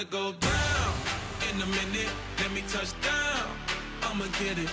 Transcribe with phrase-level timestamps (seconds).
[0.00, 0.94] to go down.
[1.50, 2.08] In a minute,
[2.38, 3.50] let me touch down.
[4.02, 4.72] I'ma get it.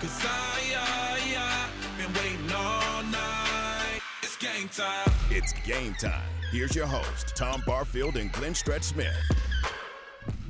[0.00, 4.00] Cause I, I, I been waiting all night.
[4.22, 5.12] It's game time.
[5.30, 6.22] It's game time.
[6.52, 9.14] Here's your host, Tom Barfield and Glenn Stretch Smith.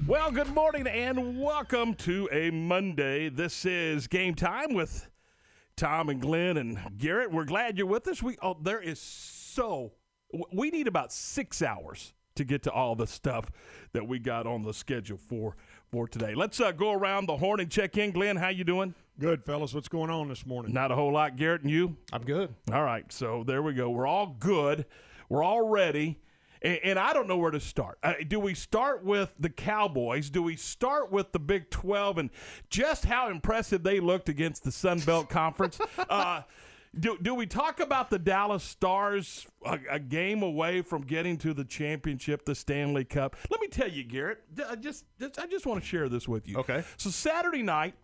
[0.07, 3.29] Well, good morning and welcome to a Monday.
[3.29, 5.09] This is game time with
[5.77, 7.33] Tom and Glenn and Garrett.
[7.33, 8.23] We're glad you're with us.
[8.23, 9.95] We oh, there is so
[10.53, 13.51] we need about six hours to get to all the stuff
[13.93, 15.57] that we got on the schedule for
[15.91, 16.35] for today.
[16.35, 18.11] Let's uh, go around the horn and check in.
[18.11, 18.95] Glenn, how you doing?
[19.19, 19.73] Good, fellas.
[19.73, 20.73] What's going on this morning?
[20.73, 21.97] Not a whole lot, Garrett, and you?
[22.13, 22.55] I'm good.
[22.73, 23.89] All right, so there we go.
[23.91, 24.85] We're all good.
[25.29, 26.19] We're all ready.
[26.63, 27.99] And, and I don't know where to start.
[28.03, 30.29] Uh, do we start with the Cowboys?
[30.31, 32.31] Do we start with the Big 12 and
[32.69, 35.79] just how impressive they looked against the Sun Belt Conference?
[36.09, 36.43] Uh,
[36.99, 41.53] do, do we talk about the Dallas Stars a, a, game away from getting to
[41.53, 43.37] the championship, the Stanley Cup?
[43.51, 44.43] Let me tell you, Garrett.
[44.69, 46.59] I just, I just want to share this with you.
[46.59, 46.85] Okay.
[46.97, 47.95] So Saturday night,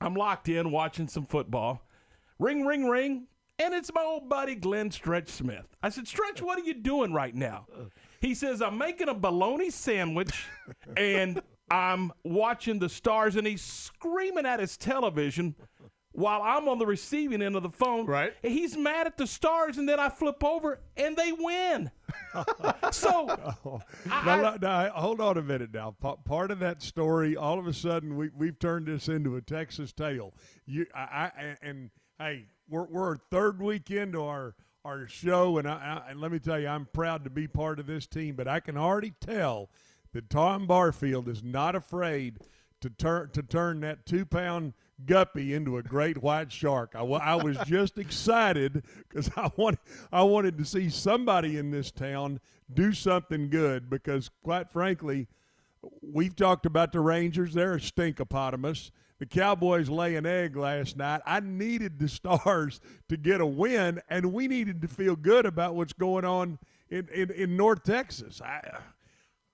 [0.00, 1.86] I'm locked in watching some football.
[2.38, 3.26] Ring, ring, ring.
[3.58, 5.66] And it's my old buddy Glenn Stretch Smith.
[5.82, 7.66] I said, Stretch, what are you doing right now?
[8.20, 10.46] He says, I'm making a bologna sandwich
[10.96, 11.40] and
[11.70, 13.36] I'm watching the stars.
[13.36, 15.54] And he's screaming at his television
[16.16, 18.06] while I'm on the receiving end of the phone.
[18.06, 18.32] Right.
[18.42, 21.90] He's mad at the stars, and then I flip over and they win.
[22.90, 23.28] so,
[23.64, 23.80] oh.
[24.10, 25.94] I, now, now, hold on a minute now.
[26.02, 29.42] P- part of that story, all of a sudden, we, we've turned this into a
[29.42, 30.32] Texas tale.
[30.64, 34.54] You, I, I and hey, we're we're third week into our
[34.86, 37.78] our show, and I, I, and let me tell you, I'm proud to be part
[37.78, 38.36] of this team.
[38.36, 39.68] But I can already tell
[40.12, 42.38] that Tom Barfield is not afraid
[42.80, 44.72] to turn to turn that two pound
[45.04, 46.94] guppy into a great white shark.
[46.94, 49.78] I, I was just excited because I want
[50.10, 52.40] I wanted to see somebody in this town
[52.72, 55.28] do something good because quite frankly,
[56.00, 57.54] we've talked about the Rangers.
[57.54, 58.90] They're a stinkopotamus.
[59.18, 61.22] The Cowboys lay an egg last night.
[61.24, 65.74] I needed the Stars to get a win, and we needed to feel good about
[65.74, 66.58] what's going on
[66.90, 68.42] in, in, in North Texas.
[68.42, 68.60] I,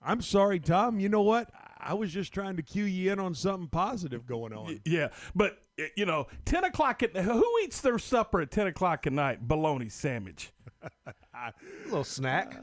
[0.03, 0.99] I'm sorry, Tom.
[0.99, 1.49] You know what?
[1.83, 4.81] I was just trying to cue you in on something positive going on.
[4.85, 5.59] Yeah, but
[5.97, 9.47] you know, ten o'clock at who eats their supper at ten o'clock at night?
[9.47, 10.53] Bologna sandwich.
[11.07, 11.51] a uh,
[11.87, 12.57] little snack,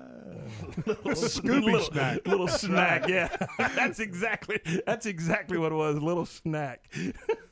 [0.85, 3.07] little Scooby little, snack, little snack.
[3.07, 5.99] Yeah, that's exactly that's exactly what it was.
[5.99, 6.91] Little snack.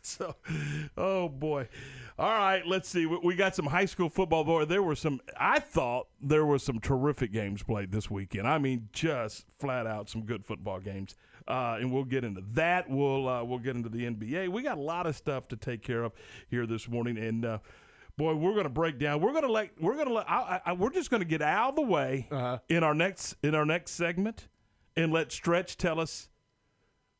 [0.01, 0.35] so,
[0.97, 1.67] oh boy.
[2.19, 3.05] All right, let's see.
[3.05, 4.43] We got some high school football.
[4.43, 5.21] Boy, there were some.
[5.39, 8.47] I thought there were some terrific games played this weekend.
[8.47, 11.15] I mean, just flat out some good football games.
[11.47, 12.89] Uh, and we'll get into that.
[12.89, 14.49] We'll uh, we'll get into the NBA.
[14.49, 16.13] We got a lot of stuff to take care of
[16.49, 17.59] here this morning, and uh,
[18.17, 19.21] boy, we're going to break down.
[19.21, 21.41] We're going to let we're going to let I, I, we're just going to get
[21.41, 22.59] out of the way uh-huh.
[22.69, 24.47] in our next in our next segment,
[24.95, 26.29] and let Stretch tell us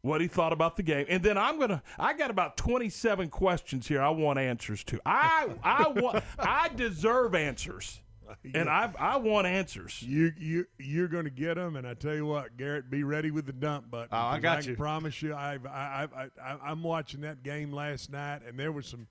[0.02, 1.82] what he thought about the game, and then I'm gonna.
[1.98, 4.02] I got about 27 questions here.
[4.02, 5.00] I want answers to.
[5.06, 6.24] I I want.
[6.40, 8.02] I deserve answers.
[8.54, 10.02] And I I want answers.
[10.02, 13.32] You you you're going to get them, and I tell you what, Garrett, be ready
[13.32, 14.10] with the dump button.
[14.12, 14.76] Oh, I got I you.
[14.76, 18.86] promise you, I've, I I I I'm watching that game last night, and there was
[18.88, 19.08] some.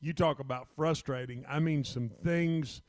[0.00, 1.44] You talk about frustrating.
[1.48, 2.82] I mean, some things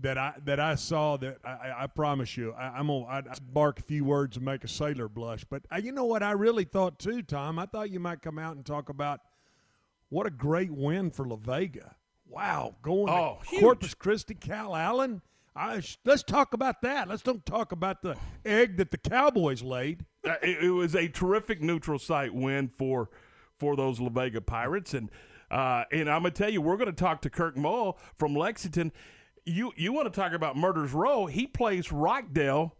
[0.00, 3.36] that I that I saw that I, I promise you, I, am gonna I, I
[3.52, 5.44] bark a few words and make a sailor blush.
[5.44, 6.22] But uh, you know what?
[6.22, 7.58] I really thought too, Tom.
[7.58, 9.20] I thought you might come out and talk about
[10.08, 11.96] what a great win for La Vega.
[12.28, 15.22] Wow, going oh, to Corpus Christi, Calallen.
[15.54, 17.08] I, let's talk about that.
[17.08, 20.04] Let's don't talk about the egg that the Cowboys laid.
[20.24, 23.08] Uh, it, it, was a terrific neutral site win for
[23.58, 25.10] for those La Vega Pirates, and
[25.50, 28.92] uh, and I'm gonna tell you, we're gonna talk to Kirk Mull from Lexington.
[29.46, 31.24] You you want to talk about Murders Row?
[31.24, 32.76] He plays Rockdale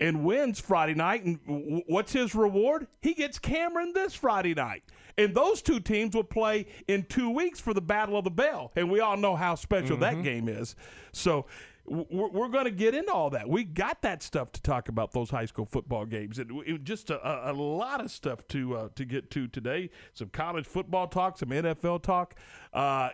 [0.00, 1.24] and wins Friday night.
[1.24, 2.86] And w- what's his reward?
[3.02, 4.82] He gets Cameron this Friday night.
[5.16, 8.72] And those two teams will play in two weeks for the Battle of the Bell.
[8.76, 10.16] And we all know how special mm-hmm.
[10.16, 10.74] that game is.
[11.12, 11.46] So
[11.86, 13.48] we're, we're going to get into all that.
[13.48, 17.10] We got that stuff to talk about those high school football games, and it, just
[17.10, 19.90] a, a, lot of stuff to uh, to get to today.
[20.14, 22.36] Some college football talk, some NFL talk.
[22.72, 23.10] Uh,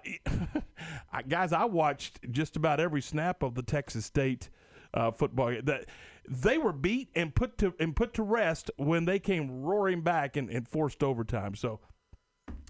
[1.29, 4.51] guys, I watched just about every snap of the Texas State
[4.95, 5.53] uh, football.
[5.63, 5.87] That
[6.29, 10.37] they were beat and put to and put to rest when they came roaring back
[10.37, 11.57] and, and forced overtime.
[11.57, 11.81] So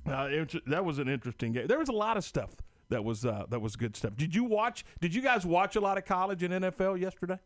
[0.07, 1.67] uh, it, that was an interesting game.
[1.67, 2.51] There was a lot of stuff
[2.89, 4.17] that was uh, that was good stuff.
[4.17, 4.85] Did you watch?
[5.01, 7.39] Did you guys watch a lot of college and NFL yesterday?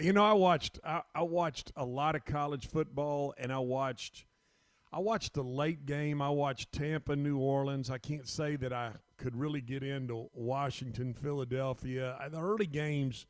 [0.00, 4.24] You know, I watched I, I watched a lot of college football, and I watched
[4.92, 6.22] I watched the late game.
[6.22, 7.90] I watched Tampa, New Orleans.
[7.90, 12.16] I can't say that I could really get into Washington, Philadelphia.
[12.30, 13.26] The early games,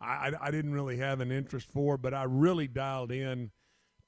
[0.00, 3.52] I, I didn't really have an interest for, but I really dialed in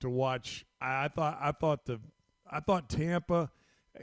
[0.01, 0.67] to watch.
[0.81, 2.01] I, I thought I thought the
[2.51, 3.51] I thought Tampa,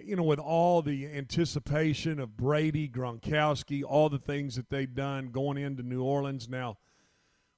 [0.03, 5.27] you know, with all the anticipation of Brady, Gronkowski, all the things that they'd done
[5.27, 6.47] going into New Orleans.
[6.47, 6.77] Now,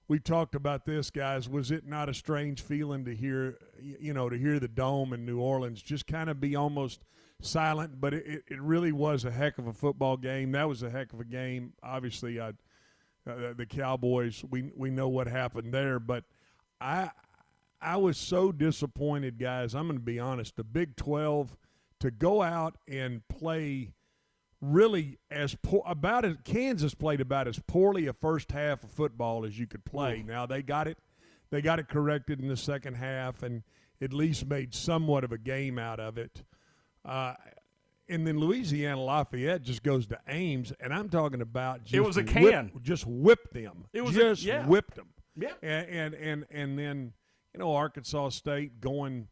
[0.08, 1.48] we talked about this, guys.
[1.48, 5.26] Was it not a strange feeling to hear, you know, to hear the dome in
[5.26, 7.02] New Orleans just kind of be almost
[7.42, 8.02] silent?
[8.02, 10.52] But it, it really was a heck of a football game.
[10.52, 11.74] That was a heck of a game.
[11.84, 12.50] Obviously, I,
[13.26, 14.44] uh, the Cowboys.
[14.50, 16.26] We we know what happened there, but
[16.82, 17.12] I
[17.82, 19.74] I was so disappointed, guys.
[19.74, 20.56] I'm going to be honest.
[20.56, 21.58] The Big 12
[22.04, 23.94] to go out and play
[24.60, 29.46] really as poor about as Kansas played about as poorly a first half of football
[29.46, 30.20] as you could play.
[30.20, 30.24] Ooh.
[30.24, 30.98] Now they got it
[31.50, 33.64] they got it corrected in the second half and
[34.02, 36.44] at least made somewhat of a game out of it.
[37.06, 37.36] Uh,
[38.10, 42.18] and then Louisiana Lafayette just goes to Ames, and I'm talking about just it was
[42.18, 43.86] a can, whip, just whipped them.
[43.94, 44.68] It was just a, yeah.
[44.68, 45.08] whipped them.
[45.38, 47.14] Yeah, and, and and and then
[47.54, 49.30] you know Arkansas State going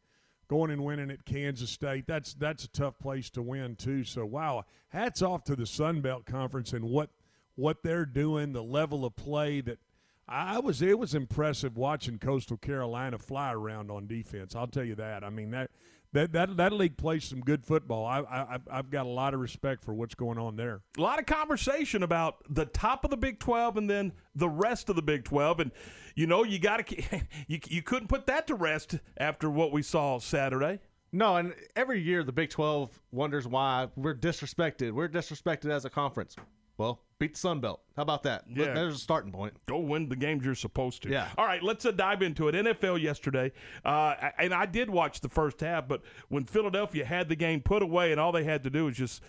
[0.51, 2.05] going and winning at Kansas State.
[2.05, 4.03] That's that's a tough place to win too.
[4.03, 7.09] So wow, hats off to the Sun Belt Conference and what
[7.55, 9.79] what they're doing, the level of play that
[10.27, 14.53] I was it was impressive watching Coastal Carolina fly around on defense.
[14.53, 15.23] I'll tell you that.
[15.23, 15.71] I mean that
[16.13, 18.05] that that that league plays some good football.
[18.05, 20.81] I, I I've got a lot of respect for what's going on there.
[20.97, 24.89] A lot of conversation about the top of the Big Twelve and then the rest
[24.89, 25.71] of the Big Twelve, and
[26.15, 29.81] you know you got to you you couldn't put that to rest after what we
[29.81, 30.79] saw Saturday.
[31.13, 34.91] No, and every year the Big Twelve wonders why we're disrespected.
[34.91, 36.35] We're disrespected as a conference.
[36.81, 37.79] Well, beat the Sun Belt.
[37.95, 38.45] How about that?
[38.49, 38.73] Yeah.
[38.73, 39.53] There's a starting point.
[39.67, 41.09] Go win the games you're supposed to.
[41.09, 41.27] Yeah.
[41.37, 42.55] All right, let's uh, dive into it.
[42.55, 43.51] NFL yesterday,
[43.85, 47.83] uh, and I did watch the first half, but when Philadelphia had the game put
[47.83, 49.21] away and all they had to do was just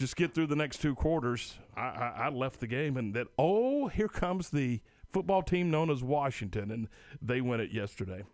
[0.00, 3.28] just get through the next two quarters, I, I, I left the game and that
[3.38, 6.88] oh, here comes the football team known as Washington, and
[7.22, 8.24] they win it yesterday.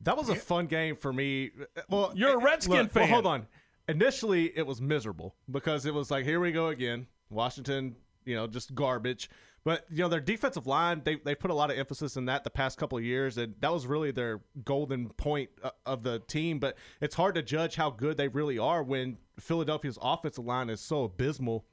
[0.00, 1.52] That was a fun game for me.
[1.88, 3.02] Well, you're a Redskin look, fan.
[3.04, 3.46] Well, hold on.
[3.86, 7.06] Initially, it was miserable because it was like, here we go again.
[7.30, 7.94] Washington
[8.28, 9.30] you know, just garbage.
[9.64, 12.44] But you know, their defensive line, they they put a lot of emphasis in that
[12.44, 16.20] the past couple of years, and that was really their golden point uh, of the
[16.20, 16.58] team.
[16.58, 20.80] But it's hard to judge how good they really are when Philadelphia's offensive line is
[20.80, 21.66] so abysmal.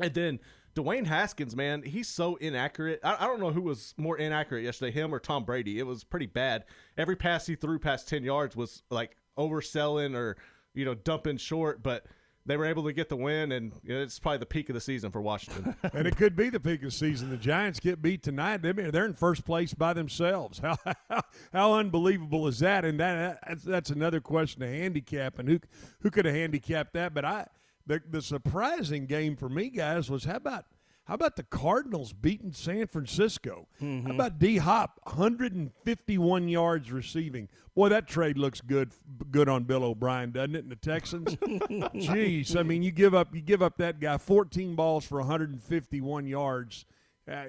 [0.00, 0.40] And then
[0.74, 3.00] Dwayne Haskins, man, he's so inaccurate.
[3.02, 5.78] I, I, don't know who was more inaccurate yesterday, him or Tom Brady.
[5.78, 6.64] It was pretty bad.
[6.96, 10.36] Every pass he threw past 10 yards was like overselling or,
[10.74, 11.82] you know, dumping short.
[11.82, 12.06] But
[12.50, 14.74] they were able to get the win, and you know, it's probably the peak of
[14.74, 15.74] the season for Washington.
[15.94, 17.30] and it could be the peak of the season.
[17.30, 18.58] The Giants get beat tonight.
[18.58, 20.58] They're in first place by themselves.
[20.58, 22.84] How how, how unbelievable is that?
[22.84, 25.60] And that that's, that's another question to handicap, and who
[26.00, 27.14] who could have handicapped that?
[27.14, 27.46] But I
[27.86, 30.64] the the surprising game for me, guys, was how about–
[31.04, 33.66] how about the Cardinals beating San Francisco?
[33.82, 34.06] Mm-hmm.
[34.06, 37.48] How about D Hop, 151 yards receiving?
[37.74, 38.92] Boy, that trade looks good
[39.30, 40.62] good on Bill O'Brien, doesn't it?
[40.62, 44.76] And the Texans, jeez, I mean, you give up you give up that guy 14
[44.76, 46.84] balls for 151 yards.
[47.28, 47.44] Uh,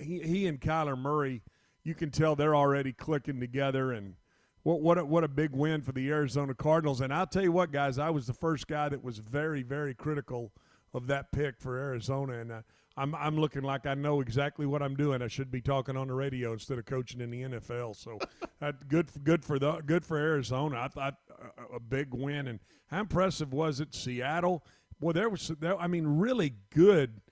[0.00, 1.42] he he and Kyler Murray,
[1.82, 4.14] you can tell they're already clicking together and.
[4.62, 7.00] What what a, what a big win for the Arizona Cardinals!
[7.00, 9.94] And I'll tell you what, guys, I was the first guy that was very very
[9.94, 10.52] critical
[10.92, 12.60] of that pick for Arizona, and uh,
[13.00, 15.22] I'm I'm looking like I know exactly what I'm doing.
[15.22, 17.96] I should be talking on the radio instead of coaching in the NFL.
[17.96, 18.18] So,
[18.60, 20.80] that good good for the good for Arizona.
[20.80, 21.16] I thought
[21.56, 22.46] a, a big win.
[22.46, 23.94] And how impressive was it?
[23.94, 24.62] Seattle.
[25.00, 27.22] Well, there was there, I mean, really good,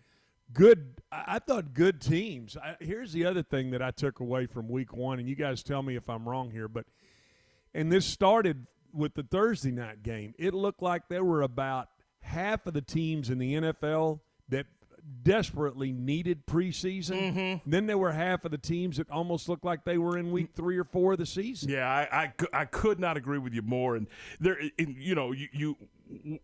[0.54, 1.02] good.
[1.12, 2.57] I thought good teams.
[2.57, 5.62] I, here's the other thing that I took away from Week One, and you guys
[5.62, 6.87] tell me if I'm wrong here, but
[7.75, 10.35] and this started with the Thursday night game.
[10.38, 11.90] It looked like there were about
[12.21, 14.64] half of the teams in the NFL that
[15.23, 17.33] desperately needed preseason.
[17.33, 17.71] Mm-hmm.
[17.71, 20.50] Then there were half of the teams that almost looked like they were in week
[20.55, 21.71] three or four of the season.
[21.71, 23.97] Yeah, I, I, I could not agree with you more.
[23.97, 24.07] And
[24.41, 25.77] there, and, you know, you, you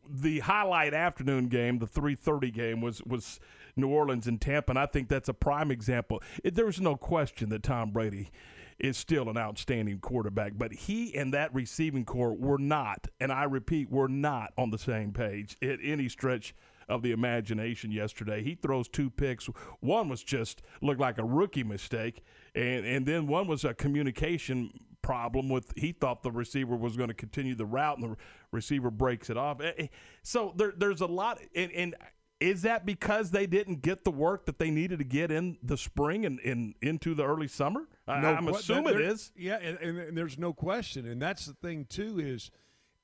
[0.09, 3.41] the highlight afternoon game, the three thirty game was was
[3.77, 6.23] New Orleans and Tampa, and I think that's a prime example.
[6.43, 8.31] It, there's no question that Tom Brady
[8.79, 13.45] is still an outstanding quarterback, but he and that receiving corps were not, and I
[13.45, 16.55] repeat, were not on the same page at any stretch
[16.89, 18.43] of the imagination yesterday.
[18.43, 19.47] He throws two picks.
[19.81, 22.23] One was just looked like a rookie mistake,
[22.55, 24.73] and and then one was a communication
[25.03, 28.17] problem with he thought the receiver was going to continue the route and the
[28.53, 29.61] receiver breaks it off.
[29.61, 29.87] Eh, eh,
[30.23, 31.95] so there, there's a lot and, and
[32.41, 35.77] is that because they didn't get the work that they needed to get in the
[35.77, 37.87] spring and, and into the early summer?
[38.07, 39.33] No, I'm assuming it is.
[39.37, 41.07] Yeah, and, and, and there's no question.
[41.07, 42.51] And that's the thing too is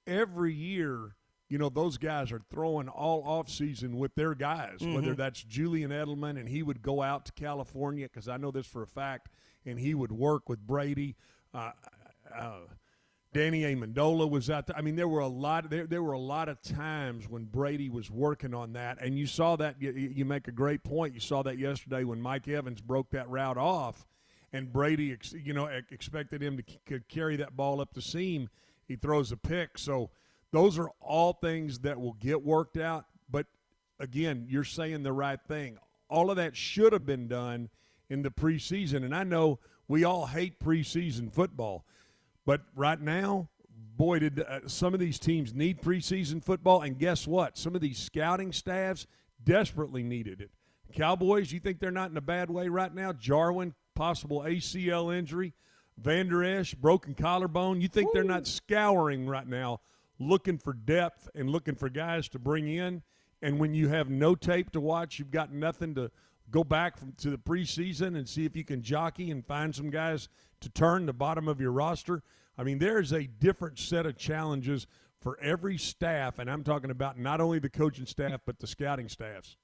[0.07, 1.17] every year
[1.51, 4.95] you know, those guys are throwing all off season with their guys, mm-hmm.
[4.95, 8.67] whether that's Julian Edelman and he would go out to California because I know this
[8.67, 9.29] for a fact,
[9.67, 11.17] and he would work with Brady.
[11.53, 11.73] Uh,
[12.33, 12.61] uh,
[13.33, 14.77] Danny Amendola was out there.
[14.77, 15.71] I mean, there were a lot.
[15.71, 19.27] There, there were a lot of times when Brady was working on that, and you
[19.27, 19.81] saw that.
[19.81, 21.15] You, you make a great point.
[21.15, 24.07] You saw that yesterday when Mike Evans broke that route off,
[24.53, 28.03] and Brady, ex- you know, ex- expected him to c- carry that ball up the
[28.03, 28.49] seam.
[28.87, 29.79] He throws a pick.
[29.79, 30.11] So
[30.53, 33.07] those are all things that will get worked out.
[33.31, 33.47] But
[33.99, 35.79] again, you're saying the right thing.
[36.09, 37.69] All of that should have been done
[38.09, 41.85] in the preseason, and I know we all hate preseason football
[42.51, 43.49] but right now,
[43.97, 46.83] boy, did uh, some of these teams need preseason football.
[46.83, 47.57] And guess what?
[47.57, 49.07] Some of these scouting staffs
[49.45, 50.51] desperately needed it.
[50.93, 53.13] Cowboys, you think they're not in a bad way right now?
[53.13, 55.55] Jarwin, possible ACL injury.
[55.97, 57.81] Vander Esch, broken collarbone.
[57.81, 58.13] You think Ooh.
[58.15, 59.81] they're not scouring right now,
[60.21, 63.03] looking for depth and looking for guys to bring in?
[63.43, 66.11] And when you have no tape to watch, you've got nothing to
[66.51, 69.91] go back from, to the preseason and see if you can jockey and find some
[69.91, 70.29] guys
[70.61, 72.23] to turn the bottom of your roster.
[72.59, 74.87] I mean, there's a different set of challenges
[75.21, 79.09] for every staff, and I'm talking about not only the coaching staff but the scouting
[79.09, 79.57] staffs.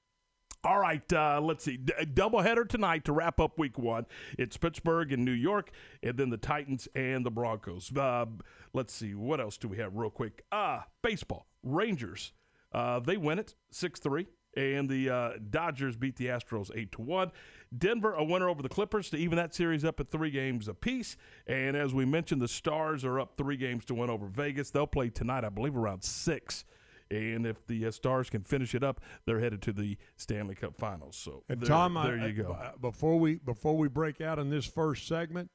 [0.67, 1.77] All right, uh, let's see.
[1.77, 4.05] D- doubleheader tonight to wrap up week one.
[4.37, 5.71] It's Pittsburgh and New York,
[6.03, 7.97] and then the Titans and the Broncos.
[7.97, 8.27] Uh,
[8.73, 9.15] let's see.
[9.15, 10.43] What else do we have real quick?
[10.51, 11.47] Uh, baseball.
[11.63, 12.33] Rangers.
[12.73, 17.03] Uh, they win it 6 3 and the uh, Dodgers beat the Astros eight to
[17.03, 17.31] one.
[17.79, 21.17] Denver a winner over the Clippers to even that series up at three games apiece.
[21.47, 24.71] And as we mentioned, the Stars are up three games to one over Vegas.
[24.71, 26.65] They'll play tonight, I believe, around six.
[27.11, 30.77] And if the uh, Stars can finish it up, they're headed to the Stanley Cup
[30.77, 31.17] Finals.
[31.17, 32.53] So and there, Tom, there I, you go.
[32.53, 35.51] Uh, before we before we break out in this first segment,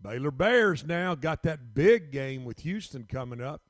[0.00, 3.62] Baylor Bears now got that big game with Houston coming up.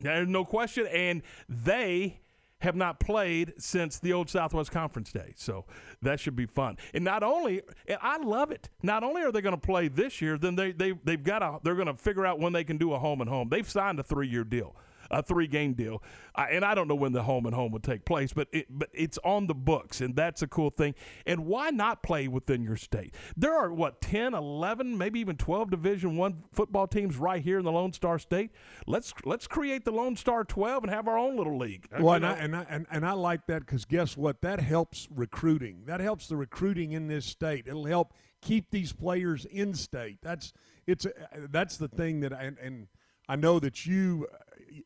[0.00, 2.20] There's no question, and they
[2.58, 5.34] have not played since the old Southwest Conference day.
[5.36, 5.66] So
[6.02, 6.76] that should be fun.
[6.94, 8.70] And not only, and I love it.
[8.82, 11.58] Not only are they going to play this year, then they they they've got a
[11.62, 13.48] they're going to figure out when they can do a home and home.
[13.48, 14.74] They've signed a three year deal
[15.14, 16.02] a three game deal.
[16.34, 18.66] Uh, and I don't know when the home and home would take place, but it,
[18.68, 20.94] but it's on the books, and that's a cool thing.
[21.26, 23.14] And why not play within your state?
[23.36, 27.64] There are what 10, 11, maybe even 12 Division 1 football teams right here in
[27.64, 28.50] the Lone Star State.
[28.86, 31.86] Let's let's create the Lone Star 12 and have our own little league.
[31.98, 34.40] Well, and I, and I, and, and I like that cuz guess what?
[34.42, 35.84] That helps recruiting.
[35.86, 37.66] That helps the recruiting in this state.
[37.66, 40.18] It'll help keep these players in state.
[40.22, 40.52] That's
[40.86, 41.12] it's a,
[41.50, 42.86] that's the thing that I, and, and
[43.28, 44.26] I know that you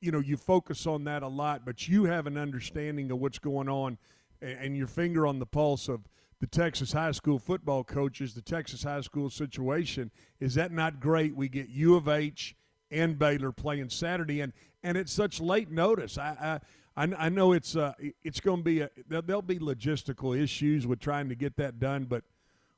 [0.01, 3.39] you know you focus on that a lot, but you have an understanding of what's
[3.39, 3.99] going on
[4.41, 6.09] and, and your finger on the pulse of
[6.41, 10.11] the Texas high school football coaches, the Texas high school situation.
[10.41, 11.35] Is that not great?
[11.35, 12.55] We get U of H
[12.91, 14.53] and Baylor playing Saturday, and
[14.83, 16.19] and it's such late notice.
[16.19, 16.61] I
[16.97, 17.93] I, I know it's uh
[18.23, 22.05] it's going to be a there'll be logistical issues with trying to get that done,
[22.05, 22.25] but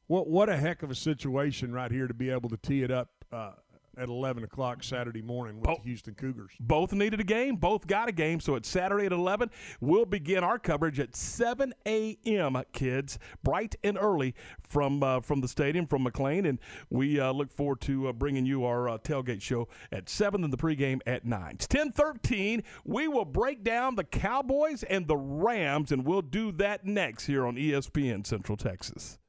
[0.07, 2.91] what what a heck of a situation right here to be able to tee it
[2.91, 3.11] up.
[3.31, 3.53] Uh,
[4.01, 6.53] at 11 o'clock Saturday morning with the Houston Cougars.
[6.59, 7.57] Both needed a game.
[7.57, 8.41] Both got a game.
[8.41, 9.51] So it's Saturday at 11.
[9.81, 14.35] We'll begin our coverage at 7 a.m., kids, bright and early
[14.67, 16.49] from uh, from the stadium, from McLane.
[16.49, 20.43] And we uh, look forward to uh, bringing you our uh, tailgate show at 7
[20.43, 21.53] and the pregame at 9.
[21.55, 22.63] It's 10-13.
[22.85, 27.47] We will break down the Cowboys and the Rams, and we'll do that next here
[27.47, 29.20] on ESPN Central Texas.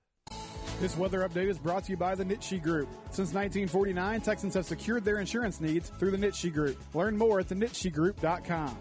[0.81, 2.89] This weather update is brought to you by the Nitsche Group.
[3.11, 6.75] Since 1949, Texans have secured their insurance needs through the Nitsche Group.
[6.95, 8.75] Learn more at thenitschegroup.com.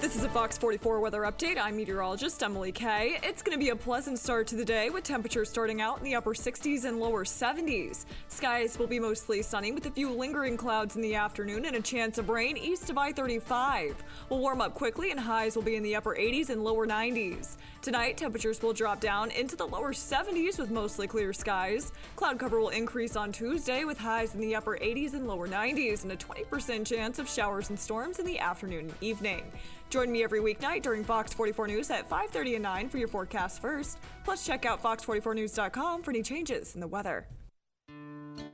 [0.00, 1.58] This is a Fox 44 weather update.
[1.60, 3.18] I'm meteorologist Emily Kay.
[3.22, 6.04] It's going to be a pleasant start to the day with temperatures starting out in
[6.04, 8.06] the upper 60s and lower 70s.
[8.28, 11.82] Skies will be mostly sunny with a few lingering clouds in the afternoon and a
[11.82, 14.02] chance of rain east of I 35.
[14.30, 17.58] We'll warm up quickly and highs will be in the upper 80s and lower 90s.
[17.82, 21.92] Tonight, temperatures will drop down into the lower 70s with mostly clear skies.
[22.14, 26.02] Cloud cover will increase on Tuesday with highs in the upper 80s and lower 90s
[26.02, 29.50] and a 20% chance of showers and storms in the afternoon and evening.
[29.88, 33.62] Join me every weeknight during Fox 44 News at 5:30 and 9 for your forecast
[33.62, 33.96] first.
[34.24, 37.26] Plus, check out fox44news.com for any changes in the weather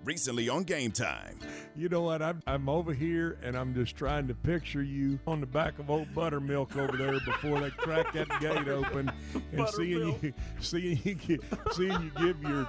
[0.05, 1.39] recently on Game Time.
[1.75, 2.23] You know what?
[2.23, 5.91] I'm, I'm over here and I'm just trying to picture you on the back of
[5.91, 9.11] old buttermilk over there before they crack that gate open
[9.53, 11.39] and seeing you, seeing you,
[11.73, 12.67] seeing you give your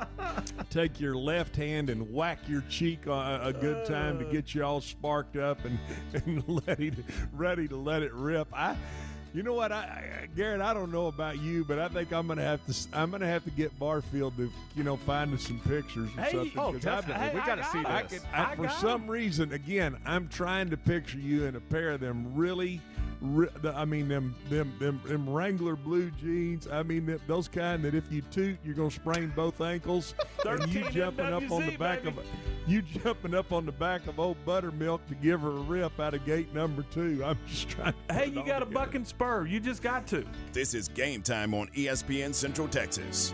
[0.70, 4.64] take your left hand and whack your cheek a, a good time to get you
[4.64, 5.80] all sparked up and,
[6.14, 8.48] and ready to, ready to let it rip.
[8.54, 8.76] I
[9.34, 9.78] you know what, I,
[10.24, 10.62] I, Garrett?
[10.62, 12.76] I don't know about you, but I think I'm gonna have to.
[12.94, 16.32] I'm gonna have to get Barfield to, you know, find us some pictures or hey,
[16.32, 16.60] something.
[16.60, 17.28] Oh, definitely.
[17.28, 18.26] Hey, we got to see this.
[18.34, 22.00] I I, for some reason, again, I'm trying to picture you in a pair of
[22.00, 22.82] them really
[23.22, 26.68] the- I mean them them them them Wrangler blue jeans.
[26.68, 30.14] I mean them, those kind that if you toot, you're gonna sprain both ankles.
[30.46, 32.18] and you 13 jumping up on the back baby.
[32.18, 32.26] of
[32.68, 36.14] you jumping up on the back of old buttermilk to give her a rip out
[36.14, 37.24] of gate number two.
[37.26, 37.94] I'm just trying.
[38.10, 38.86] To Hey, you all got a together.
[38.86, 39.46] buck and spur.
[39.46, 40.26] You just got to.
[40.54, 43.34] This is game time on ESPN Central Texas.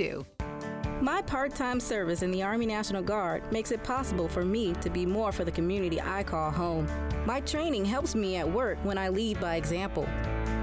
[1.01, 4.89] My part time service in the Army National Guard makes it possible for me to
[4.89, 6.87] be more for the community I call home.
[7.25, 10.07] My training helps me at work when I lead by example.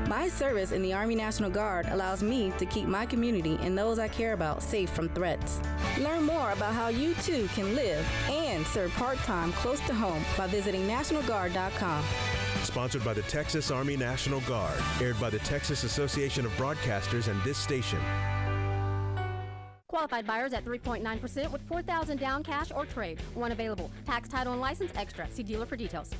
[0.08, 4.00] My service in the Army National Guard allows me to keep my community and those
[4.00, 5.60] I care about safe from threats.
[6.00, 10.24] Learn more about how you too can live and serve part time close to home
[10.36, 12.04] by visiting NationalGuard.com.
[12.64, 14.80] Sponsored by the Texas Army National Guard.
[15.00, 18.00] Aired by the Texas Association of Broadcasters and this station.
[19.88, 23.18] Qualified buyers at 3.9% with 4000 down cash or trade.
[23.32, 23.90] One available.
[24.04, 25.26] Tax, title, and license extra.
[25.30, 26.10] See dealer for details.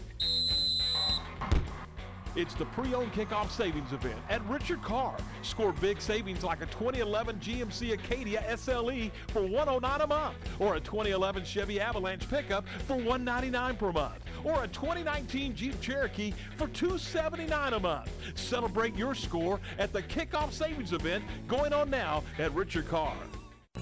[2.35, 5.19] It's the pre-owned kickoff savings event at Richard Carr.
[5.43, 10.81] Score big savings like a 2011 GMC Acadia SLE for 109 a month, or a
[10.81, 17.75] 2011 Chevy Avalanche pickup for 199 per month, or a 2019 Jeep Cherokee for 279
[17.75, 18.11] a month.
[18.35, 23.15] Celebrate your score at the kickoff savings event going on now at Richard Carr.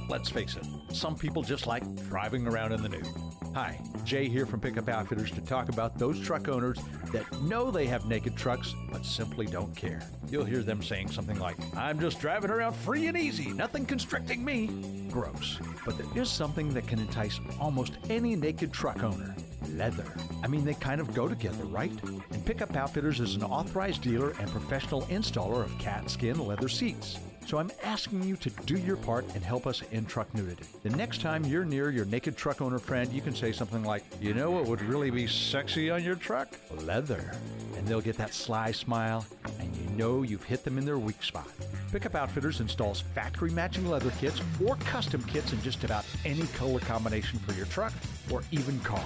[0.09, 3.09] Let's face it, some people just like driving around in the nude.
[3.55, 6.79] Hi, Jay here from Pickup Outfitters to talk about those truck owners
[7.13, 10.03] that know they have naked trucks but simply don't care.
[10.29, 14.45] You'll hear them saying something like, I'm just driving around free and easy, nothing constricting
[14.45, 14.69] me.
[15.11, 15.59] Gross.
[15.85, 19.35] But there is something that can entice almost any naked truck owner
[19.71, 20.05] leather.
[20.43, 21.93] I mean, they kind of go together, right?
[22.31, 27.19] And Pickup Outfitters is an authorized dealer and professional installer of Katzkin leather seats.
[27.47, 30.65] So I'm asking you to do your part and help us end truck nudity.
[30.83, 34.03] The next time you're near your naked truck owner friend, you can say something like,
[34.21, 36.49] You know what would really be sexy on your truck?
[36.83, 37.33] Leather.
[37.77, 39.25] And they'll get that sly smile,
[39.61, 41.47] and you know you've hit them in their weak spot.
[41.93, 46.81] Pickup Outfitters installs factory matching leather kits or custom kits in just about any color
[46.81, 47.93] combination for your truck
[48.33, 49.05] or even car.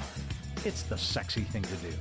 [0.65, 1.93] It's the sexy thing to do.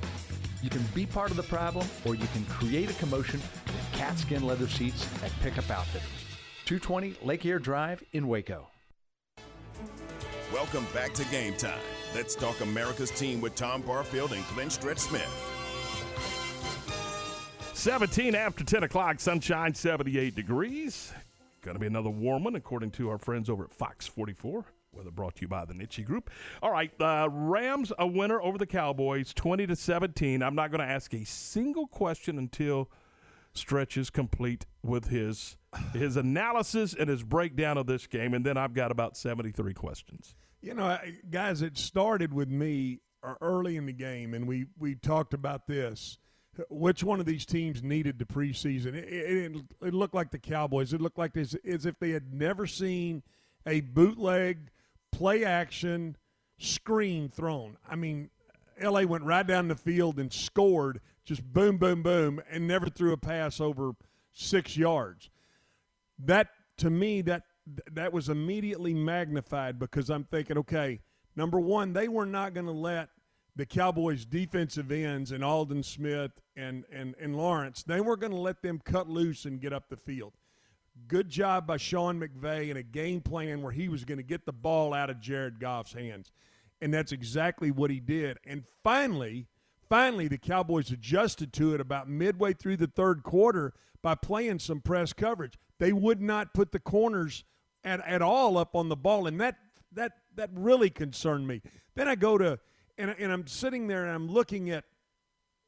[0.62, 4.42] You can be part of the problem or you can create a commotion with Katzkin
[4.42, 6.19] leather seats at Pickup Outfitters.
[6.70, 8.68] 220 Lake Air Drive in Waco.
[10.52, 11.80] Welcome back to Game Time.
[12.14, 15.28] Let's talk America's team with Tom Barfield and Glenn Stretch Smith.
[17.74, 21.12] 17 after 10 o'clock, sunshine, 78 degrees.
[21.62, 24.64] Going to be another warm one, according to our friends over at Fox 44.
[24.92, 26.30] Weather brought to you by the Nitsche Group.
[26.62, 30.40] All right, uh, Rams a winner over the Cowboys, 20 to 17.
[30.40, 32.88] I'm not going to ask a single question until
[33.52, 35.56] Stretch is complete with his
[35.92, 40.34] his analysis and his breakdown of this game, and then I've got about 73 questions.
[40.60, 40.98] You know,
[41.30, 45.66] guys, it started with me uh, early in the game, and we we talked about
[45.66, 46.18] this.
[46.68, 48.94] Which one of these teams needed the preseason?
[48.94, 50.92] It, it, it looked like the Cowboys.
[50.92, 53.22] It looked like this, as if they had never seen
[53.66, 54.70] a bootleg
[55.12, 56.16] play action
[56.58, 57.76] screen thrown.
[57.88, 58.30] I mean,
[58.82, 63.12] LA went right down the field and scored, just boom, boom, boom, and never threw
[63.12, 63.92] a pass over
[64.32, 65.30] six yards.
[66.18, 67.42] That to me, that
[67.92, 71.00] that was immediately magnified because I'm thinking, okay,
[71.36, 73.10] number one, they were not going to let
[73.56, 78.38] the Cowboys' defensive ends and Aldon Smith and and and Lawrence, they were going to
[78.38, 80.32] let them cut loose and get up the field.
[81.08, 84.44] Good job by Sean McVay and a game plan where he was going to get
[84.44, 86.30] the ball out of Jared Goff's hands.
[86.82, 88.38] And that's exactly what he did.
[88.44, 89.46] And finally,
[89.90, 94.80] finally, the Cowboys adjusted to it about midway through the third quarter by playing some
[94.80, 95.58] press coverage.
[95.78, 97.44] They would not put the corners
[97.84, 99.26] at, at all up on the ball.
[99.26, 99.56] And that,
[99.92, 101.60] that, that really concerned me.
[101.94, 102.58] Then I go to,
[102.96, 104.84] and, and I'm sitting there and I'm looking at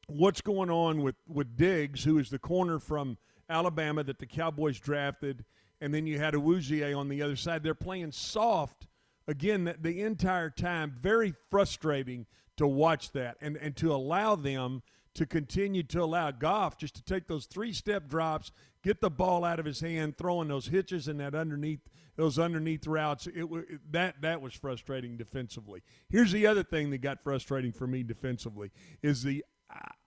[0.07, 3.17] what's going on with, with Diggs, who is the corner from
[3.49, 5.45] Alabama that the Cowboys drafted,
[5.81, 7.61] and then you had Awuzie on the other side.
[7.61, 8.87] They're playing soft
[9.27, 10.93] again the, the entire time.
[10.97, 12.25] Very frustrating
[12.57, 14.81] to watch that and, and to allow them
[15.15, 18.51] to continue to allow Goff just to take those three step drops,
[18.83, 21.81] get the ball out of his hand, throwing those hitches and that underneath
[22.15, 23.27] those underneath routes.
[23.27, 25.83] It, it that that was frustrating defensively.
[26.09, 29.43] Here's the other thing that got frustrating for me defensively is the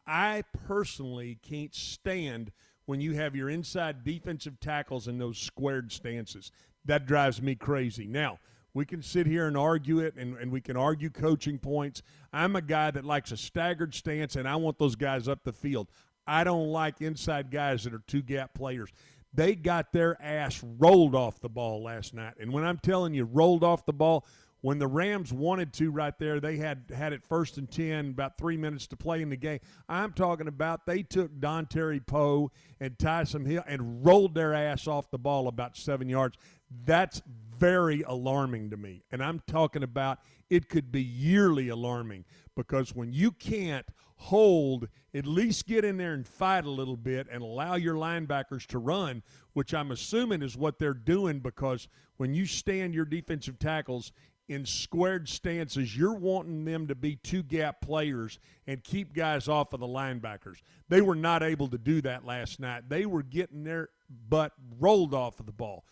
[0.07, 2.53] I personally can't stand
[2.85, 6.53] when you have your inside defensive tackles in those squared stances.
[6.85, 8.07] That drives me crazy.
[8.07, 8.39] Now,
[8.77, 12.03] we can sit here and argue it and, and we can argue coaching points.
[12.31, 15.53] I'm a guy that likes a staggered stance and I want those guys up the
[15.55, 15.89] field.
[16.27, 18.91] I don't like inside guys that are two gap players.
[19.33, 22.35] They got their ass rolled off the ball last night.
[22.39, 24.27] And when I'm telling you, rolled off the ball,
[24.61, 28.37] when the Rams wanted to right there, they had had it first and 10, about
[28.37, 29.61] three minutes to play in the game.
[29.89, 35.11] I'm talking about they took Dontari Poe and Taysom Hill and rolled their ass off
[35.11, 36.37] the ball about seven yards.
[36.85, 37.23] That's
[37.59, 39.03] very alarming to me.
[39.11, 40.19] And I'm talking about
[40.51, 46.15] it could be yearly alarming because when you can't hold, at least get in there
[46.15, 50.57] and fight a little bit and allow your linebackers to run, which I'm assuming is
[50.57, 54.13] what they're doing because when you stand your defensive tackles
[54.49, 59.73] in squared stances, you're wanting them to be two gap players and keep guys off
[59.73, 60.63] of the linebackers.
[60.89, 62.89] They were not able to do that last night.
[62.89, 63.89] They were getting their
[64.29, 65.85] butt rolled off of the ball.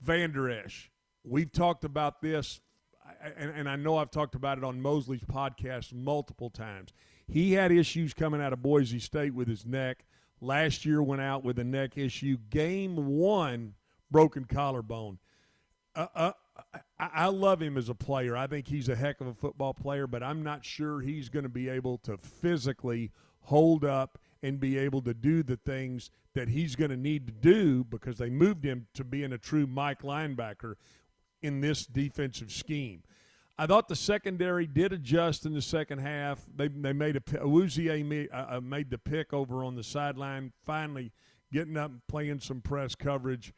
[0.00, 0.90] Vander Esch,
[1.24, 2.60] we've talked about this,
[3.36, 6.92] and, and I know I've talked about it on Mosley's podcast multiple times.
[7.26, 10.04] He had issues coming out of Boise State with his neck.
[10.40, 12.36] Last year went out with a neck issue.
[12.50, 13.74] Game one,
[14.10, 15.18] broken collarbone.
[15.94, 16.32] Uh, uh,
[16.98, 18.36] I, I love him as a player.
[18.36, 21.42] I think he's a heck of a football player, but I'm not sure he's going
[21.42, 26.48] to be able to physically hold up and be able to do the things that
[26.48, 30.02] he's going to need to do because they moved him to being a true Mike
[30.02, 30.74] linebacker
[31.42, 33.02] in this defensive scheme.
[33.58, 36.44] I thought the secondary did adjust in the second half.
[36.54, 41.12] They they made a Awuzie uh, uh, made the pick over on the sideline, finally
[41.50, 43.54] getting up and playing some press coverage.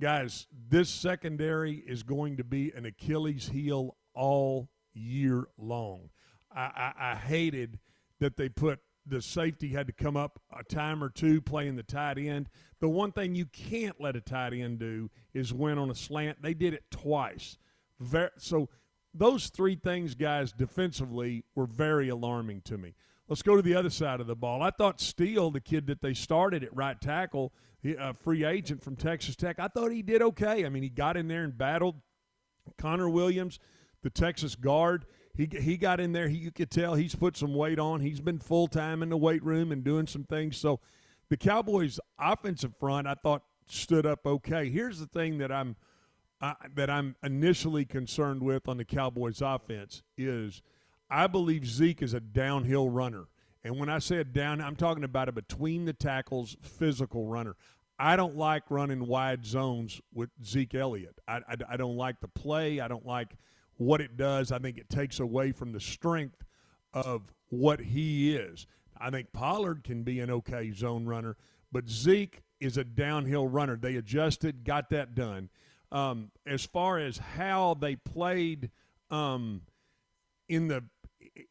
[0.00, 6.08] Guys, this secondary is going to be an Achilles heel all year long.
[6.54, 7.78] I, I, I hated
[8.20, 11.82] that they put the safety had to come up a time or two playing the
[11.82, 12.48] tight end.
[12.80, 16.42] The one thing you can't let a tight end do is win on a slant.
[16.42, 17.58] They did it twice.
[18.00, 18.68] Very, so
[19.12, 22.94] those three things, guys, defensively were very alarming to me.
[23.28, 24.62] Let's go to the other side of the ball.
[24.62, 27.52] I thought Steele, the kid that they started at right tackle,
[27.84, 30.64] a free agent from Texas Tech, I thought he did okay.
[30.64, 31.96] I mean, he got in there and battled
[32.76, 33.58] Connor Williams,
[34.02, 35.06] the Texas guard.
[35.36, 36.28] He, he got in there.
[36.28, 38.00] He, you could tell he's put some weight on.
[38.00, 40.56] He's been full time in the weight room and doing some things.
[40.56, 40.80] So
[41.28, 44.68] the Cowboys' offensive front, I thought, stood up okay.
[44.70, 45.76] Here's the thing that I'm–
[46.74, 50.62] that I'm initially concerned with on the Cowboys offense is
[51.10, 53.26] I believe Zeke is a downhill runner.
[53.62, 57.56] And when I say a down, I'm talking about a between the tackles physical runner.
[57.98, 61.18] I don't like running wide zones with Zeke Elliott.
[61.26, 62.80] I, I, I, don't like the play.
[62.80, 63.36] I don't like
[63.76, 64.52] what it does.
[64.52, 66.44] I think it takes away from the strength
[66.92, 68.66] of what he is.
[68.98, 71.36] I think Pollard can be an okay zone runner,
[71.72, 73.76] but Zeke is a downhill runner.
[73.76, 75.50] They adjusted, got that done.
[75.90, 78.70] Um, as far as how they played
[79.10, 79.62] um,
[80.48, 80.84] in the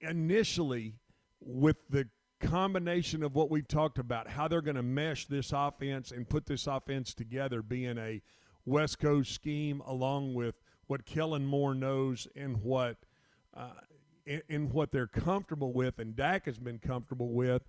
[0.01, 0.95] initially
[1.39, 2.07] with the
[2.39, 6.45] combination of what we've talked about, how they're going to mesh this offense and put
[6.45, 8.21] this offense together, being a
[8.65, 10.55] West Coast scheme, along with
[10.87, 12.97] what Kellen Moore knows and what
[13.55, 13.69] uh,
[14.25, 17.63] in, what they're comfortable with, and Dak has been comfortable with.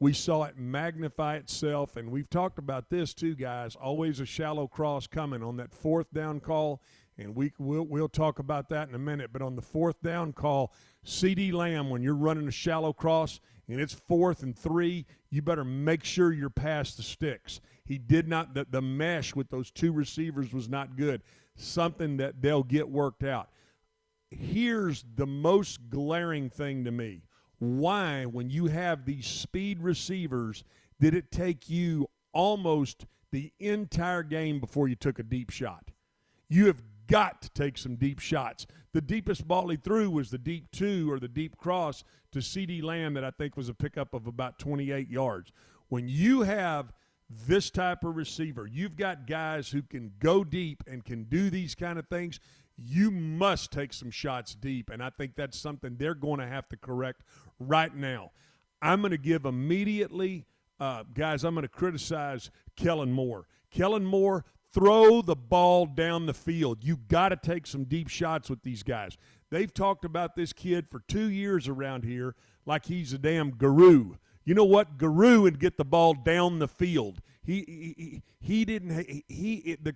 [0.00, 3.76] We saw it magnify itself, and we've talked about this too, guys.
[3.76, 6.80] Always a shallow cross coming on that fourth down call,
[7.18, 9.30] and we we'll, we'll talk about that in a minute.
[9.32, 10.72] But on the fourth down call,
[11.04, 15.64] CeeDee Lamb, when you're running a shallow cross and it's fourth and three, you better
[15.64, 17.60] make sure you're past the sticks.
[17.84, 18.54] He did not.
[18.54, 21.22] The, the mesh with those two receivers was not good.
[21.60, 23.50] Something that they'll get worked out.
[24.30, 27.22] Here's the most glaring thing to me
[27.58, 30.64] why, when you have these speed receivers,
[30.98, 35.90] did it take you almost the entire game before you took a deep shot?
[36.48, 38.66] You have got to take some deep shots.
[38.94, 42.82] The deepest ball he threw was the deep two or the deep cross to CeeDee
[42.82, 45.52] Lamb that I think was a pickup of about 28 yards.
[45.88, 46.92] When you have
[47.30, 51.74] this type of receiver, you've got guys who can go deep and can do these
[51.74, 52.40] kind of things
[52.82, 54.90] you must take some shots deep.
[54.90, 57.22] And I think that's something they're going to have to correct
[57.58, 58.32] right now.
[58.80, 60.46] I'm going to give immediately,
[60.78, 63.46] uh, guys, I'm going to criticize Kellen Moore.
[63.70, 66.78] Kellen Moore, throw the ball down the field.
[66.82, 69.18] You got to take some deep shots with these guys.
[69.50, 74.14] They've talked about this kid for two years around here like he's a damn guru.
[74.50, 74.98] You know what?
[74.98, 77.22] Guru would get the ball down the field.
[77.40, 77.60] He
[77.96, 79.94] he, he didn't he, he the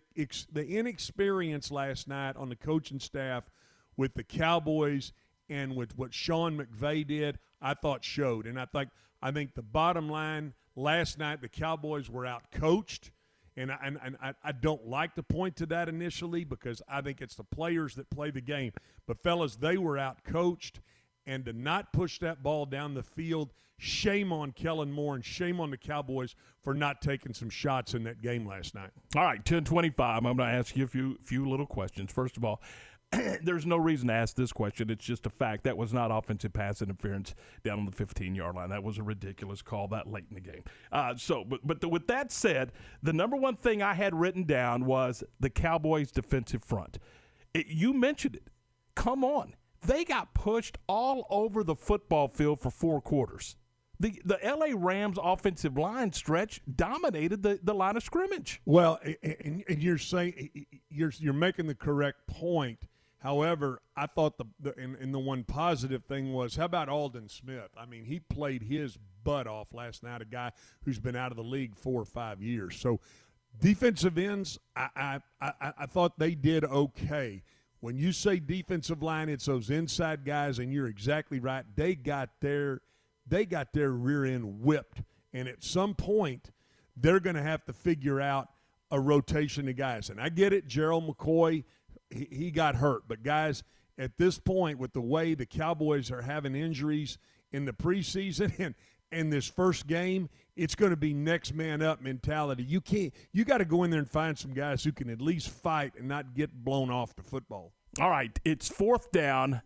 [0.53, 3.51] the inexperience last night on the coaching staff
[3.97, 5.13] with the Cowboys
[5.49, 8.47] and with what Sean McVay did, I thought showed.
[8.47, 8.91] And I think
[9.21, 13.11] I think the bottom line last night the Cowboys were out coached.
[13.57, 17.01] And I, and, and I, I don't like to point to that initially because I
[17.01, 18.73] think it's the players that play the game.
[19.07, 20.81] But, fellas, they were out coached.
[21.27, 25.61] And to not push that ball down the field– shame on Kellen Moore and shame
[25.61, 28.91] on the Cowboys for not taking some shots in that game last night.
[29.17, 30.19] All right, 1025.
[30.19, 32.13] I'm going to ask you a few few little questions.
[32.13, 32.63] First of all,
[33.43, 34.91] there's no reason to ask this question.
[34.91, 35.65] It's just a fact.
[35.65, 38.71] That was not offensive pass interference down on the 15 yard line.
[38.71, 40.65] That was a ridiculous call that late in the game.
[40.91, 44.45] Uh, so, but, but the, with that said, the number one thing I had written
[44.45, 46.99] down was the Cowboys' defensive front.
[47.53, 48.49] It, you mentioned it.
[48.95, 49.55] Come on.
[49.87, 53.57] They got pushed all over the football field for four quarters
[54.01, 58.61] the the LA Rams offensive line stretch dominated the, the line of scrimmage.
[58.65, 62.81] Well, and, and you're saying you're you're making the correct point.
[63.19, 67.29] However, I thought the, the and, and the one positive thing was how about Aldon
[67.29, 67.71] Smith?
[67.77, 70.21] I mean, he played his butt off last night.
[70.21, 70.53] A guy
[70.85, 72.77] who's been out of the league four or five years.
[72.77, 73.01] So,
[73.59, 77.43] defensive ends, I I, I, I thought they did okay.
[77.85, 81.67] When you say defensive line, it's those inside guys, and you're exactly right.
[81.77, 82.81] They got their–
[83.29, 85.03] they got their rear end whipped.
[85.35, 86.51] And at some point,
[86.97, 88.49] they're going to have to figure out
[88.91, 90.09] a rotation of guys.
[90.09, 91.65] And I get it, Gerald McCoy,
[92.09, 93.03] he, he got hurt.
[93.07, 93.63] But, guys,
[93.99, 97.19] at this point, with the way the Cowboys are having injuries
[97.53, 98.75] in the preseason and,
[99.13, 102.63] and this first game, it's going to be next man up mentality.
[102.63, 105.21] You can't, you got to go in there and find some guys who can at
[105.21, 107.73] least fight and not get blown off the football.
[108.01, 109.63] All right, it's fourth down.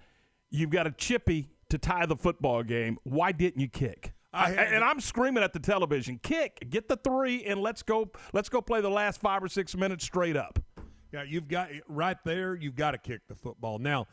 [0.51, 2.99] You've got a chippy to tie the football game.
[3.05, 4.13] Why didn't you kick?
[4.33, 8.11] I, and I'm screaming at the television, kick, get the three, and let's go.
[8.35, 10.59] Let's go play the last five or six minutes straight up.
[11.13, 12.55] Yeah, you've got right there.
[12.55, 13.79] You've got to kick the football.
[13.79, 14.07] Now,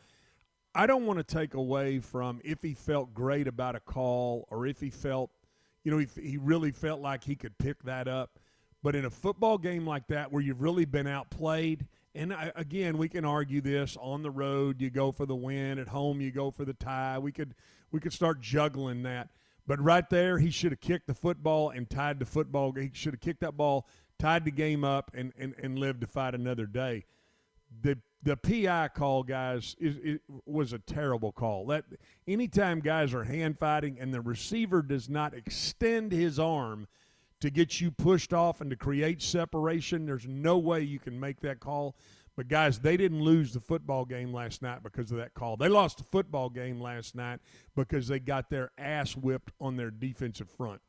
[0.74, 4.66] I don't want to take away from if he felt great about a call or
[4.66, 5.30] if he felt,
[5.86, 8.40] you know, he, he really felt like he could pick that up.
[8.82, 12.96] But in a football game like that, where you've really been outplayed and I, again,
[12.96, 14.80] we can argue this on the road.
[14.80, 15.78] You go for the win.
[15.78, 17.18] At home, you go for the tie.
[17.18, 17.54] We could
[17.92, 19.28] we could start juggling that.
[19.66, 22.72] But right there, he should have kicked the football and tied the football.
[22.72, 23.86] He should have kicked that ball,
[24.18, 27.04] tied the game up, and, and, and lived to fight another day.
[27.82, 31.66] The the PI call, guys, is, it was a terrible call.
[31.66, 31.84] That
[32.26, 36.88] anytime guys are hand fighting and the receiver does not extend his arm–
[37.40, 40.06] to get you pushed off and to create separation.
[40.06, 41.96] There's no way you can make that call.
[42.36, 45.56] But guys, they didn't lose the football game last night because of that call.
[45.56, 47.40] They lost the football game last night
[47.74, 50.80] because they got their ass whipped on their defensive front.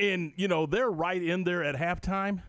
[0.00, 2.42] And you know, they're right in there at halftime.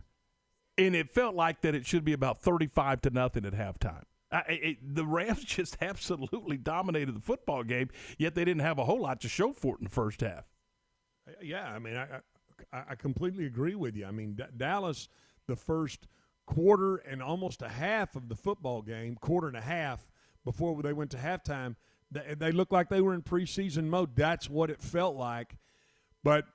[0.78, 4.02] And it felt like that it should be about 35 to nothing at halftime.
[4.30, 8.84] I, it, the Rams just absolutely dominated the football game, yet they didn't have a
[8.84, 10.44] whole lot to show for it in the first half.
[11.28, 12.20] Uh, yeah, I mean, I,
[12.72, 14.06] I, completely agree with you.
[14.06, 15.08] I mean, D- Dallas,
[15.46, 16.06] the first
[16.46, 20.10] quarter and almost a half of the football game, quarter and a half
[20.44, 21.76] before they went to halftime,
[22.10, 24.14] they, they looked like they were in preseason mode.
[24.14, 25.56] That's what it felt like.
[26.22, 26.46] But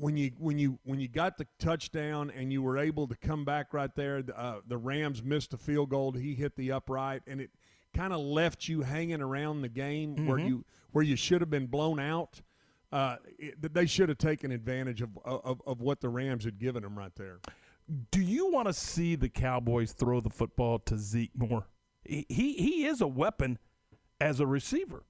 [0.00, 3.44] when you when you when you got the touchdown and you were able to come
[3.44, 6.12] back right there, uh, the Rams missed a field goal.
[6.12, 7.50] He hit the upright, and it
[7.94, 10.26] kind of left you hanging around the game mm-hmm.
[10.26, 12.40] where you where you should have been blown out
[12.92, 16.82] uh, it, they should have taken advantage of, of, of what the Rams had given
[16.82, 17.38] them right there.
[18.10, 21.66] Do you want to see the Cowboys throw the football to Zeke more?
[22.04, 23.58] He he is a weapon
[24.20, 25.04] as a receiver.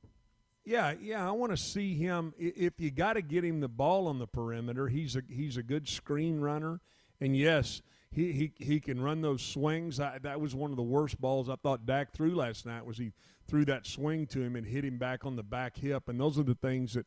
[0.71, 2.33] Yeah, yeah, I want to see him.
[2.39, 5.65] If you got to get him the ball on the perimeter, he's a he's a
[5.65, 6.81] good screen runner,
[7.21, 9.99] and yes, he he, he can run those swings.
[9.99, 12.87] I, that was one of the worst balls I thought Dak threw last night.
[12.87, 13.11] Was he
[13.49, 16.39] threw that swing to him and hit him back on the back hip, and those
[16.39, 17.07] are the things that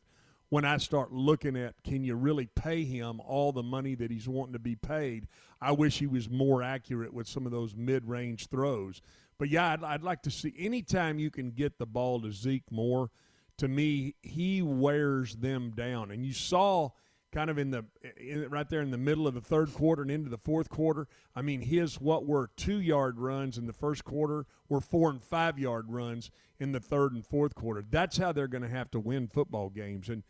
[0.50, 4.28] when I start looking at can you really pay him all the money that he's
[4.28, 5.26] wanting to be paid,
[5.62, 9.00] I wish he was more accurate with some of those mid range throws.
[9.38, 12.70] But yeah, I'd, I'd, like to see anytime you can get the ball to Zeke
[12.70, 13.10] more,
[13.58, 16.10] to me, he wears them down.
[16.10, 16.90] And you saw
[17.32, 17.84] kind of in the
[18.16, 21.08] in, right there in the middle of the third quarter and into the fourth quarter.
[21.34, 25.22] I mean, his what were two yard runs in the first quarter were four and
[25.22, 27.84] five yard runs in the third and fourth quarter.
[27.88, 30.08] That's how they're going to have to win football games.
[30.08, 30.22] And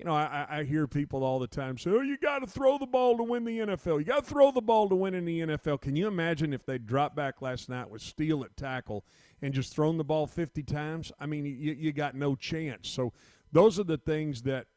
[0.00, 2.78] you know, I, I hear people all the time say, "Oh, you got to throw
[2.78, 3.98] the ball to win the NFL.
[3.98, 6.64] You got to throw the ball to win in the NFL." Can you imagine if
[6.64, 9.04] they dropped back last night with Steele at tackle
[9.42, 11.12] and just thrown the ball 50 times?
[11.20, 12.88] I mean, you, you got no chance.
[12.88, 13.12] So
[13.52, 14.68] those are the things that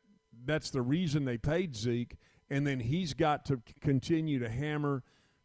[0.44, 2.18] that's the reason they paid Zeke,
[2.50, 5.04] and then he's got to continue to hammer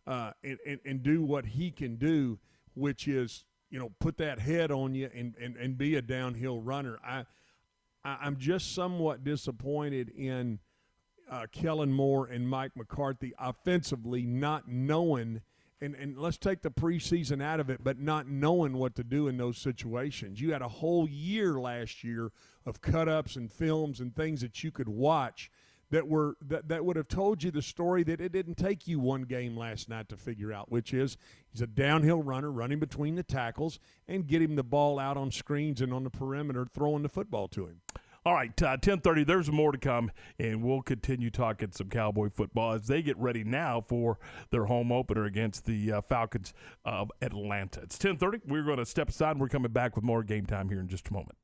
[0.08, 2.40] uh, and, and and do what he can do,
[2.74, 6.60] which is you know put that head on you and and, and be a downhill
[6.60, 6.98] runner.
[7.06, 7.26] I,
[8.08, 10.58] I I'm just somewhat disappointed in
[11.30, 15.42] uh, Kellen Moore and Mike McCarthy offensively, not knowing.
[15.80, 19.28] And, and let's take the preseason out of it, but not knowing what to do
[19.28, 20.40] in those situations.
[20.40, 22.32] You had a whole year last year
[22.66, 25.50] of cut ups and films and things that you could watch
[25.90, 28.98] that were that, that would have told you the story that it didn't take you
[29.00, 31.16] one game last night to figure out, which is
[31.50, 35.30] he's a downhill runner running between the tackles and get him the ball out on
[35.30, 37.80] screens and on the perimeter throwing the football to him.
[38.26, 39.24] All right, uh, ten thirty.
[39.24, 43.42] There's more to come, and we'll continue talking some Cowboy football as they get ready
[43.42, 44.18] now for
[44.50, 46.52] their home opener against the uh, Falcons
[46.84, 47.80] of Atlanta.
[47.80, 48.40] It's ten thirty.
[48.46, 49.30] We're going to step aside.
[49.30, 51.36] and We're coming back with more game time here in just a moment.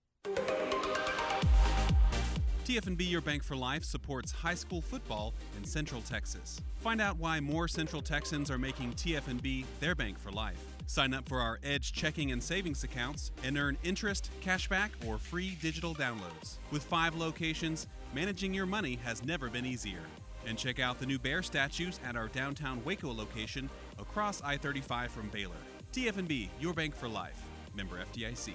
[2.64, 6.62] TFNB Your Bank for Life supports high school football in Central Texas.
[6.78, 10.64] Find out why more Central Texans are making TFNB their bank for life.
[10.86, 15.58] Sign up for our Edge checking and savings accounts and earn interest, cashback, or free
[15.60, 16.56] digital downloads.
[16.70, 20.00] With five locations, managing your money has never been easier.
[20.46, 25.10] And check out the new bear statues at our downtown Waco location across I 35
[25.10, 25.52] from Baylor.
[25.92, 27.42] TFNB, Your Bank for Life.
[27.74, 28.54] Member FDIC.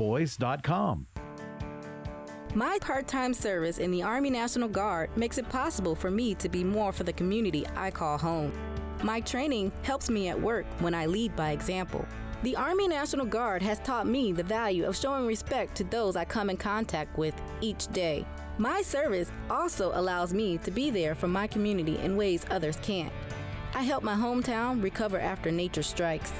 [2.53, 6.49] My part time service in the Army National Guard makes it possible for me to
[6.49, 8.51] be more for the community I call home.
[9.03, 12.05] My training helps me at work when I lead by example.
[12.43, 16.25] The Army National Guard has taught me the value of showing respect to those I
[16.25, 18.25] come in contact with each day.
[18.57, 23.13] My service also allows me to be there for my community in ways others can't.
[23.73, 26.33] I help my hometown recover after nature strikes.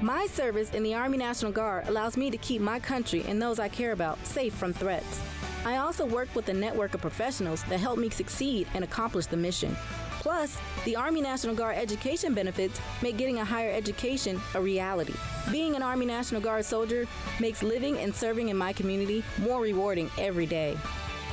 [0.00, 3.58] My service in the Army National Guard allows me to keep my country and those
[3.58, 5.20] I care about safe from threats.
[5.64, 9.36] I also work with a network of professionals that help me succeed and accomplish the
[9.36, 9.76] mission.
[10.20, 15.14] Plus, the Army National Guard education benefits make getting a higher education a reality.
[15.50, 17.08] Being an Army National Guard soldier
[17.40, 20.78] makes living and serving in my community more rewarding every day.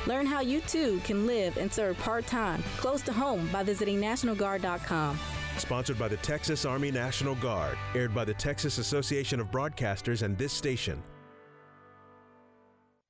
[0.06, 4.00] Learn how you too can live and serve part time close to home by visiting
[4.00, 5.18] NationalGuard.com.
[5.58, 7.78] Sponsored by the Texas Army National Guard.
[7.94, 11.02] Aired by the Texas Association of Broadcasters and this station.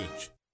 [0.00, 0.39] message.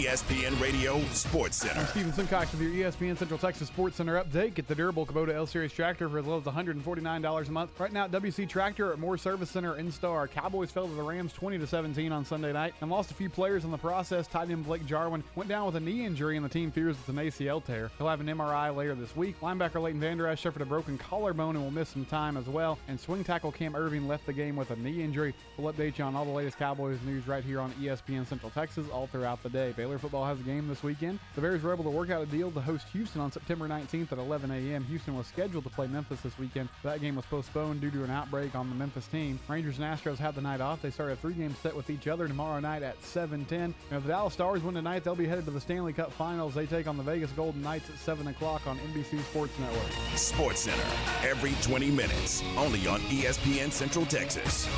[0.00, 1.86] ESPN Radio Sports I'm Center.
[1.88, 4.54] Steven Simcox with your ESPN Central Texas Sports Center update.
[4.54, 7.78] Get the durable Kubota L Series tractor for as low as $149 a month.
[7.78, 10.26] Right now at WC Tractor at Moore Service Center in Star.
[10.26, 13.28] Cowboys fell to the Rams 20 to 17 on Sunday night and lost a few
[13.28, 14.26] players in the process.
[14.26, 17.08] Tight end Blake Jarwin went down with a knee injury and the team fears it's
[17.10, 17.90] an ACL tear.
[17.98, 19.38] He'll have an MRI later this week.
[19.40, 22.78] Linebacker Leighton Vander Esch suffered a broken collarbone and will miss some time as well.
[22.88, 25.34] And swing tackle Cam Erving left the game with a knee injury.
[25.58, 28.86] We'll update you on all the latest Cowboys news right here on ESPN Central Texas
[28.90, 29.74] all throughout the day.
[29.98, 31.18] Football has a game this weekend.
[31.34, 34.12] The Bears were able to work out a deal to host Houston on September 19th
[34.12, 34.84] at 11 a.m.
[34.84, 36.68] Houston was scheduled to play Memphis this weekend.
[36.82, 39.38] That game was postponed due to an outbreak on the Memphis team.
[39.48, 40.82] Rangers and Astros had the night off.
[40.82, 43.52] They start a three-game set with each other tomorrow night at 7:10.
[43.52, 46.54] And if the Dallas Stars win tonight, they'll be headed to the Stanley Cup Finals.
[46.54, 49.92] They take on the Vegas Golden Knights at 7 o'clock on NBC Sports Network.
[50.16, 50.82] Sports Center.
[51.22, 52.42] Every 20 minutes.
[52.56, 54.68] Only on ESPN Central Texas.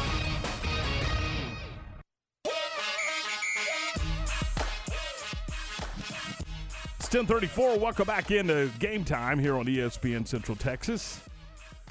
[7.12, 7.78] 1034.
[7.78, 11.20] Welcome back into game time here on ESPN Central Texas.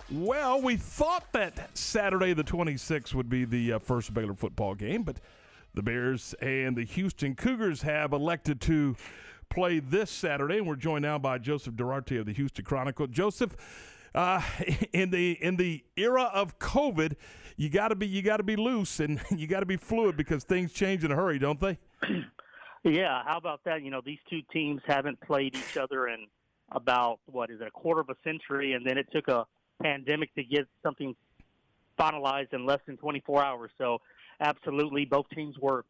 [0.09, 5.03] Well, we thought that Saturday the 26th would be the uh, first Baylor football game,
[5.03, 5.17] but
[5.75, 8.95] the Bears and the Houston Cougars have elected to
[9.51, 13.05] play this Saturday, and we're joined now by Joseph Duarte of the Houston Chronicle.
[13.05, 13.55] Joseph,
[14.15, 14.41] uh,
[14.91, 17.13] in the in the era of COVID,
[17.57, 20.17] you got to be you got to be loose and you got to be fluid
[20.17, 21.77] because things change in a hurry, don't they?
[22.83, 23.83] Yeah, how about that?
[23.83, 26.27] You know, these two teams haven't played each other in
[26.71, 29.45] about what is it, a quarter of a century, and then it took a
[29.81, 31.15] pandemic to get something
[31.99, 33.71] finalized in less than 24 hours.
[33.77, 33.99] So,
[34.39, 35.85] absolutely, both teams were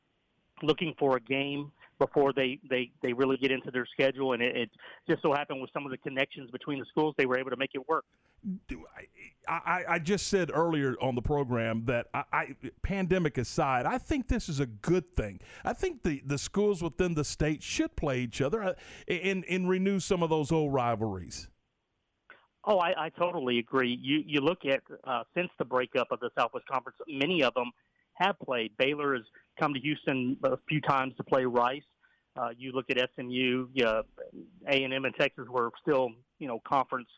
[0.61, 1.71] looking for a game
[2.01, 4.69] before they they they really get into their schedule, and it, it
[5.07, 7.57] just so happened with some of the connections between the schools, they were able to
[7.57, 8.05] make it work.
[9.47, 14.27] I, I just said earlier on the program that I, I, pandemic aside, I think
[14.27, 15.39] this is a good thing.
[15.63, 18.73] I think the, the schools within the state should play each other uh,
[19.07, 21.49] and, and renew some of those old rivalries.
[22.65, 23.97] Oh, I, I totally agree.
[24.01, 27.71] You you look at uh, since the breakup of the Southwest Conference, many of them
[28.21, 28.71] have played.
[28.77, 29.23] Baylor has
[29.59, 31.81] come to Houston a few times to play Rice.
[32.37, 37.09] Uh, you look at SMU, A and M, and Texas were still you know conference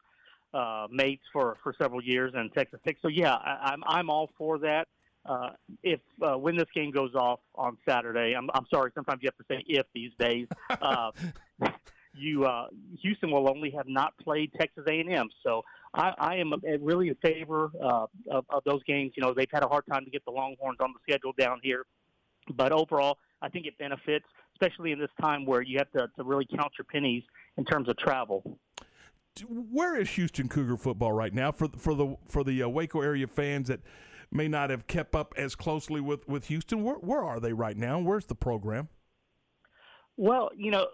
[0.54, 2.98] uh, mates for, for several years and Texas Tech.
[3.02, 4.88] So yeah, I, I'm I'm all for that.
[5.26, 5.52] Uh,
[5.84, 8.92] if uh, when this game goes off on Saturday, I'm I'm sorry.
[8.96, 10.48] Sometimes you have to say if these days.
[10.70, 11.12] Uh,
[12.14, 12.68] you uh,
[13.02, 15.62] Houston will only have not played Texas A&M, so
[15.94, 19.14] I, I am really in favor uh, of, of those games.
[19.16, 21.60] You know, they've had a hard time to get the Longhorns on the schedule down
[21.64, 21.86] here,
[22.56, 26.24] but overall, I think it benefits, especially in this time where you have to, to
[26.24, 27.24] really count your pennies
[27.58, 28.58] in terms of travel
[29.48, 33.28] where is Houston Cougar football right now for for the for the uh, Waco area
[33.28, 33.82] fans that
[34.32, 36.84] may not have kept up as closely with with Houston?
[36.84, 38.00] Where where are they right now?
[38.00, 38.90] Where's the program?
[40.18, 40.88] Well, you know,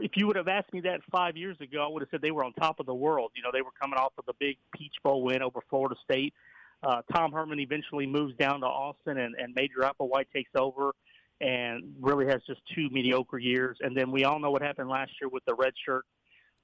[0.00, 2.30] if you would have asked me that five years ago, I would have said they
[2.30, 3.32] were on top of the world.
[3.34, 6.34] You know, they were coming off of the big Peach Bowl win over Florida State.
[6.82, 10.92] Uh, Tom Herman eventually moves down to Austin, and, and Major Applewhite takes over,
[11.40, 13.78] and really has just two mediocre years.
[13.80, 16.04] And then we all know what happened last year with the red shirt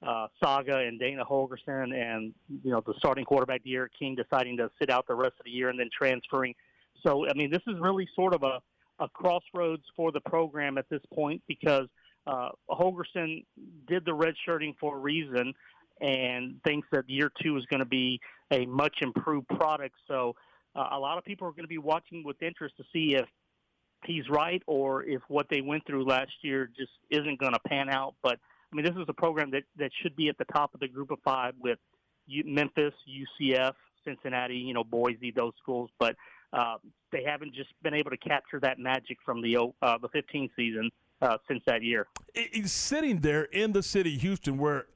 [0.05, 4.69] uh, saga and Dana Holgorsen and you know the starting quarterback D'Eriq King deciding to
[4.79, 6.55] sit out the rest of the year and then transferring.
[7.05, 8.59] So I mean this is really sort of a,
[8.99, 11.87] a crossroads for the program at this point because
[12.25, 13.45] uh, Holgorsen
[13.87, 15.53] did the redshirting for a reason
[16.01, 18.19] and thinks that year two is going to be
[18.51, 19.95] a much improved product.
[20.07, 20.35] So
[20.75, 23.25] uh, a lot of people are going to be watching with interest to see if
[24.05, 27.89] he's right or if what they went through last year just isn't going to pan
[27.89, 28.15] out.
[28.21, 28.39] But
[28.71, 30.87] I mean, this is a program that, that should be at the top of the
[30.87, 31.77] group of five with
[32.27, 32.93] Memphis,
[33.41, 35.89] UCF, Cincinnati, you know, Boise, those schools.
[35.99, 36.15] But
[36.51, 36.75] uh,
[37.11, 40.89] they haven't just been able to capture that magic from the uh, the 15 season
[41.21, 42.07] uh, since that year.
[42.33, 44.87] He's sitting there in the city, Houston, where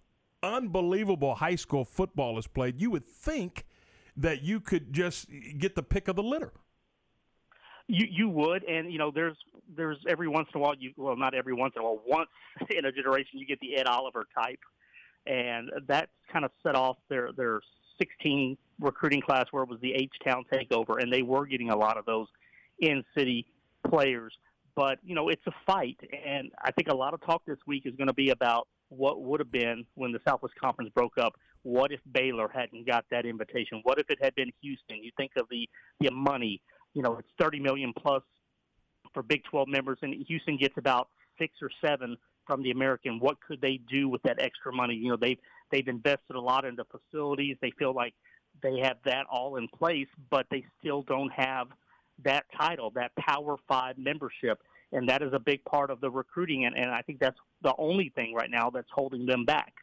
[0.43, 2.79] unbelievable high school football is played.
[2.81, 3.65] You would think
[4.15, 6.51] that you could just get the pick of the litter.
[7.87, 9.37] You you would, and you know, there's
[9.75, 12.29] there's every once in a while you well not every once in a while once
[12.69, 14.59] in a generation you get the Ed Oliver type,
[15.25, 17.61] and that's kind of set off their their
[17.99, 21.75] 16 recruiting class where it was the H Town takeover, and they were getting a
[21.75, 22.27] lot of those
[22.79, 23.45] in city
[23.89, 24.33] players.
[24.77, 27.83] But you know, it's a fight, and I think a lot of talk this week
[27.85, 31.33] is going to be about what would have been when the Southwest Conference broke up.
[31.63, 33.81] What if Baylor hadn't got that invitation?
[33.83, 35.03] What if it had been Houston?
[35.03, 35.67] You think of the
[35.99, 36.61] the money
[36.97, 38.23] you know, it's 30 million plus
[39.13, 41.09] for Big 12 members, and Houston gets about
[41.39, 42.17] six or seven
[42.47, 43.19] from the American.
[43.19, 44.95] What could they do with that extra money?
[44.95, 45.37] You know, they've
[45.71, 47.55] they've invested a lot into facilities.
[47.61, 48.15] They feel like
[48.63, 51.67] they have that all in place, but they still don't have
[52.23, 54.61] that title, that Power Five membership,
[54.91, 56.65] and that is a big part of the recruiting.
[56.65, 59.73] And, and I think that's the only thing right now that's holding them back.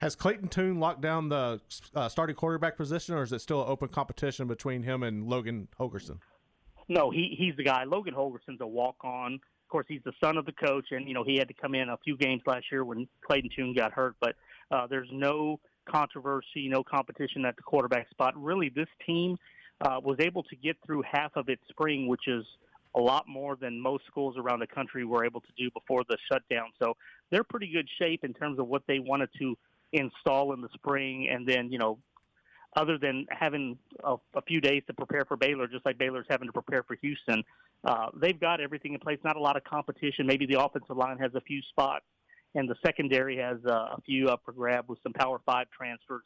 [0.00, 1.60] Has Clayton Tune locked down the
[1.94, 5.68] uh, starting quarterback position, or is it still an open competition between him and Logan
[5.78, 6.18] Holgorsen?
[6.88, 7.84] No, he he's the guy.
[7.84, 9.34] Logan Holgorsen's a walk on.
[9.34, 11.74] Of course, he's the son of the coach, and you know he had to come
[11.74, 14.16] in a few games last year when Clayton Tune got hurt.
[14.20, 14.36] But
[14.70, 18.34] uh, there's no controversy, no competition at the quarterback spot.
[18.36, 19.36] Really, this team
[19.80, 22.44] uh, was able to get through half of its spring, which is
[22.94, 26.16] a lot more than most schools around the country were able to do before the
[26.30, 26.66] shutdown.
[26.82, 26.96] So
[27.30, 29.56] they're pretty good shape in terms of what they wanted to
[29.92, 31.98] install in the spring, and then you know
[32.76, 36.46] other than having a, a few days to prepare for Baylor, just like Baylor's having
[36.46, 37.42] to prepare for Houston.
[37.84, 39.18] Uh, they've got everything in place.
[39.24, 40.26] Not a lot of competition.
[40.26, 42.04] Maybe the offensive line has a few spots,
[42.54, 46.24] and the secondary has uh, a few up for grab with some Power Five transfers.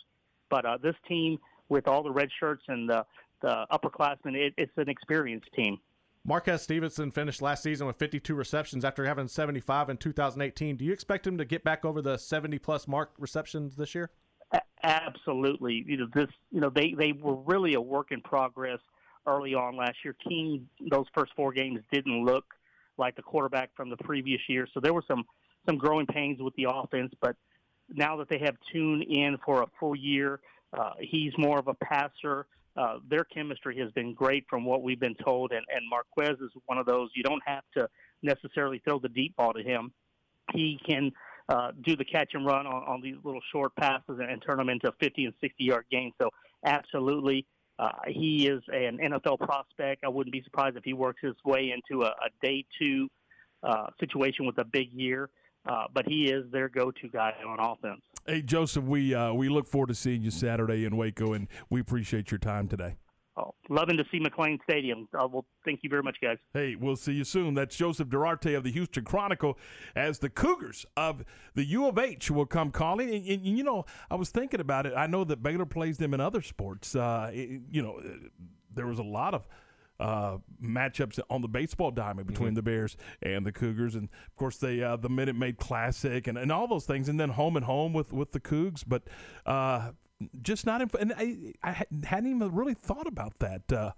[0.51, 1.39] But uh, this team,
[1.69, 3.07] with all the red shirts and the,
[3.45, 5.79] the upperclassmen, it, it's an experienced team.
[6.27, 10.77] Marquez Stevenson finished last season with 52 receptions after having 75 in 2018.
[10.79, 14.11] Do you expect him to get back over the 70 plus mark receptions this year?
[14.83, 15.85] Absolutely.
[15.87, 16.29] You know, this.
[16.51, 18.79] You know, they they were really a work in progress
[19.27, 20.15] early on last year.
[20.27, 22.45] King, those first four games didn't look
[22.97, 25.25] like the quarterback from the previous year, so there were some
[25.67, 27.13] some growing pains with the offense.
[27.21, 27.35] But
[27.89, 30.41] now that they have tuned in for a full year,
[30.79, 32.47] uh, he's more of a passer.
[32.77, 36.51] Uh, their chemistry has been great from what we've been told, and, and Marquez is
[36.67, 37.89] one of those you don't have to
[38.23, 39.93] necessarily throw the deep ball to him.
[40.53, 41.13] He can
[41.49, 44.59] uh, do the catch and run on, on these little short passes and, and turn
[44.59, 46.15] them into 50 and 60 yard gains.
[46.21, 46.31] So,
[46.65, 47.47] absolutely,
[47.79, 50.05] uh, he is an NFL prospect.
[50.05, 53.09] I wouldn't be surprised if he works his way into a, a day two
[53.63, 55.31] uh, situation with a big year.
[55.67, 58.03] Uh, but he is their go-to guy on offense.
[58.27, 61.81] Hey Joseph, we uh, we look forward to seeing you Saturday in Waco, and we
[61.81, 62.97] appreciate your time today.
[63.37, 65.09] Oh, loving to see McLane Stadium.
[65.13, 66.39] Uh, well, thank you very much, guys.
[66.53, 67.55] Hey, we'll see you soon.
[67.55, 69.59] That's Joseph Duarte of the Houston Chronicle
[69.97, 73.13] as the Cougars of the U of H will come calling.
[73.13, 74.93] And, and, you know, I was thinking about it.
[74.97, 76.95] I know that Baylor plays them in other sports.
[76.95, 78.01] Uh, it, you know,
[78.73, 79.49] there was a lot of
[80.01, 82.55] uh, matchups on the baseball diamond between Mm-hmm.
[82.57, 86.37] the Bears and the Cougars, and of course the uh, the Minute Maid Classic and,
[86.37, 89.05] and all those things, and then home and home with with the Cougs, but
[89.47, 89.93] uh,
[90.43, 90.91] just not in.
[90.99, 93.93] And I, I hadn't even really thought about that uh,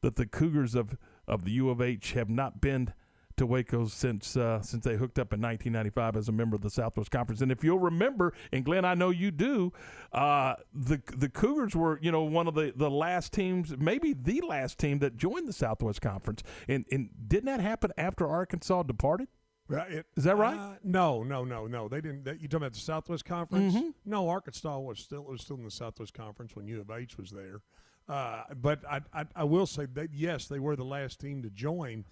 [0.00, 2.92] that the Cougars of of the U of H have not been
[3.36, 6.70] to Waco since uh, since they hooked up in 1995 as a member of the
[6.70, 7.40] Southwest Conference.
[7.40, 9.72] And if you'll remember, and Glenn, I know you do,
[10.12, 14.40] uh, the the Cougars were you know one of the, the last teams, maybe the
[14.42, 16.42] last team that joined the Southwest Conference.
[16.68, 19.28] And and didn't that happen after Arkansas departed?
[19.66, 20.58] Right, it- Is that right?
[20.58, 21.88] Uh, no, no, no, no.
[21.88, 22.24] They didn't.
[22.24, 23.74] That, you talking about the Southwest Conference?
[23.74, 23.94] Mhm.
[24.04, 27.30] No, Arkansas was still was still in the Southwest Conference when U of H was
[27.30, 27.60] there.
[28.06, 31.48] Uh, but I, I I will say that yes, they were the last team to
[31.48, 32.04] join,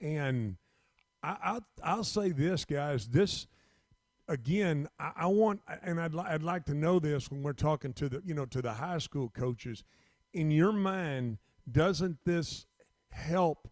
[0.00, 0.56] and
[1.24, 3.08] I I'll, I'll say this, guys.
[3.08, 3.46] This
[4.28, 7.92] again, I, I want, and I'd li- I'd like to know this when we're talking
[7.94, 9.82] to the you know to the high school coaches.
[10.32, 11.38] In your mind,
[11.70, 12.66] doesn't this
[13.10, 13.68] help?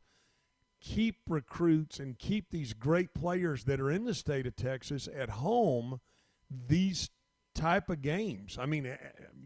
[0.82, 5.30] keep recruits and keep these great players that are in the state of Texas at
[5.30, 6.00] home
[6.50, 7.09] these
[7.55, 8.59] type of games.
[8.61, 8.96] I mean,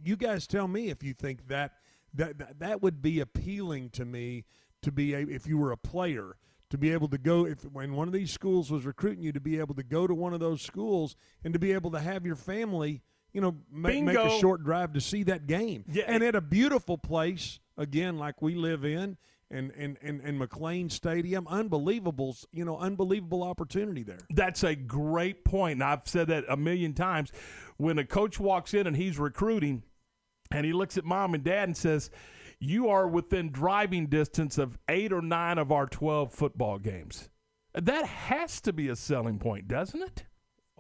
[0.03, 1.73] you guys tell me if you think that
[2.15, 4.45] that that, that would be appealing to me
[4.83, 6.37] to be a, if you were a player
[6.71, 9.41] to be able to go if when one of these schools was recruiting you to
[9.41, 12.27] be able to go to one of those schools and to be able to have
[12.27, 13.03] your family
[13.33, 16.05] you know make, make a short drive to see that game Yeah.
[16.07, 19.17] and at a beautiful place again like we live in
[19.49, 25.45] and and and, and McLane Stadium unbelievable you know unbelievable opportunity there That's a great
[25.45, 25.75] point.
[25.75, 27.31] And I've said that a million times.
[27.77, 29.85] When a coach walks in and he's recruiting,
[30.51, 32.11] and he looks at mom and dad and says,
[32.59, 37.29] You are within driving distance of eight or nine of our 12 football games.
[37.75, 40.25] That has to be a selling point, doesn't it?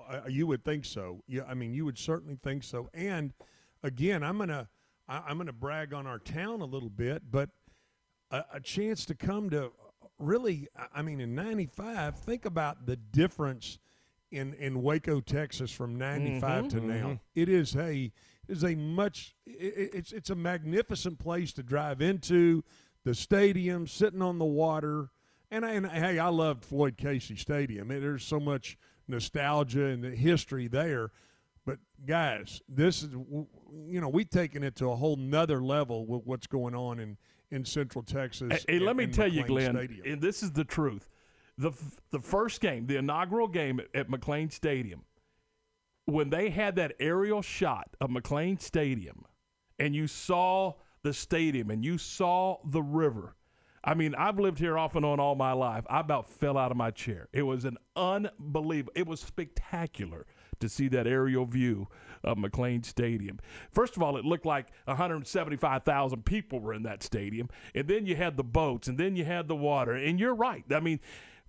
[0.08, 1.22] Uh, you would think so.
[1.26, 2.88] Yeah, I mean, you would certainly think so.
[2.94, 3.34] And
[3.82, 4.68] again, I'm gonna
[5.08, 7.50] I, I'm gonna brag on our town a little bit, but
[8.30, 9.72] a, a chance to come to
[10.18, 13.78] really, I- I mean, in '95, think about the difference
[14.30, 17.20] in in Waco, Texas, from '95 to Mhm, now.
[17.34, 18.12] It is a
[18.48, 22.62] is a much i i- it's it's a magnificent place to drive into
[23.04, 25.10] the stadium, sitting on the water.
[25.50, 27.90] And, I- and hey, I loved Floyd Casey Stadium.
[27.92, 28.76] It, there's so much
[29.06, 31.12] nostalgia and the history there.
[31.64, 36.22] But guys, this is you know we've taken it to a whole nother level with
[36.24, 37.16] what's going on in
[37.50, 38.64] in Central Texas.
[38.68, 40.02] Hey, and- let me tell you, Glenn, Stadium.
[40.04, 41.08] and this is the truth.
[41.58, 45.02] The, f- the first game, the inaugural game at, at McLane Stadium,
[46.06, 49.24] when they had that aerial shot of McLane Stadium
[49.78, 53.36] and you saw the stadium and you saw the river,
[53.84, 55.84] I mean, I've lived here off and on all my life.
[55.88, 57.28] I about fell out of my chair.
[57.32, 60.26] It was an unbelievable, it was spectacular
[60.58, 61.88] to see that aerial view
[62.24, 63.38] of McLane Stadium.
[63.72, 67.48] First of all, it looked like 175,000 people were in that stadium.
[67.74, 69.92] And then you had the boats, and then you had the water.
[69.92, 70.64] And you're right.
[70.70, 70.98] I mean,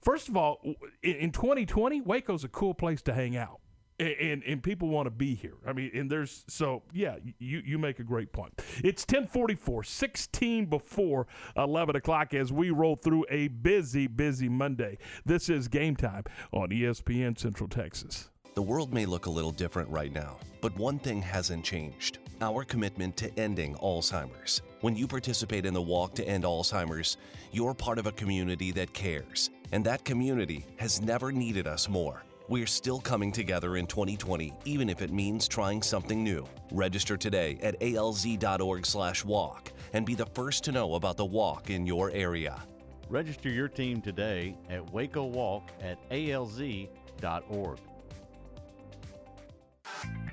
[0.01, 0.61] first of all,
[1.01, 3.61] in, in 2020, Waco's a cool place to hang out.
[3.99, 5.55] And, and, and people want to be here.
[5.65, 8.53] I mean, and there's so yeah, you you make a great point.
[8.83, 11.27] It's 1044, 16 before
[11.57, 14.99] 11 o'clock as we roll through a busy, busy Monday.
[15.25, 18.29] This is game time on ESPN Central Texas.
[18.53, 22.63] The world may look a little different right now, but one thing hasn't changed our
[22.63, 24.61] commitment to ending Alzheimer's.
[24.81, 27.17] When you participate in the Walk to End Alzheimer's,
[27.51, 32.23] you're part of a community that cares, and that community has never needed us more.
[32.49, 36.45] We're still coming together in 2020, even if it means trying something new.
[36.71, 42.09] Register today at alz.org/walk and be the first to know about the walk in your
[42.11, 42.63] area.
[43.09, 47.79] Register your team today at Waco Walk at alz.org.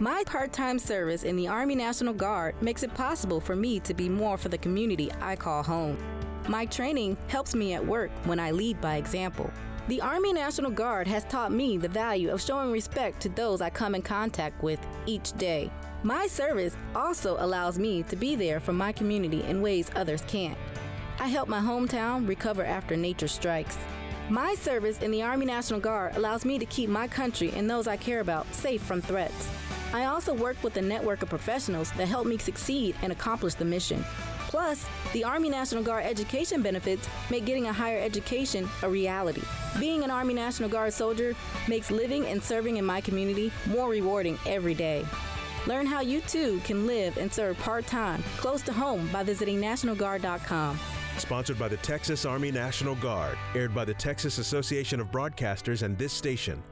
[0.00, 3.92] My part time service in the Army National Guard makes it possible for me to
[3.92, 5.98] be more for the community I call home.
[6.48, 9.50] My training helps me at work when I lead by example.
[9.88, 13.68] The Army National Guard has taught me the value of showing respect to those I
[13.68, 15.70] come in contact with each day.
[16.02, 20.56] My service also allows me to be there for my community in ways others can't.
[21.18, 23.76] I help my hometown recover after nature strikes.
[24.30, 27.86] My service in the Army National Guard allows me to keep my country and those
[27.86, 29.50] I care about safe from threats.
[29.92, 33.64] I also work with a network of professionals that help me succeed and accomplish the
[33.64, 34.04] mission.
[34.48, 39.42] Plus, the Army National Guard education benefits make getting a higher education a reality.
[39.78, 41.34] Being an Army National Guard soldier
[41.68, 45.04] makes living and serving in my community more rewarding every day.
[45.66, 49.60] Learn how you too can live and serve part time close to home by visiting
[49.60, 50.78] NationalGuard.com.
[51.18, 53.36] Sponsored by the Texas Army National Guard.
[53.54, 56.62] Aired by the Texas Association of Broadcasters and this station.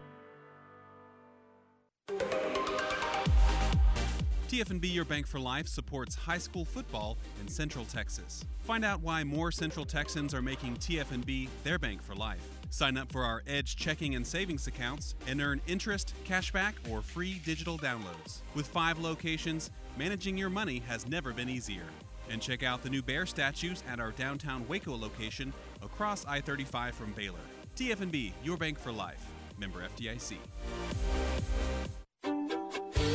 [4.49, 8.46] TFNB Your Bank for Life supports high school football in Central Texas.
[8.61, 12.49] Find out why more Central Texans are making TFNB their bank for life.
[12.70, 17.42] Sign up for our Edge checking and savings accounts and earn interest, cashback, or free
[17.44, 18.40] digital downloads.
[18.55, 21.84] With five locations, managing your money has never been easier.
[22.30, 26.94] And check out the new bear statues at our downtown Waco location across I 35
[26.94, 27.36] from Baylor.
[27.76, 29.26] TFNB, your bank for life.
[29.59, 30.38] Member FDIC.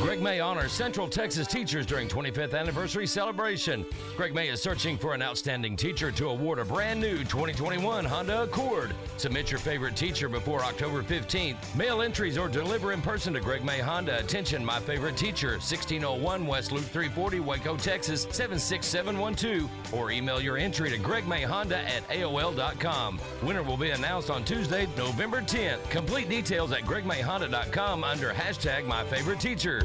[0.04, 3.86] Greg May honors Central Texas teachers during 25th anniversary celebration.
[4.16, 8.42] Greg May is searching for an outstanding teacher to award a brand new 2021 Honda
[8.42, 8.94] Accord.
[9.16, 11.56] Submit your favorite teacher before October 15th.
[11.74, 14.18] Mail entries or deliver in person to Greg May Honda.
[14.18, 19.70] Attention, my favorite teacher, 1601 West Loop 340, Waco, Texas 76712.
[19.94, 23.18] Or email your entry to Greg May Honda at AOL.com.
[23.42, 25.88] Winner will be announced on Tuesday, November 10th.
[25.88, 29.82] Complete details at GregMayHonda.com under hashtag my favorite teacher.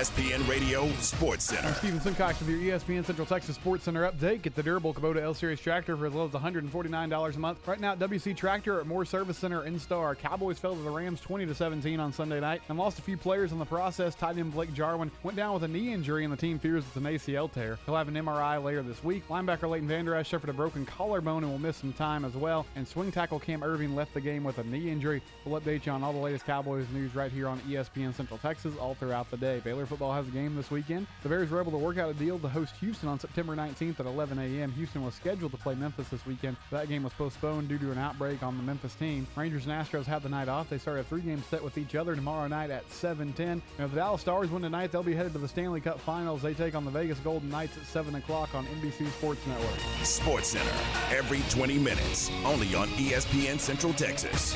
[0.00, 1.68] ESPN Radio Sports Center.
[1.68, 4.40] I'm Steven Simcox with your ESPN Central Texas Sports Center update.
[4.40, 7.68] Get the durable Kubota L Series tractor for as low as $149 a month.
[7.68, 10.14] Right now at WC Tractor at Moore Service Center in Star.
[10.14, 13.18] Cowboys fell to the Rams 20 to 17 on Sunday night and lost a few
[13.18, 14.14] players in the process.
[14.14, 16.96] Tight end Blake Jarwin went down with a knee injury and the team fears it's
[16.96, 17.78] an ACL tear.
[17.84, 19.28] He'll have an MRI later this week.
[19.28, 22.64] Linebacker Leighton Vander Esch suffered a broken collarbone and will miss some time as well.
[22.74, 25.20] And swing tackle Cam Erving left the game with a knee injury.
[25.44, 28.72] We'll update you on all the latest Cowboys news right here on ESPN Central Texas
[28.80, 29.60] all throughout the day.
[29.62, 31.06] Baylor football has a game this weekend.
[31.24, 33.98] The Bears were able to work out a deal to host Houston on September 19th
[33.98, 34.70] at 11 a.m.
[34.72, 36.56] Houston was scheduled to play Memphis this weekend.
[36.70, 39.26] That game was postponed due to an outbreak on the Memphis team.
[39.34, 40.70] Rangers and Astros had the night off.
[40.70, 43.40] They start a three-game set with each other tomorrow night at 7:10.
[43.40, 46.40] And if the Dallas Stars win tonight, they'll be headed to the Stanley Cup Finals.
[46.40, 49.80] They take on the Vegas Golden Knights at 7 o'clock on NBC Sports Network.
[50.04, 50.72] Sports Center,
[51.10, 54.54] every 20 minutes, only on ESPN Central Texas.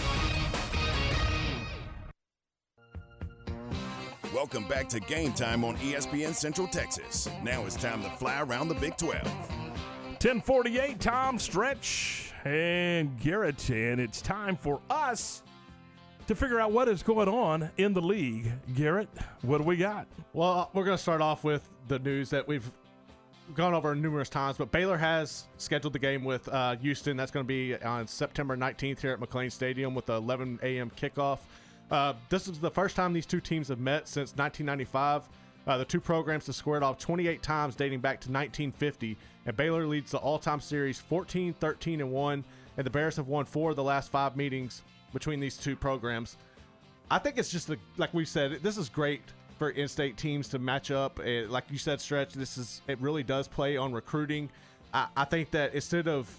[4.35, 7.29] Welcome back to Game Time on ESPN Central Texas.
[7.45, 9.23] Now it's time to fly around the Big 12.
[9.23, 15.45] 1048, Tom Stretch and Garrett, and it's time for us
[16.27, 18.51] to figure out what is going on in the league.
[18.75, 19.09] Garrett,
[19.43, 20.09] what do we got?
[20.33, 22.69] Well, we're going to start off with the news that we've
[23.55, 27.17] gone over numerous times, but Baylor has scheduled the game with uh, Houston.
[27.17, 30.91] That's going to be on September 19th here at McLane Stadium with the 11 a.m.
[30.91, 31.39] kickoff.
[31.91, 35.29] Uh, this is the first time these two teams have met since 1995.
[35.67, 39.17] Uh, the two programs have squared off 28 times dating back to 1950,
[39.47, 42.45] and Baylor leads the all-time series 14, 13, and 1,
[42.77, 44.83] and the Bears have won four of the last five meetings
[45.13, 46.37] between these two programs.
[47.11, 49.23] I think it's just a, like we said, this is great
[49.59, 51.21] for in-state teams to match up.
[51.21, 52.35] Uh, like you said, stretch.
[52.35, 54.51] This is it really does play on recruiting.
[54.93, 56.35] I, I think that instead of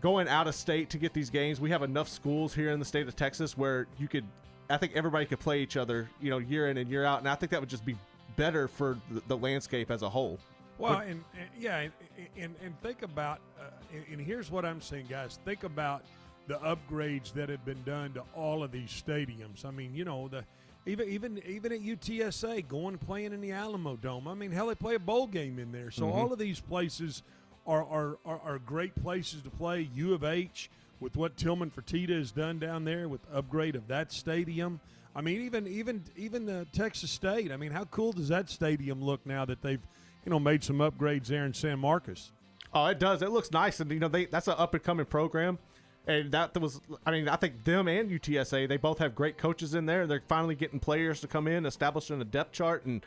[0.00, 2.84] going out of state to get these games, we have enough schools here in the
[2.84, 4.24] state of Texas where you could.
[4.68, 7.28] I think everybody could play each other, you know, year in and year out, and
[7.28, 7.96] I think that would just be
[8.36, 10.38] better for the, the landscape as a whole.
[10.78, 11.92] Well, But- and, and yeah, and,
[12.36, 13.64] and, and think about, uh,
[14.10, 15.38] and, here's what I'm saying, guys.
[15.44, 16.02] Think about
[16.48, 19.64] the upgrades that have been done to all of these stadiums.
[19.64, 20.44] I mean, you know, the
[20.88, 24.28] even even even at UTSA, going playing in the Alamo Dome.
[24.28, 25.90] I mean, hell, they play a bowl game in there.
[25.90, 26.14] So Mhm.
[26.14, 27.24] all of these places
[27.66, 29.88] are are, are are great places to play.
[29.94, 34.12] U of H with what Tillman Fertitta has done down there with upgrade of that
[34.12, 34.80] stadium.
[35.14, 37.50] I mean, even even even the Texas State.
[37.50, 39.80] I mean, how cool does that stadium look now that they've
[40.24, 42.32] you know made some upgrades there in San Marcos?
[42.72, 43.22] Oh, it does.
[43.22, 45.58] It looks nice, and you know they that's an up and coming program,
[46.06, 46.80] and that was.
[47.06, 50.06] I mean, I think them and UTSA they both have great coaches in there.
[50.06, 53.04] They're finally getting players to come in, establishing a depth chart, and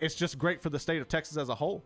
[0.00, 1.82] it's just great for the state of Texas as a whole.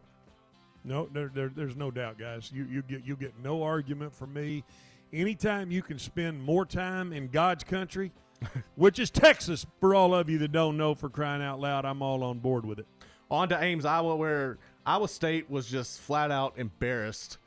[0.85, 2.51] No, there, there, there's no doubt, guys.
[2.53, 4.65] You you get you get no argument from me.
[5.13, 8.13] Anytime you can spend more time in God's country,
[8.77, 12.01] which is Texas, for all of you that don't know, for crying out loud, I'm
[12.01, 12.87] all on board with it.
[13.31, 17.39] On to Ames, Iowa, where Iowa State was just flat out embarrassed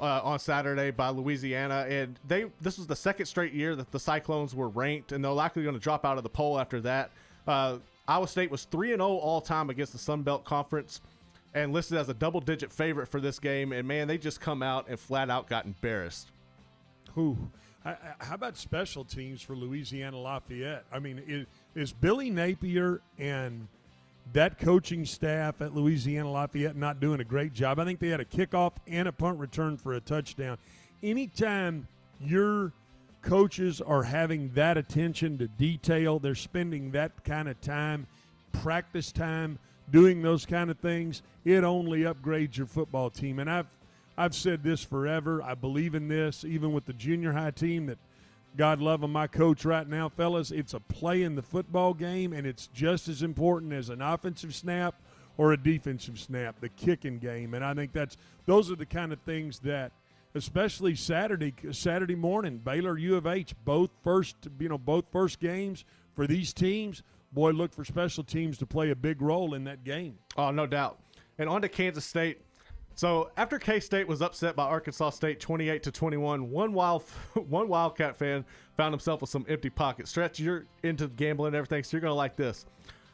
[0.00, 4.00] uh, on Saturday by Louisiana, and they this was the second straight year that the
[4.00, 7.10] Cyclones were ranked, and they're likely going to drop out of the poll after that.
[7.46, 11.00] Uh, Iowa State was three and zero all time against the Sun Belt Conference,
[11.54, 13.72] and listed as a double digit favorite for this game.
[13.72, 16.28] And man, they just come out and flat out got embarrassed.
[17.14, 17.36] Who?
[17.84, 20.84] How about special teams for Louisiana Lafayette?
[20.90, 23.68] I mean, is, is Billy Napier and
[24.32, 27.78] that coaching staff at Louisiana Lafayette not doing a great job?
[27.78, 30.56] I think they had a kickoff and a punt return for a touchdown.
[31.02, 31.86] Anytime
[32.20, 32.72] your
[33.20, 38.06] coaches are having that attention to detail, they're spending that kind of time,
[38.52, 39.58] practice time,
[39.90, 43.38] doing those kind of things, it only upgrades your football team.
[43.38, 43.66] And I've
[44.16, 45.42] I've said this forever.
[45.42, 47.98] I believe in this, even with the junior high team that
[48.56, 50.50] God love him, my coach right now, fellas.
[50.50, 54.54] It's a play in the football game, and it's just as important as an offensive
[54.54, 54.94] snap
[55.36, 57.54] or a defensive snap, the kicking game.
[57.54, 59.90] And I think that's those are the kind of things that,
[60.34, 65.84] especially Saturday Saturday morning, Baylor U of H, both first you know both first games
[66.14, 67.02] for these teams.
[67.32, 70.18] Boy, look for special teams to play a big role in that game.
[70.36, 71.00] Oh, no doubt.
[71.36, 72.40] And on to Kansas State.
[72.94, 77.02] So after K State was upset by Arkansas State 28 to 21, one wild
[77.48, 78.44] one Wildcat fan
[78.76, 80.10] found himself with some empty pockets.
[80.10, 82.66] Stretch, you're into gambling and everything, so you're gonna like this.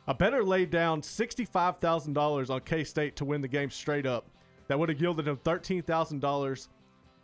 [0.06, 4.06] A better laid down sixty-five thousand dollars on K State to win the game straight
[4.06, 4.26] up.
[4.68, 6.68] That would have yielded him thirteen thousand dollars,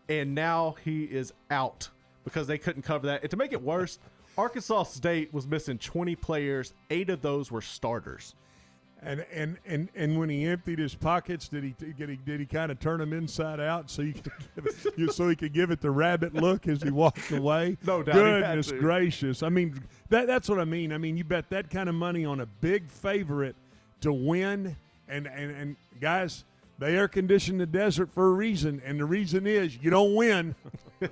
[0.09, 1.89] and now he is out
[2.25, 3.23] because they couldn't cover that.
[3.23, 3.99] And to make it worse,
[4.39, 6.75] Arkansas State was missing 20 players.
[6.91, 8.35] Eight of those were starters.
[9.07, 12.47] And and and and when he emptied his pockets, did he did he did he
[12.47, 14.67] kind of turn them inside out so you could give
[14.99, 17.79] it, so he could give it the rabbit look as he walked away?
[17.87, 19.45] No doubt Goodness gracious!
[19.45, 20.93] I mean that that's what I mean.
[20.93, 23.55] I mean you bet that kind of money on a big favorite
[24.01, 24.77] to win,
[25.09, 26.45] and and and guys,
[26.81, 30.57] they air conditioned the desert for a reason, and the reason is you don't win.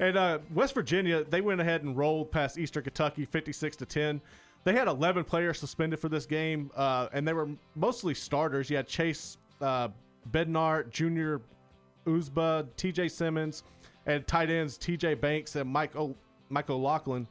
[0.00, 4.22] And uh, West Virginia, they went ahead and rolled past Eastern Kentucky, fifty-six to ten.
[4.64, 8.68] They had eleven players suspended for this game, uh, and they were mostly starters.
[8.68, 9.88] You had Chase uh,
[10.30, 11.40] Bednar, Junior
[12.06, 13.08] Uzba, T.J.
[13.08, 13.62] Simmons,
[14.06, 15.14] and tight ends T.J.
[15.14, 16.16] Banks and o-
[16.50, 17.26] Mike O'Laughlin.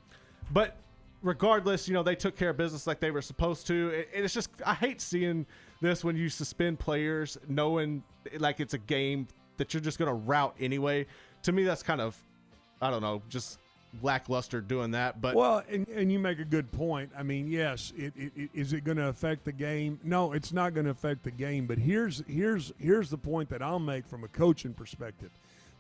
[0.52, 0.78] But
[1.22, 3.90] regardless, you know they took care of business like they were supposed to.
[3.90, 5.46] It- it's just I hate seeing
[5.82, 8.04] this when you suspend players, knowing
[8.40, 9.28] like it's a game
[9.58, 11.06] that you're just going to route anyway.
[11.44, 12.18] To me, that's kind of
[12.82, 13.60] I don't know, just
[14.02, 15.22] lackluster doing that.
[15.22, 17.12] But well, and, and you make a good point.
[17.18, 20.00] I mean, yes, it, it, it, is it going to affect the game?
[20.04, 21.66] No, it's not going to affect the game.
[21.66, 25.32] But here's here's here's the point that I'll make from a coaching perspective,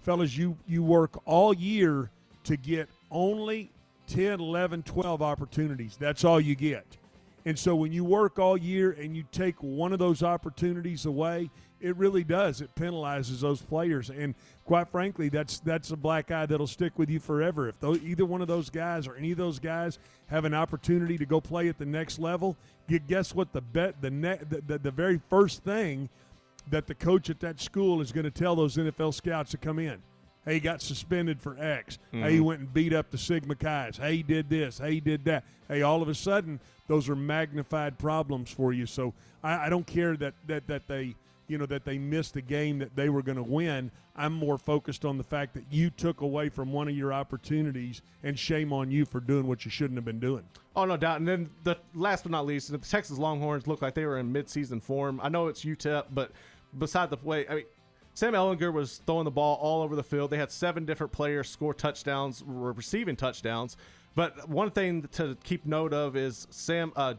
[0.01, 0.36] fellas.
[0.38, 2.10] You you work all year
[2.45, 3.70] to get only
[4.07, 5.97] 10, 11, 12 opportunities.
[5.97, 6.86] That's all you get.
[7.45, 11.49] And so when you work all year and you take one of those opportunities away,
[11.82, 12.61] it really does.
[12.61, 14.09] It penalizes those players.
[14.09, 17.67] And quite frankly, that's that's a black eye that'll stick with you forever.
[17.69, 21.17] If those, either one of those guys or any of those guys have an opportunity
[21.17, 22.57] to go play at the next level,
[22.88, 23.53] gu- guess what?
[23.53, 26.09] The bet the, ne- the, the the very first thing
[26.69, 29.80] that the coach at that school is going to tell those NFL scouts to come
[29.80, 30.01] in.
[30.45, 31.99] Hey, he got suspended for X.
[32.11, 32.45] Hey, he mm-hmm.
[32.45, 33.97] went and beat up the Sigma Chi's.
[33.97, 34.80] Hey, he did this.
[34.80, 35.43] Hey, he did that.
[35.67, 38.86] Hey, all of a sudden, those are magnified problems for you.
[38.86, 39.13] So
[39.43, 41.15] I, I don't care that, that that they
[41.50, 43.91] you know that they missed a game that they were going to win.
[44.16, 48.02] I'm more focused on the fact that you took away from one of your opportunities,
[48.24, 50.43] and shame on you for doing what you shouldn't have been doing.
[50.76, 51.20] Oh no doubt.
[51.20, 54.32] And then the last but not least, the Texas Longhorns look like they were in
[54.32, 55.20] midseason form.
[55.24, 56.32] I know it's UTEP, but
[56.78, 57.66] beside the way, I mean,
[58.14, 60.30] Sam Ehlinger was throwing the ball all over the field.
[60.30, 63.78] They had seven different players score touchdowns, were receiving touchdowns.
[64.16, 67.14] But one thing to keep note of is Sam uh,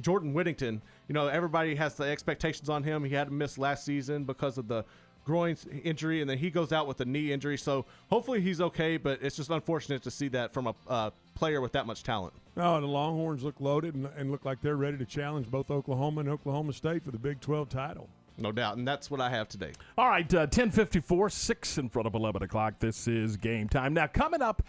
[0.00, 0.82] Jordan Whittington.
[1.08, 3.04] You know, everybody has the expectations on him.
[3.04, 4.84] He had to miss last season because of the
[5.24, 7.58] groin injury, and then he goes out with a knee injury.
[7.58, 11.60] So hopefully he's okay, but it's just unfortunate to see that from a uh, player
[11.60, 12.32] with that much talent.
[12.56, 16.20] No, the Longhorns look loaded and, and look like they're ready to challenge both Oklahoma
[16.20, 18.08] and Oklahoma State for the Big 12 title.
[18.38, 19.72] No doubt, and that's what I have today.
[19.96, 22.78] All right, uh, 1054, 6 in front of 11 o'clock.
[22.78, 23.94] This is game time.
[23.94, 24.62] Now, coming up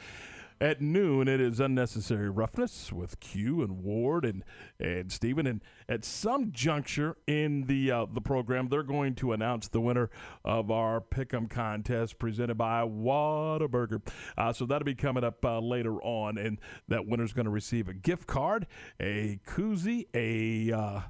[0.60, 4.44] at noon, it is Unnecessary Roughness with Q and Ward and,
[4.80, 5.46] and Steven.
[5.46, 10.10] And at some juncture in the uh, the program, they're going to announce the winner
[10.44, 14.02] of our Pick'em contest presented by Whataburger.
[14.38, 16.38] Uh, so that'll be coming up uh, later on.
[16.38, 18.68] And that winner's going to receive a gift card,
[19.00, 20.76] a koozie, a.
[20.76, 21.02] Uh,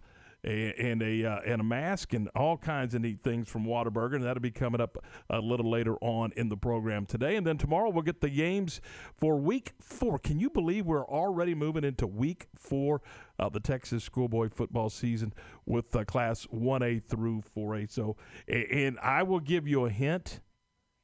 [0.44, 4.24] and a uh, and a mask and all kinds of neat things from Whataburger, and
[4.24, 4.98] that'll be coming up
[5.30, 7.36] a little later on in the program today.
[7.36, 8.80] And then tomorrow we'll get the games
[9.16, 10.20] for Week Four.
[10.20, 13.02] Can you believe we're already moving into Week Four
[13.40, 15.34] of the Texas schoolboy football season
[15.66, 17.88] with uh, Class One A through Four A?
[17.88, 18.16] So,
[18.48, 20.40] and I will give you a hint,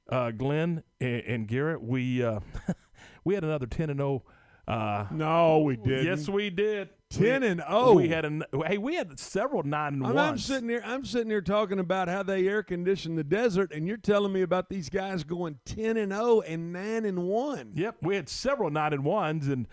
[0.09, 1.81] uh, Glenn and, and Garrett.
[1.81, 2.39] We uh,
[3.23, 4.23] we had another ten and zero.
[4.67, 6.05] Uh, no, we didn't.
[6.05, 6.89] Yes, we did.
[7.09, 7.93] 10 We- and 0.
[7.93, 10.17] We had a hey, we had several nine and I'm.
[10.17, 10.81] I'm sitting here.
[10.83, 14.41] I'm sitting here talking about how they air condition the desert, and you're telling me
[14.41, 17.71] about these guys going ten and zero and nine and one.
[17.73, 19.67] Yep, we had several nine and ones and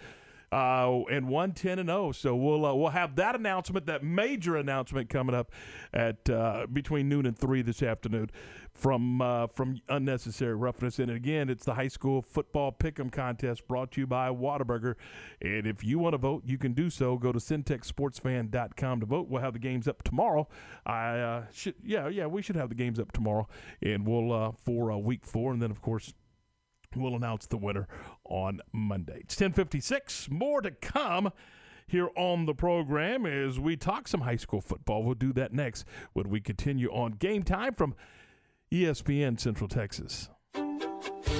[0.52, 2.12] uh, and one ten and zero.
[2.12, 5.50] So we'll uh, we'll have that announcement, that major announcement coming up
[5.92, 8.30] at uh, between noon and three this afternoon
[8.74, 10.98] from uh, from unnecessary roughness.
[10.98, 14.94] And again, it's the high school football pick'em contest brought to you by Whataburger.
[15.40, 17.16] And if you want to vote, you can do so.
[17.16, 19.28] Go to syntechsportsfan.com to vote.
[19.28, 20.48] We'll have the games up tomorrow.
[20.86, 23.48] I uh, should yeah yeah we should have the games up tomorrow,
[23.82, 26.14] and we'll uh, for uh, week four, and then of course.
[26.96, 27.86] We'll announce the winner
[28.24, 29.20] on Monday.
[29.20, 30.28] It's 1056.
[30.28, 31.30] More to come
[31.86, 35.04] here on the program as we talk some high school football.
[35.04, 35.84] We'll do that next
[36.14, 37.94] when we continue on game time from
[38.72, 40.30] ESPN Central Texas.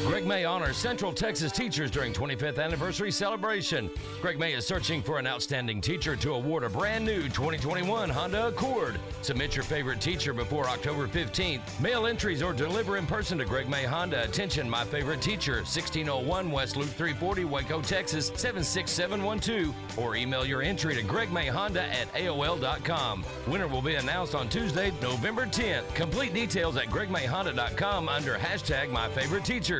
[0.07, 3.91] Greg May honors Central Texas teachers during 25th anniversary celebration.
[4.21, 8.49] Greg May is searching for an outstanding teacher to award a brand new 2021 Honda
[8.49, 8.99] Accord.
[9.23, 11.61] Submit your favorite teacher before October 15th.
[11.81, 14.25] Mail entries or deliver in person to Greg May Honda.
[14.25, 19.75] Attention, my favorite teacher, 1601 West Loop 340, Waco, Texas 76712.
[19.99, 23.25] Or email your entry to gregmayhonda at AOL.com.
[23.47, 25.95] Winner will be announced on Tuesday, November 10th.
[25.95, 29.80] Complete details at gregmayhonda.com under hashtag my favorite teacher.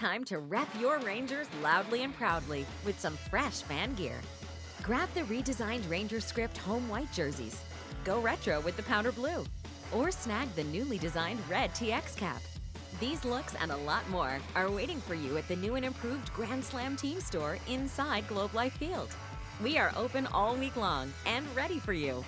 [0.00, 4.18] Time to rep your Rangers loudly and proudly with some fresh fan gear.
[4.82, 7.62] Grab the redesigned Ranger Script home white jerseys.
[8.02, 9.44] Go retro with the powder blue.
[9.92, 12.40] Or snag the newly designed red TX cap.
[12.98, 16.32] These looks and a lot more are waiting for you at the new and improved
[16.32, 19.10] Grand Slam Team Store inside Globe Life Field.
[19.62, 22.24] We are open all week long and ready for you.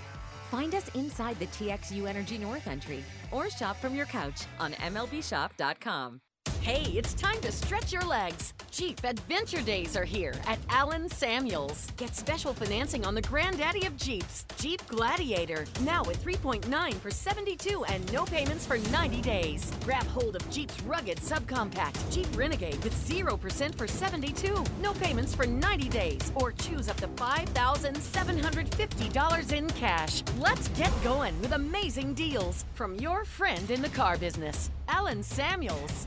[0.51, 6.20] Find us inside the TXU Energy North entry or shop from your couch on MLBshop.com.
[6.62, 8.55] Hey, it's time to stretch your legs.
[8.70, 11.88] Jeep Adventure Days are here at Allen Samuels.
[11.97, 15.66] Get special financing on the granddaddy of Jeeps, Jeep Gladiator.
[15.80, 19.72] Now at 3.9 for 72 and no payments for 90 days.
[19.84, 25.47] Grab hold of Jeep's rugged subcompact, Jeep Renegade with 0% for 72, no payments for
[25.47, 30.22] 90 days, or choose up to $5,750 in cash.
[30.38, 36.07] Let's get going with amazing deals from your friend in the car business, Allen Samuels.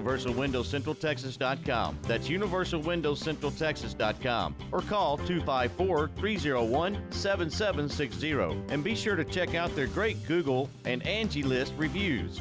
[0.00, 1.98] UniversalWindowsCentralTexas.com.
[2.02, 4.56] That's UniversalWindowsCentralTexas.com.
[4.72, 8.30] Or call 254 301 7760.
[8.72, 12.40] And be sure to check out their great Google and Angie List reviews.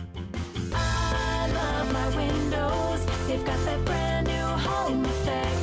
[0.73, 3.05] I love my windows.
[3.27, 5.55] They've got that brand new home effect.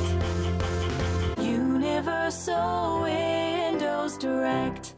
[1.39, 4.96] Universal Windows Direct.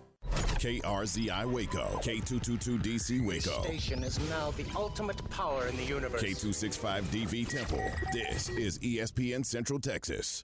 [0.59, 6.21] KRZI Waco, K222DC Waco, Station is now the ultimate power in the universe.
[6.21, 7.81] K265DV Temple.
[8.11, 10.43] This is ESPN Central Texas.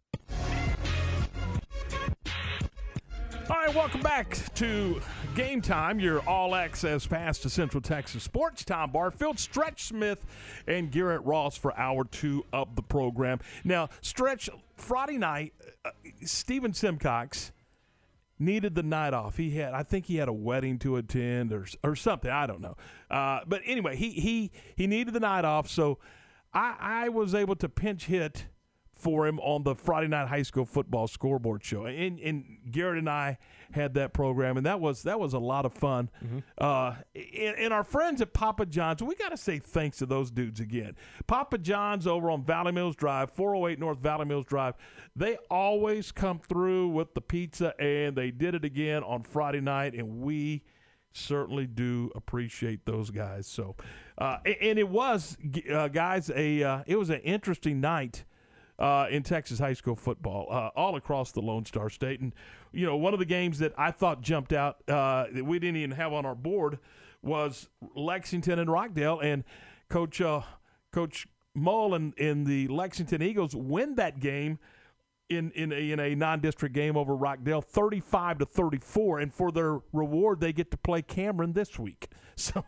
[3.49, 5.01] All right, welcome back to
[5.36, 8.63] Game Time, your all access pass to Central Texas sports.
[8.63, 10.26] Tom Barfield, Stretch Smith,
[10.66, 13.41] and Garrett Ross for hour two of the program.
[13.66, 15.53] Now, Stretch, Friday night,
[15.84, 15.89] uh,
[16.24, 17.51] Stephen Simcox
[18.39, 19.38] needed the night off.
[19.38, 22.29] He had, I think, he had a wedding to attend or or something.
[22.29, 22.75] I don't know.
[23.09, 25.99] Uh, but anyway, he he he needed the night off, so
[26.53, 28.47] I I was able to pinch hit
[28.91, 31.86] for him on the Friday night high school football scoreboard show.
[31.86, 33.38] And, and Garrett and I
[33.72, 36.09] had that program, and that was that was a lot of fun.
[36.57, 40.32] Uh, and, and our friends at Papa John's, we got to say thanks to those
[40.32, 40.95] dudes again.
[41.28, 44.76] Papa John's over on Valley Mills Drive, 408 North Valley Mills Drive.
[45.16, 49.93] They always come through with the pizza, and they did it again on Friday night,
[49.93, 50.63] and we
[51.13, 53.47] certainly do appreciate those guys.
[53.47, 53.76] So,
[54.18, 55.38] uh, and, and it was,
[55.72, 58.26] uh, guys, a uh, it was an interesting night
[58.80, 62.19] uh, in Texas high school football, uh, all across the Lone Star State.
[62.19, 62.34] And,
[62.71, 65.78] you know, one of the games that I thought jumped out uh, that we didn't
[65.78, 66.80] even have on our board
[67.21, 69.19] was Lexington and Rockdale.
[69.19, 69.43] And
[69.89, 70.41] Coach uh,
[70.91, 74.59] Coach Mullen in the Lexington Eagles win that game
[75.30, 79.80] in in a, in a non-district game over Rockdale, thirty-five to thirty-four, and for their
[79.91, 82.09] reward, they get to play Cameron this week.
[82.38, 82.65] So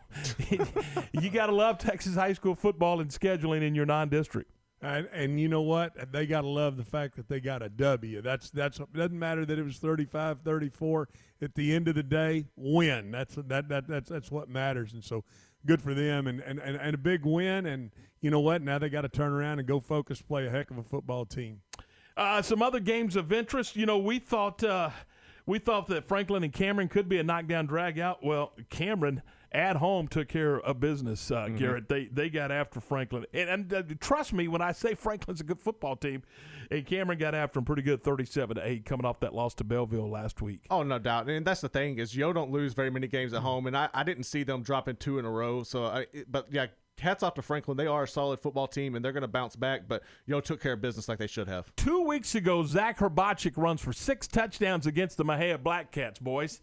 [1.12, 4.50] you got to love Texas high school football and scheduling in your non-district.
[4.80, 6.12] And, and you know what?
[6.12, 8.22] They got to love the fact that they got a W.
[8.22, 11.08] That's that's doesn't matter that it was 35, 34.
[11.42, 13.10] At the end of the day, win.
[13.10, 14.92] That's that that that's that's what matters.
[14.92, 15.24] And so
[15.66, 17.66] good for them and and, and, and a big win.
[17.66, 18.62] And you know what?
[18.62, 21.26] Now they got to turn around and go focus, play a heck of a football
[21.26, 21.60] team.
[22.16, 23.74] Uh, some other games of interest.
[23.76, 24.90] You know, we thought uh,
[25.46, 28.24] we thought that Franklin and Cameron could be a knockdown drag out.
[28.24, 29.22] Well, Cameron
[29.52, 31.30] at home took care of business.
[31.30, 34.94] Uh, Garrett, they they got after Franklin, and, and uh, trust me when I say
[34.94, 36.22] Franklin's a good football team,
[36.70, 39.64] and Cameron got after him pretty good, thirty-seven to eight, coming off that loss to
[39.64, 40.66] Belleville last week.
[40.70, 41.30] Oh, no doubt.
[41.30, 43.88] And that's the thing is Yoe don't lose very many games at home, and I,
[43.94, 45.62] I didn't see them dropping two in a row.
[45.62, 46.66] So, I, but yeah,
[47.00, 47.76] hats off to Franklin.
[47.76, 49.88] They are a solid football team, and they're going to bounce back.
[49.88, 51.74] But Yoe took care of business like they should have.
[51.76, 56.60] Two weeks ago, Zach Hrbacek runs for six touchdowns against the Mexia Black Cats, boys.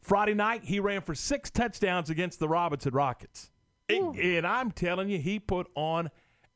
[0.00, 3.50] Friday night, he ran for six touchdowns against the Robinson Rockets.
[3.88, 6.10] And- and I'm telling you, he put on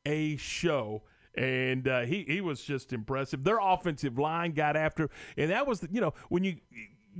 [0.05, 1.03] a show.
[1.37, 3.45] And uh, he, he was just impressive.
[3.45, 6.57] Their offensive line got after, and that was, the, you know, when you,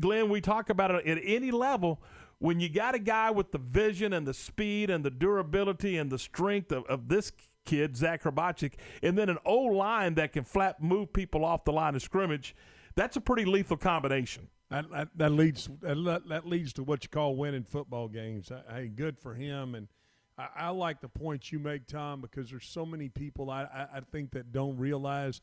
[0.01, 2.01] Glenn, we talk about it at any level.
[2.39, 6.11] When you got a guy with the vision and the speed and the durability and
[6.11, 7.31] the strength of, of this
[7.67, 11.73] kid, Zach Hrbacek, and then an O line that can flat move people off the
[11.73, 12.55] line of scrimmage,
[12.95, 14.49] that's a pretty lethal combination.
[14.71, 18.51] That, that, that leads that, that leads to what you call winning football games.
[18.69, 19.87] Hey, good for him, and
[20.37, 23.99] I, I like the points you make, Tom, because there's so many people I, I,
[23.99, 25.41] I think that don't realize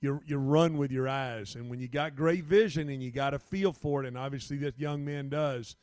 [0.00, 3.34] you you run with your eyes, and when you got great vision and you got
[3.34, 5.74] a feel for it, and obviously that young man does,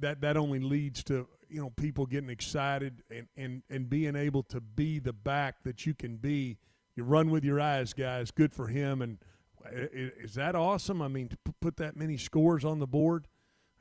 [0.00, 4.44] that that only leads to you know people getting excited and and and being able
[4.44, 6.58] to be the back that you can be.
[6.94, 8.30] You run with your eyes, guys.
[8.30, 9.18] Good for him, and
[9.72, 11.00] Is that awesome?
[11.02, 13.28] I mean, to put that many scores on the board,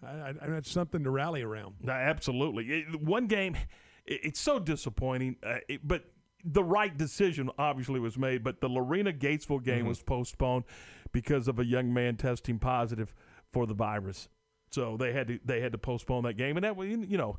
[0.06, 1.76] I, I, that's something to rally around.
[1.82, 2.66] No, absolutely.
[2.72, 3.56] It- one game,
[4.06, 6.06] it- it's so disappointing, uh, it- but
[6.44, 8.44] the right decision obviously was made.
[8.44, 9.90] But the Lorena Gatesville game Mhm.
[9.90, 10.66] was postponed
[11.12, 13.14] because of a young man testing positive
[13.52, 14.30] for the virus.
[14.70, 17.38] So they had to they had to postpone that game, and that was you know.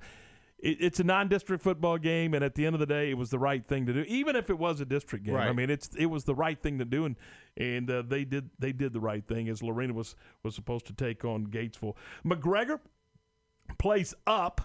[0.59, 3.31] It, it's a non-district football game, and at the end of the day, it was
[3.31, 4.01] the right thing to do.
[4.03, 6.79] Even if it was a district game, I mean, it's it was the right thing
[6.79, 7.17] to do, and
[7.57, 10.93] and uh, they did they did the right thing as Lorena was was supposed to
[10.93, 11.95] take on Gatesville.
[12.25, 12.81] McGregor
[13.79, 14.63] plays up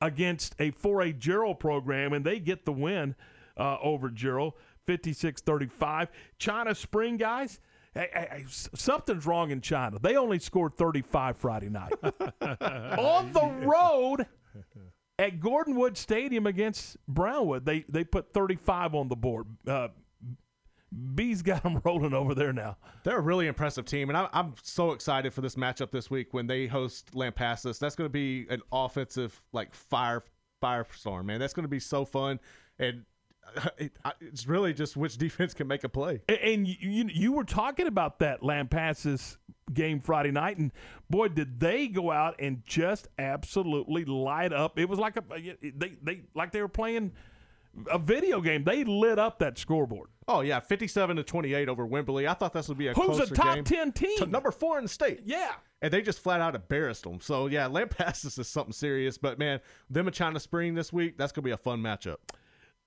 [0.00, 3.14] against a 4A Jarrell program, and they get the win
[3.56, 4.52] uh, over Jarrell,
[4.86, 6.08] 56-35.
[6.38, 7.60] China Spring guys,
[7.94, 9.98] hey, hey, hey, something's wrong in China.
[9.98, 11.92] They only scored 35 Friday night.
[12.98, 14.26] On the road
[15.18, 19.46] at Gordon Wood Stadium against Brownwood, they, they put 35 on the board.
[19.66, 19.88] Uh,
[21.14, 22.76] B's got them rolling over there now.
[23.02, 26.32] They're a really impressive team, and I, I'm so excited for this matchup this week
[26.32, 27.78] when they host Lampasas.
[27.78, 30.22] That's going to be an offensive like fire
[30.62, 31.40] firestorm, man.
[31.40, 32.40] That's going to be so fun,
[32.78, 33.04] and
[33.78, 36.22] it, it's really just which defense can make a play.
[36.28, 39.36] And you, you you were talking about that Lampasas
[39.74, 40.72] game Friday night, and
[41.10, 44.78] boy, did they go out and just absolutely light up!
[44.78, 45.24] It was like a
[45.60, 47.12] they they like they were playing
[47.90, 48.64] a video game.
[48.64, 50.08] They lit up that scoreboard.
[50.26, 52.28] Oh yeah, 57 to 28 over Wimberley.
[52.28, 53.64] I thought this would be a Who's a top game.
[53.64, 54.18] 10 team?
[54.18, 55.20] To number four in the state.
[55.24, 55.52] Yeah.
[55.82, 57.20] And they just flat out embarrassed them.
[57.20, 59.18] So yeah, Lampasas is something serious.
[59.18, 59.60] But man,
[59.90, 62.16] them and China Spring this week, that's gonna be a fun matchup.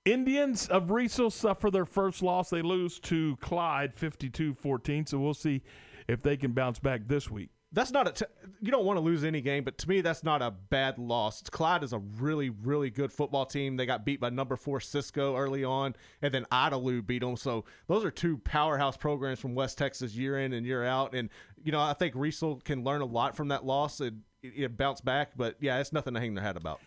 [0.05, 2.49] Indians of Riesel suffer their first loss.
[2.49, 5.09] They lose to Clyde 52-14.
[5.09, 5.63] So we'll see
[6.07, 7.49] if they can bounce back this week.
[7.73, 8.11] That's not a.
[8.11, 8.25] T-
[8.61, 11.41] you don't want to lose any game, but to me, that's not a bad loss.
[11.43, 13.75] Clyde is a really, really good football team.
[13.75, 17.35] They got beat by number four Cisco early on, and then Idalou beat them.
[17.35, 21.13] So those are two powerhouse programs from West Texas year in and year out.
[21.13, 21.29] And
[21.61, 25.01] you know, I think Riesel can learn a lot from that loss and it bounce
[25.01, 25.31] back.
[25.35, 26.79] But yeah, it's nothing to hang their head about.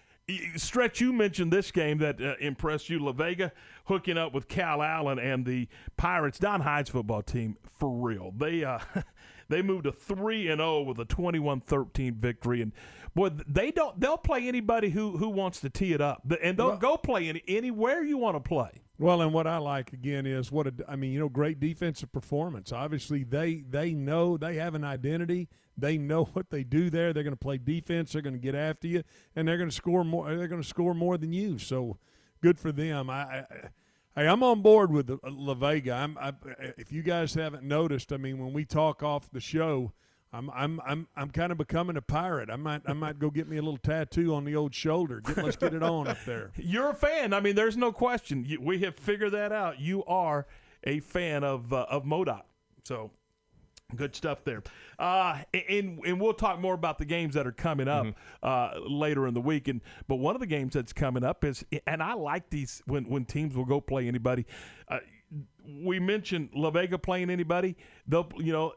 [0.56, 3.52] Stretch, you mentioned this game that uh, impressed you, La Vega,
[3.86, 6.38] hooking up with Calallen and the Pirates.
[6.38, 8.32] Don Hyde's football team, for real.
[8.36, 8.78] They uh,
[9.48, 12.72] they moved to three and zero with a 21-13 victory, and
[13.14, 16.76] boy, they don't they'll play anybody who who wants to tee it up, and they'll
[16.76, 18.82] go play any, anywhere you want to play.
[18.98, 22.12] Well, and what I like again is what a, I mean, you know, great defensive
[22.12, 22.70] performance.
[22.70, 25.48] Obviously, they they know they have an identity.
[25.80, 27.12] They know what they do there.
[27.12, 28.12] They're going to play defense.
[28.12, 29.02] They're going to get after you,
[29.34, 30.34] and they're going to score more.
[30.34, 31.58] They're going to score more than you.
[31.58, 31.98] So,
[32.40, 33.10] good for them.
[33.10, 33.44] I, I
[34.16, 35.94] hey, I'm on board with La Vega.
[35.94, 36.32] I'm, I,
[36.76, 39.92] if you guys haven't noticed, I mean, when we talk off the show.
[40.32, 42.50] I'm I'm I'm I'm kind of becoming a pirate.
[42.50, 45.20] I might I might go get me a little tattoo on the old shoulder.
[45.20, 46.52] Get, let's get it on up there.
[46.56, 47.32] You're a fan.
[47.32, 48.46] I mean, there's no question.
[48.60, 49.80] We have figured that out.
[49.80, 50.46] You are
[50.84, 52.46] a fan of uh, of Modoc.
[52.84, 53.10] So
[53.96, 54.62] good stuff there.
[54.98, 58.06] Uh, and and we'll talk more about the games that are coming up
[58.42, 59.68] uh, later in the week.
[59.68, 63.04] And but one of the games that's coming up is, and I like these when
[63.08, 64.46] when teams will go play anybody.
[64.88, 64.98] Uh,
[65.82, 67.76] we mentioned La Vega playing anybody.
[68.06, 68.72] They'll you know.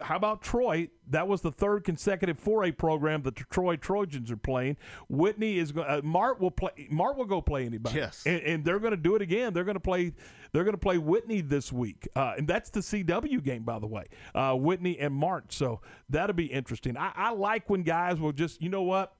[0.00, 0.88] How about Troy?
[1.10, 4.76] That was the third consecutive 4A program the Troy Trojans are playing.
[5.08, 5.86] Whitney is going.
[5.88, 6.88] Uh, Mart will play.
[6.90, 7.96] Mart will go play anybody.
[7.96, 8.22] Yes.
[8.26, 9.52] and, and they're going to do it again.
[9.52, 10.12] They're going to play.
[10.52, 13.86] They're going to play Whitney this week, uh, and that's the CW game, by the
[13.86, 14.04] way.
[14.34, 15.52] Uh, Whitney and Mart.
[15.52, 16.96] So that'll be interesting.
[16.96, 19.14] I, I like when guys will just, you know what?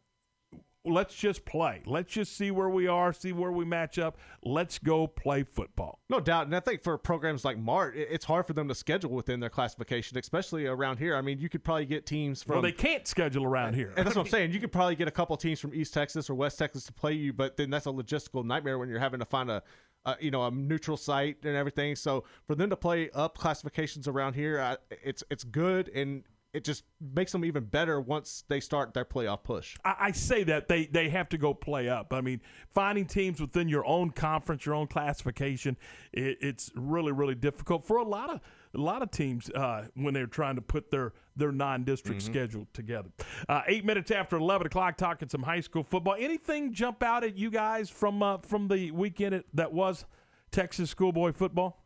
[0.87, 1.83] Let's just play.
[1.87, 4.19] Let's just see where we are, see where we match up.
[4.43, 6.01] Let's go play football.
[6.11, 9.11] No doubt, and I think for programs like Mart, it's hard for them to schedule
[9.11, 11.17] within their classification, especially around here.
[11.17, 12.57] I mean, you could probably get teams from.
[12.57, 13.95] well, they can't schedule around here.
[13.97, 14.53] And that's what I'm saying.
[14.53, 17.15] You could probably get a couple teams from East Texas or West Texas to play
[17.15, 19.63] you, but then that's a logistical nightmare when you're having to find a,
[20.05, 21.97] a you know, a neutral site and everything.
[21.97, 26.25] So for them to play up classifications around here, I, it's it's good and
[26.55, 26.85] it just
[27.15, 29.77] makes them even better once they start their playoff push.
[29.85, 32.13] I, I say that they they have to go play up.
[32.15, 32.41] I mean,
[32.71, 35.77] finding teams within your own conference, your own classification,
[36.13, 38.41] it, it's really really difficult for a lot of
[38.75, 42.33] a lot of teams uh, when they're trying to put their their non-district Mm-hmm.
[42.33, 43.11] schedule together.
[43.49, 46.17] Uh, eight minutes after eleven o'clock, talking some high school football.
[46.19, 50.05] Anything jump out at you guys from uh, from the weekend that was
[50.53, 51.85] Texas schoolboy football?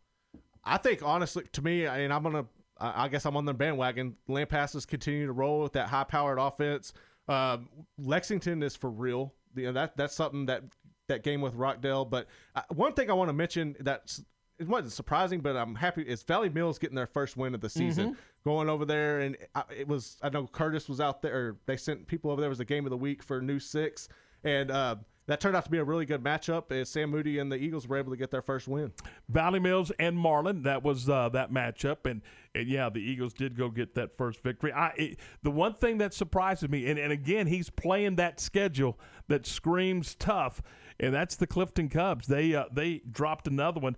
[0.65, 2.45] I think honestly, to me, and I'm gonna,
[2.79, 4.17] I I guess I'm on the bandwagon.
[4.29, 6.93] Lampasas continue to roll with that high-powered offense.
[7.29, 7.69] Um,
[7.99, 9.35] Lexington is for real.
[9.55, 10.63] You know, that that's something that
[11.09, 12.05] that game with Rockdale.
[12.05, 14.23] But uh, one thing I want to mention that's
[14.59, 17.71] it wasn't surprising, but I'm happy is Valley Mills getting their first win of the
[17.71, 18.15] season.
[18.15, 18.17] Mhm.
[18.45, 21.57] Going over there, and I, it was I know Curtis was out there.
[21.67, 22.49] They sent people over there.
[22.49, 24.09] It was the game of the week for New Six,
[24.43, 24.97] and uh,
[25.29, 26.73] that turned out to be a really good matchup.
[26.73, 28.93] As Sam Moody and the Eagles were able to get their first win.
[29.29, 30.63] Valley Mills and Marlin.
[30.63, 32.23] That was uh, that matchup, and,
[32.55, 34.73] and yeah, the Eagles did go get that first victory.
[34.73, 38.99] I it, the one thing that surprises me, and, and again, he's playing that schedule
[39.29, 40.63] that screams tough,
[40.99, 42.27] and that's the Clifton Cubs.
[42.27, 43.97] They uh, they dropped another one.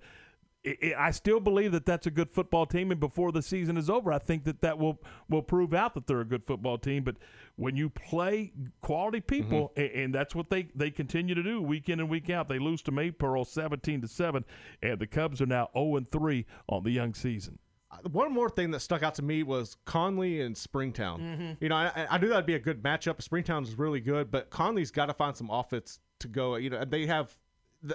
[0.66, 3.76] I- I I still believe that that's a good football team, and before the season
[3.76, 6.76] is over, I think that that will will prove out that they're a good football
[6.78, 7.02] team.
[7.04, 7.16] But
[7.56, 9.80] when you play quality people, Mm-hmm.
[9.80, 12.58] a- and, that's what they they continue to do week in and week out, they
[12.58, 14.44] lose to Maypearl seventeen to seven,
[14.82, 17.58] and the Cubs are now zero and three on the young season.
[17.90, 21.20] Uh, One more thing that stuck out to me was Connally and Springtown.
[21.20, 21.56] Mhm.
[21.60, 23.22] You know, I, I knew that'd be a good matchup.
[23.22, 26.56] Springtown is really good, but Connally's got to find some offense to go.
[26.56, 27.36] You know, and they have.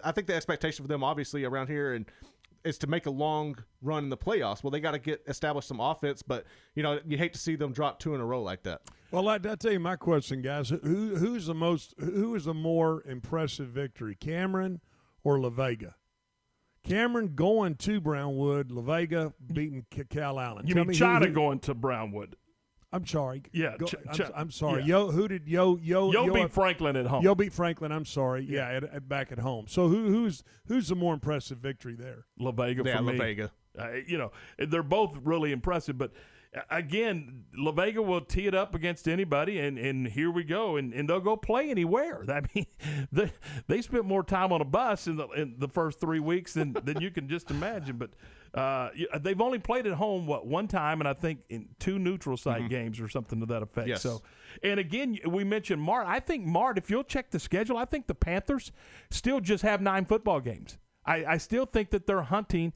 [0.03, 2.07] I think the expectation for them, obviously, around here and
[2.65, 4.63] is to make a long run in the playoffs.
[4.63, 7.55] Well, they got to get establish some offense, but you know, you hate to see
[7.55, 8.81] them drop two in a row like that.
[9.11, 10.69] Well, I, I tell you my question, guys.
[10.69, 14.81] Who who's the most who is the more impressive victory, Cameron
[15.23, 15.95] or La Vega?
[16.83, 20.67] Cameron going to Brownwood, La Vega beating Ca- Calallen.
[20.67, 22.35] You Tell mean me who- China who- going to Brownwood?
[22.95, 23.43] I'm sorry.
[23.51, 24.81] Yeah, Go- Ch- I'm, Ch- I'm sorry.
[24.83, 24.87] yeah.
[24.87, 27.23] Yo, who did Yoe Yoe Yoe beat Franklin at home.
[27.23, 27.91] Yoe beat Franklin.
[27.91, 28.45] I'm sorry.
[28.49, 29.65] Yeah, at, at- back at home.
[29.67, 32.25] So who who's who's the more impressive victory there?
[32.39, 33.17] La Vega Yeah, for La me.
[33.17, 33.51] Vega.
[33.77, 36.13] Uh, you know, they're both really impressive, but
[36.55, 40.77] uh, again, La Vega will tee it up against anybody, and, and here we go,
[40.77, 42.23] and, and they'll go play anywhere.
[42.29, 42.65] I mean,
[43.11, 43.33] they
[43.67, 46.71] they spent more time on a bus in the in the first three weeks than
[46.85, 47.97] than you can just imagine.
[47.97, 48.11] But
[48.55, 52.37] uh, they've only played at home what one time, and I think in two neutral
[52.37, 53.87] site games or something to that effect.
[53.87, 54.01] Yes.
[54.01, 54.21] So,
[54.63, 56.07] and again, we mentioned Mart.
[56.07, 56.77] I think Mart.
[56.77, 58.71] If you'll check the schedule, I think the Panthers
[59.11, 60.77] still just have nine football games.
[61.05, 62.73] I, I still think that they're hunting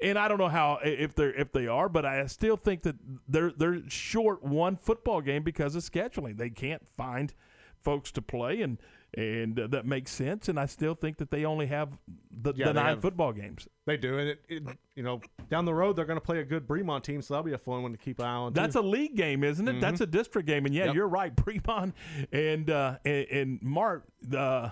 [0.00, 2.96] and I don't know how if they're if they are, but I still think that
[3.26, 6.36] they're they're short one football game because of scheduling.
[6.36, 7.34] They can't find
[7.82, 8.78] folks to play, and
[9.14, 10.48] and uh, that makes sense.
[10.48, 11.90] And I still think that they only have
[12.30, 13.66] the, Yeah, the nine have- football games.
[13.86, 14.62] They do, and it, it
[14.94, 17.44] you know down the road they're going to play a good Bremond team, so that'll
[17.44, 18.52] be a fun one to keep an eye on.
[18.52, 18.80] That's too.
[18.80, 19.80] a league game, isn't it?
[19.80, 20.04] That's Mhm.
[20.04, 20.94] a district game, and yeah, Yep.
[20.94, 21.34] you're right.
[21.36, 21.92] Bremond
[22.32, 24.04] and uh, and, and Mart,
[24.36, 24.70] uh,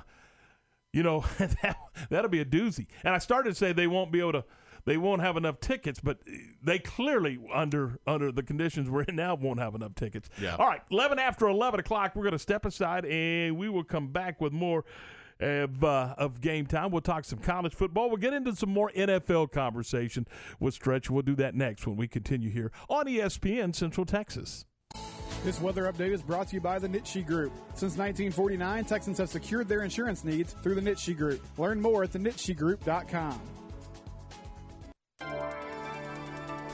[0.93, 1.77] you know that
[2.11, 2.87] that'll be a doozy.
[3.05, 4.45] And I started to say they won't be able to,
[4.87, 6.19] they won't have enough tickets, but
[6.63, 10.31] they clearly under under the conditions we're in now won't have enough tickets.
[10.41, 10.57] Yeah.
[10.57, 14.09] All right, eleven after eleven o'clock, we're going to step aside and we will come
[14.09, 14.85] back with more.
[15.39, 16.91] Of, uh, of game time.
[16.91, 18.09] We'll talk some college football.
[18.09, 20.27] We'll get into some more NFL conversation
[20.59, 21.11] with Stretch.
[21.11, 24.65] We'll do that next when we continue here on ESPN Central Texas.
[25.45, 27.53] This weather update is brought to you by the Nitsche Group.
[27.75, 31.41] Since 1949, Texans have secured their insurance needs through the Nitsche Group.
[31.59, 33.41] Learn more at thenitschegroup.com.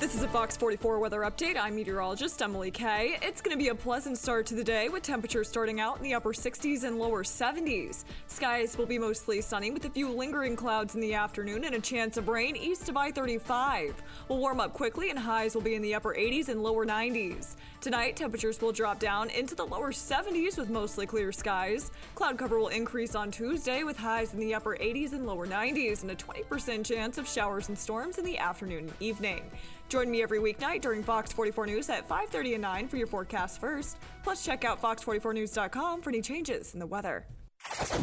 [0.03, 1.57] This is a Fox 44 weather update.
[1.57, 3.19] I'm meteorologist Emily Kay.
[3.23, 6.03] It's going to be a pleasant start to the day with temperatures starting out in
[6.03, 8.03] the upper 60s and lower 70s.
[8.27, 11.81] Skies will be mostly sunny with a few lingering clouds in the afternoon and a
[11.81, 14.03] chance of rain east of I 35.
[14.29, 17.55] We'll warm up quickly and highs will be in the upper 80s and lower 90s.
[17.82, 21.90] Tonight, temperatures will drop down into the lower 70s with mostly clear skies.
[22.14, 26.02] Cloud cover will increase on Tuesday with highs in the upper 80s and lower 90s
[26.02, 29.50] and a 20% chance of showers and storms in the afternoon and evening.
[29.88, 33.60] Join me every weeknight during Fox 44 News at 5:30 and 9 for your forecast
[33.60, 33.96] first.
[34.22, 37.26] Plus, check out fox44news.com for any changes in the weather.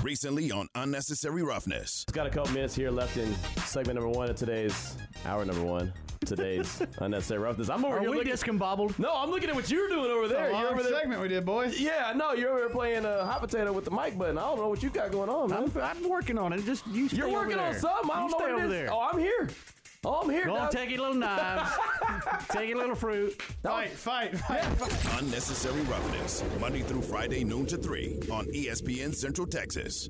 [0.03, 2.03] Recently on Unnecessary Roughness.
[2.05, 3.33] It's Got a couple minutes here left in
[3.63, 5.93] segment number one of today's hour number one.
[6.25, 7.69] Today's unnecessary roughness.
[7.69, 7.97] I'm over here.
[7.97, 8.99] Are here we looking, discombobbled?
[8.99, 10.45] No, I'm looking at what you're doing over there.
[10.49, 10.93] It's You're long over there.
[10.93, 11.79] segment we did, boys.
[11.79, 12.33] Yeah, I know.
[12.33, 14.37] You're over there playing uh, hot potato with the mic button.
[14.37, 15.71] I don't know what you got going on, man.
[15.75, 16.65] I'm, I'm working on it.
[16.65, 17.07] Just you.
[17.07, 17.79] Stay You're working over on there.
[17.79, 18.11] something.
[18.11, 18.71] I You don't know stay what it over is.
[18.71, 18.93] there.
[18.93, 19.49] Oh, I'm here.
[20.05, 20.45] Oh, I'm here.
[20.45, 20.71] Go on, dog.
[20.71, 21.71] take your little knives.
[22.49, 23.41] take your little fruit.
[23.63, 25.21] Fight, fight, fight, fight.
[25.21, 26.43] Unnecessary Roughness.
[26.59, 30.09] Monday through Friday, noon to 3 on ESPN Central Texas.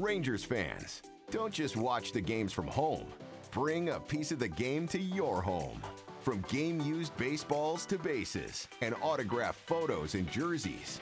[0.00, 3.06] Rangers fans, don't just watch the games from home.
[3.50, 5.82] Bring a piece of the game to your home.
[6.22, 10.98] From game used baseballs to bases and autographed photos and jerseys,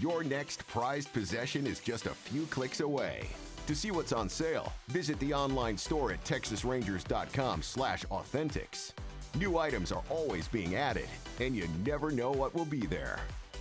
[0.00, 3.28] your next prized possession is just a few clicks away.
[3.68, 8.92] To see what's on sale, visit the online store at texasrangers.com/authentics.
[9.38, 11.08] New items are always being added,
[11.38, 13.20] and you never know what will be there.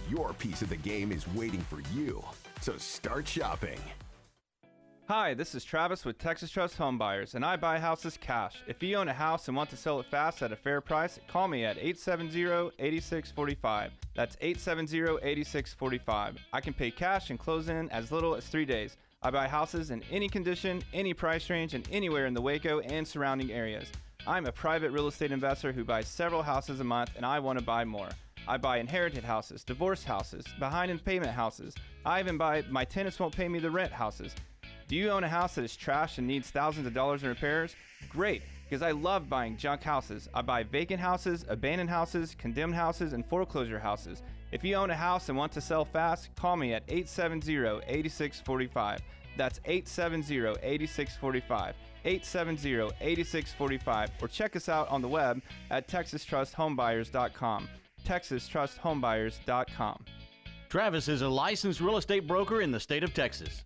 [0.09, 2.25] Your piece of the game is waiting for you.
[2.61, 3.79] So start shopping.
[5.09, 8.57] Hi, this is Travis with Texas Trust Home Buyers, and I buy houses cash.
[8.67, 11.19] If you own a house and want to sell it fast at a fair price,
[11.27, 13.89] call me at 870-8645.
[14.13, 16.35] That's 870-8645.
[16.53, 18.97] I can pay cash and close in as little as three days.
[19.23, 23.07] I buy houses in any condition, any price range, and anywhere in the Waco and
[23.07, 23.87] surrounding areas.
[24.27, 27.57] I'm a private real estate investor who buys several houses a month, and I want
[27.57, 28.09] to buy more.
[28.47, 31.73] I buy inherited houses, divorce houses, behind in payment houses.
[32.05, 34.35] I even buy my tenants won't pay me the rent houses.
[34.89, 37.75] Do you own a house that is trash and needs thousands of dollars in repairs?
[38.09, 40.27] Great, because I love buying junk houses.
[40.33, 44.23] I buy vacant houses, abandoned houses, condemned houses, and foreclosure houses.
[44.51, 49.01] If you own a house and want to sell fast, call me at 870 8645.
[49.37, 51.75] That's 870 8645.
[52.03, 54.09] 870 8645.
[54.23, 55.39] Or check us out on the web
[55.69, 57.69] at texastrusthomebuyers.com.
[58.07, 60.05] texastrusthomebuyers.com.
[60.67, 63.65] Travis is a licensed real estate broker in the state of Texas.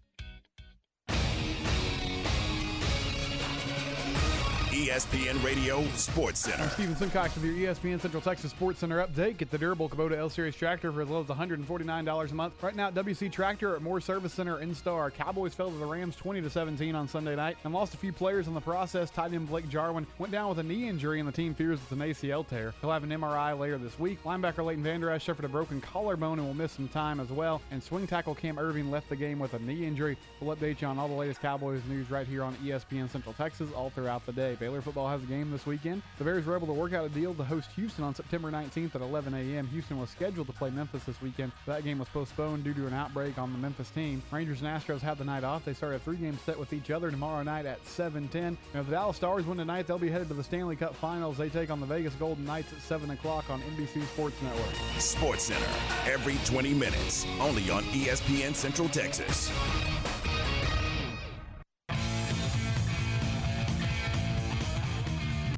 [4.74, 6.64] ESPN Radio Sports Center.
[6.64, 9.38] I'm Steven Simcox with your ESPN Central Texas Sports Center update.
[9.38, 12.54] Get the durable Kubota L Series tractor for as low as $149 a month.
[12.64, 15.12] Right now at WC Tractor at Moore Service Center in Star.
[15.12, 18.12] Cowboys fell to the Rams 20 to 17 on Sunday night and lost a few
[18.12, 19.12] players in the process.
[19.12, 21.92] Tight end Blake Jarwin went down with a knee injury, and the team fears it's
[21.92, 22.74] an ACL tear.
[22.82, 24.24] He'll have an MRI later this week.
[24.24, 27.62] Linebacker Leighton Vander Esch suffered a broken collarbone and will miss some time as well.
[27.70, 30.18] And swing tackle Cam Erving left the game with a knee injury.
[30.42, 33.70] We'll update you on all the latest Cowboys news right here on ESPN Central Texas
[33.76, 34.58] all throughout the day.
[34.64, 36.02] Baylor football has a game this weekend.
[36.18, 38.96] The Bears were able to work out a deal to host Houston on September 19th
[38.96, 39.68] at 11 a.m.
[39.68, 41.52] Houston was scheduled to play Memphis this weekend.
[41.66, 44.24] That game was postponed due to an outbreak on the Memphis team.
[44.32, 45.66] Rangers and Astros had the night off.
[45.66, 48.36] They start a three-game set with each other tomorrow night at 7:10.
[48.36, 51.38] And if the Dallas Stars win tonight, they'll be headed to the Stanley Cup Finals.
[51.38, 54.76] They take on the Vegas Golden Knights at 7 o'clock on NBC Sports Network.
[54.98, 55.68] Sports Center
[56.08, 59.52] every 20 minutes, only on ESPN Central Texas.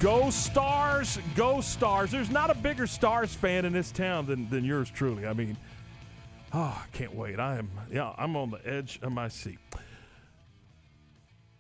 [0.06, 2.12] Go Stars, go Stars.
[2.12, 5.26] There's not a bigger Stars fan in this town than, than yours truly.
[5.26, 5.58] I mean,
[6.54, 7.40] oh, I can't wait.
[7.40, 9.58] I am, yeah, I'm on the edge of my seat.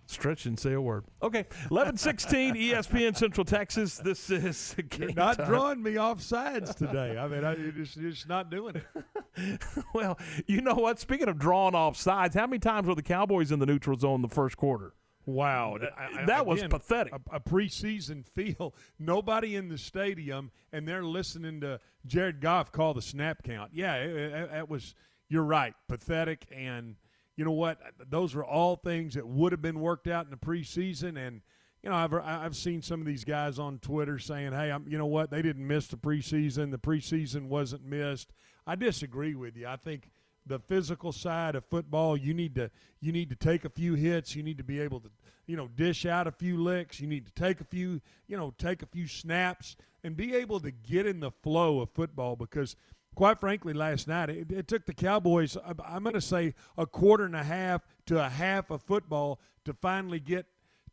[0.05, 1.05] Stretch and say a word.
[1.23, 3.97] Okay, 1116 ESPN Central Texas.
[3.97, 5.47] This is You're not time.
[5.47, 7.17] drawing me off sides today.
[7.17, 9.59] I mean, I, you're, just, you're just not doing it.
[9.95, 10.99] well, you know what?
[10.99, 14.21] Speaking of drawing off sides, how many times were the Cowboys in the neutral zone
[14.21, 14.93] the first quarter?
[15.25, 17.13] Wow, I- I- that was pathetic.
[17.13, 18.75] A, a preseason feel.
[18.99, 23.71] Nobody in the stadium, and they're listening to Jared Goff call the snap count.
[23.73, 24.93] Yeah, it was.
[25.27, 26.45] You're right, pathetic.
[26.55, 26.95] And
[27.35, 27.79] you know what?
[28.09, 31.17] Those are all things that would have been worked out in the preseason.
[31.17, 31.41] And
[31.81, 34.97] you know, I've I've seen some of these guys on Twitter saying, "Hey, I'm, you
[34.99, 35.31] know what?
[35.31, 36.69] They didn't miss the preseason.
[36.69, 38.31] The preseason wasn't missed."
[38.67, 39.67] I disagree with you.
[39.67, 40.09] I think
[40.45, 42.69] the physical side of football you need to
[42.99, 44.35] you need to take a few hits.
[44.35, 45.09] You need to be able to
[45.47, 46.99] you know dish out a few licks.
[46.99, 50.59] You need to take a few you know take a few snaps and be able
[50.59, 52.75] to get in the flow of football because
[53.15, 55.55] quite frankly last night it, it took the cowboys
[55.87, 59.73] i'm going to say a quarter and a half to a half of football to
[59.73, 60.45] finally get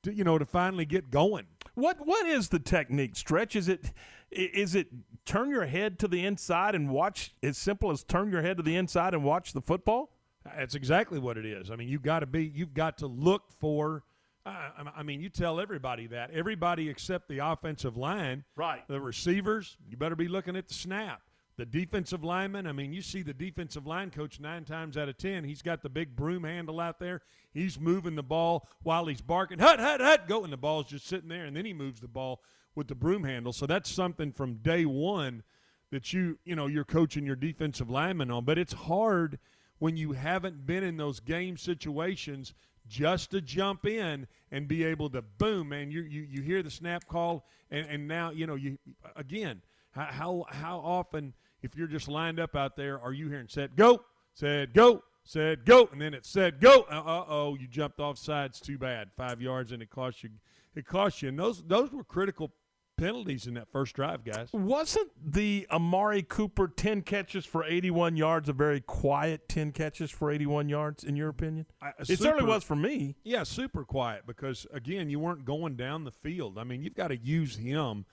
[0.03, 1.47] to you know to finally get going.
[1.75, 3.17] What what is the technique?
[3.17, 3.57] Stretch?
[3.57, 3.93] Is it
[4.33, 4.89] is it
[5.25, 8.63] turn your head to the inside and watch as simple as turn your head to
[8.63, 10.11] the inside and watch the football?
[10.45, 11.71] That's exactly what it is.
[11.71, 14.03] I mean, you've got to be, you've got to look for.
[14.45, 16.33] I I- mean, you tell everybody that.
[16.33, 18.87] Everybody except the offensive line, right?
[18.89, 21.23] The receivers, you better be looking at the snap.
[21.59, 25.19] The defensive lineman, I mean, you see the defensive line coach nine times out of
[25.19, 25.45] ten.
[25.45, 27.21] He's got the big broom handle out there.
[27.53, 31.07] He's moving the ball while he's barking, hut, hut, hut, go, and the ball's just
[31.07, 32.41] sitting there, and then he moves the ball
[32.75, 33.53] with the broom handle.
[33.53, 35.43] So that's something from day one
[35.91, 38.45] that you, you know, you're coaching your defensive lineman on.
[38.45, 39.39] But it's hard
[39.79, 42.55] when you haven't been in those game situations
[42.89, 46.71] just to jump in and be able to boom man you you, you hear the
[46.71, 48.79] snap call and, and now you know you
[49.17, 49.63] again
[49.93, 51.33] how, how how often
[51.63, 54.03] if you're just lined up out there are you hearing said go
[54.35, 58.61] said go said go and then it said go uh oh you jumped off sides
[58.61, 60.31] too bad five yards and it cost you
[60.75, 62.53] it cost you and those those were critical
[62.97, 68.49] penalties in that first drive guys Wasn't the Amari Cooper 10 catches for 81 yards
[68.49, 71.67] a very quiet 10 catches for 81 yards, in your opinion?
[71.99, 73.17] it certainly was for me.
[73.25, 76.59] Yeah, super quiet because again, you weren't going down the field.
[76.59, 78.05] I mean, you've got to use him.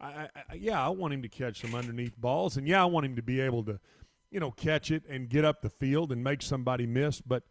[0.00, 2.86] I, I, I- yeah, I want him to catch some underneath balls, and yeah, I
[2.86, 3.80] want him to be able to,
[4.30, 7.20] you know, catch it and get up the field and make somebody miss.
[7.20, 7.42] But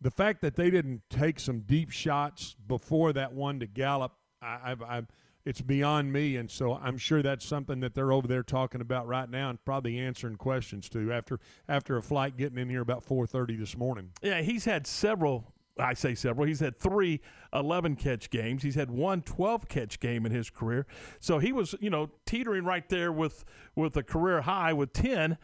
[0.00, 4.12] the fact that they didn't take some deep shots before that one to Gallup,
[4.42, 5.06] I, I've, I've,
[5.44, 6.36] it's beyond me.
[6.36, 9.64] And so I'm sure that's something that they're over there talking about right now and
[9.64, 11.38] probably answering questions to after
[11.68, 14.10] after a flight getting in here about 4:30 this morning.
[14.22, 16.46] Yeah, he's had several I say several.
[16.46, 17.20] He's had three
[17.52, 18.62] 11 catch games.
[18.62, 20.86] He's had one 12 catch game in his career.
[21.18, 23.44] So he was, you know, teetering right there with
[23.74, 25.36] with a career high with 10.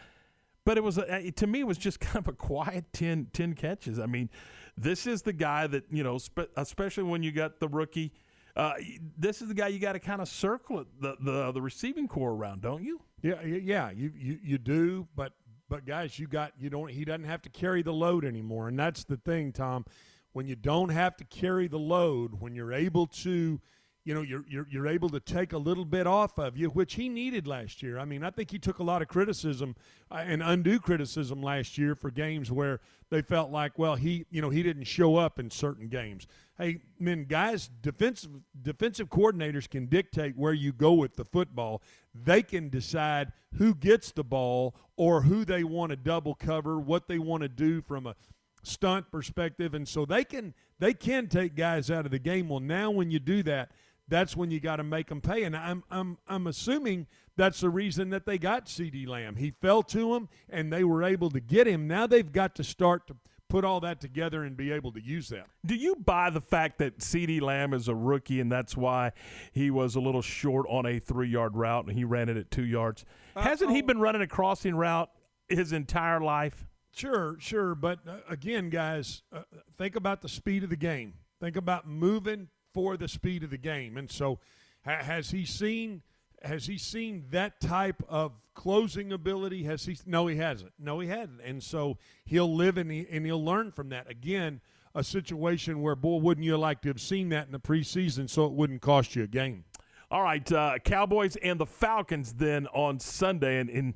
[0.65, 3.55] But it was a, to me it was just kind of a quiet 10, 10
[3.55, 3.99] catches.
[3.99, 4.31] I mean,
[4.77, 8.13] this is the guy that you know, spe- especially when you got the rookie.
[8.57, 8.73] Uh,
[9.17, 12.33] this is the guy you got to kind of circle the, the the receiving corps
[12.33, 13.01] around, don't you?
[13.23, 15.33] Yeah, yeah, you, you you do, but
[15.69, 16.91] but guys, you got you don't.
[16.91, 19.87] He doesn't have to carry the load anymore, and that's the thing, Tom.
[20.33, 23.61] When you don't have to carry the load, when you're able to,
[24.05, 26.95] you know, you're you're you're able to take a little bit off of you, which
[26.95, 27.99] he needed last year.
[27.99, 29.77] I mean, I think he took a lot of criticism
[30.11, 34.43] uh, and undue criticism last year for games where they felt like, well, he you
[34.43, 36.27] know he didn't show up in certain games.
[36.61, 41.81] Hey, man, guys, defensive defensive coordinators can dictate where you go with the football.
[42.15, 47.09] They can decide who gets the ball or who they want to double cover, what
[47.09, 48.15] they want to do from a
[48.63, 52.51] stunt perspective, and so they can they can take guys out of the game.
[52.51, 53.71] Well, now when you do that,
[54.07, 55.45] that's when you got to make them pay.
[55.45, 57.07] And I'm I'm I'm assuming
[57.37, 59.37] that's the reason that they got CeeDee Lamb.
[59.37, 61.89] He fell to them, and they were able to get him.
[61.89, 63.17] Now they've got to start to
[63.51, 65.47] put all that together and be able to use that.
[65.67, 69.13] Do you buy the fact that CeeDee Lamb is a rookie and that's why
[69.53, 72.51] he was a little short on a three yard route and he ran it at
[72.51, 73.05] two yards?
[73.37, 75.11] Hasn't he been running a crossing route
[75.49, 76.65] his entire life?
[76.93, 79.43] Sure, sure, but uh, again, guys, uh,
[79.79, 81.15] think about the speed of the game.
[81.41, 84.41] Think about moving for the speed of the game, and so
[84.85, 86.03] ha- has he seen?
[86.43, 89.65] Has he seen that type of closing ability?
[89.65, 89.99] Has he?
[90.07, 90.73] No, he hasn't.
[90.79, 94.11] No, he hadn't, and so he'll live and, he, and he'll learn from that.
[94.11, 94.61] Again,
[94.95, 98.47] a situation where, boy, wouldn't you like to have seen that in the preseason so
[98.47, 99.65] it wouldn't cost you a game?
[100.11, 103.95] All right, uh, Cowboys and the Falcons then on Sunday, and, and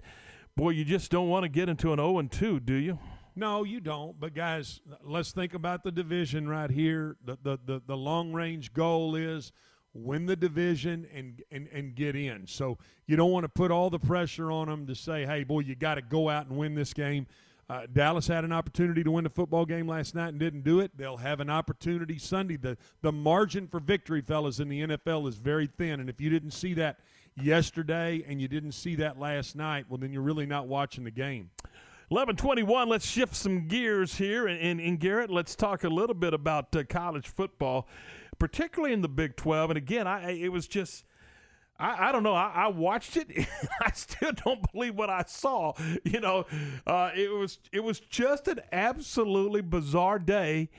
[0.55, 2.99] boy, you just don't want to get into an 0 2, do you?
[3.37, 4.19] No, you don't.
[4.19, 7.17] But guys, let's think about the division right here.
[7.25, 9.53] The the the, the long range goal is
[9.95, 12.47] win the division and, and and get in.
[12.47, 15.61] So you don't want to put all the pressure on them to say, "Hey, boy,
[15.61, 17.27] you got to go out and win this game."
[17.71, 20.81] Uh, Dallas had an opportunity to win the football game last night and didn't do
[20.81, 20.91] it.
[20.99, 22.57] They'll have an opportunity Sunday.
[22.57, 26.01] The the margin for victory, fellas, in the NFL is very thin.
[26.01, 26.99] And if you didn't see that
[27.37, 31.11] yesterday and you didn't see that last night, well, then you're really not watching the
[31.11, 31.51] game.
[32.09, 34.47] 1121, let's shift some gears here.
[34.47, 37.89] And, and, and Garrett, let's talk a little bit about uh, college football,
[38.39, 39.71] particularly in the Big 12.
[39.71, 41.05] And again, I it was just.
[41.77, 42.35] I, I don't know.
[42.35, 43.49] I, I watched it.
[43.83, 45.73] I still don't believe what I saw.
[46.05, 46.47] You know,
[46.87, 50.71] uh, it was it was just an absolutely bizarre day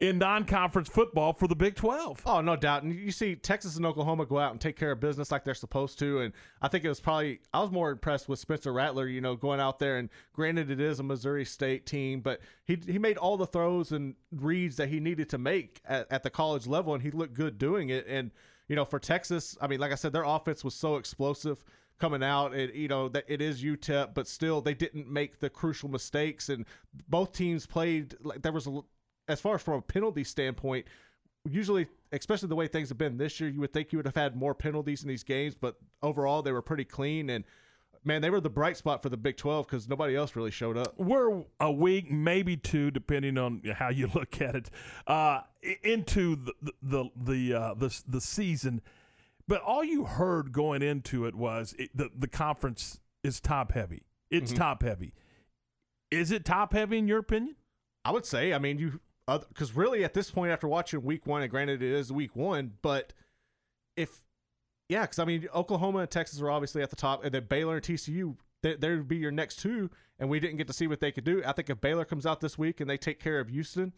[0.00, 2.22] in non-conference football for the Big 12.
[2.24, 2.82] Oh, no doubt.
[2.82, 5.54] And you see Texas and Oklahoma go out and take care of business like they're
[5.54, 6.20] supposed to.
[6.20, 6.32] And
[6.62, 9.60] I think it was probably, I was more impressed with Spencer Rattler, you know, going
[9.60, 9.98] out there.
[9.98, 13.92] And granted, it is a Missouri State team, but he, he made all the throws
[13.92, 17.34] and reads that he needed to make at, at the college level, and he looked
[17.34, 18.06] good doing it.
[18.08, 18.30] And,
[18.68, 21.62] you know, for Texas, I mean, like I said, their offense was so explosive
[21.98, 22.54] coming out.
[22.54, 26.48] It you know that it is UTEP, but still they didn't make the crucial mistakes,
[26.48, 26.64] and
[27.08, 28.80] both teams played like there was a
[29.28, 30.86] as far as from a penalty standpoint.
[31.48, 34.14] Usually, especially the way things have been this year, you would think you would have
[34.14, 37.44] had more penalties in these games, but overall they were pretty clean and.
[38.02, 40.78] Man, they were the bright spot for the Big 12 because nobody else really showed
[40.78, 40.98] up.
[40.98, 44.70] We're a week, maybe two, depending on how you look at it,
[45.06, 45.42] uh,
[45.82, 48.80] into the the the uh, the, the season.
[49.46, 54.04] But all you heard going into it was it, the the conference is top heavy.
[54.30, 54.56] It's Mhm.
[54.56, 55.12] top heavy.
[56.10, 57.54] Is it top heavy in your opinion?
[58.06, 58.54] I would say.
[58.54, 59.00] I mean, you
[59.38, 62.74] because really at this point after watching Week One, and granted it is Week One,
[62.82, 63.12] but
[63.96, 64.22] if
[64.88, 67.76] yeah, because I mean Oklahoma and Texas are obviously at the top, and then Baylor
[67.76, 71.00] and TCU they would be your next two, and we didn't get to see what
[71.00, 71.42] they could do.
[71.46, 73.92] I think if Baylor comes out this week and they take care of Houston,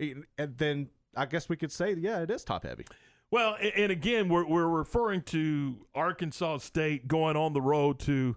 [0.00, 2.84] and then I guess we could say yeah, it is top heavy.
[3.30, 8.36] Well, and again, we're we're referring to Arkansas State going on the road to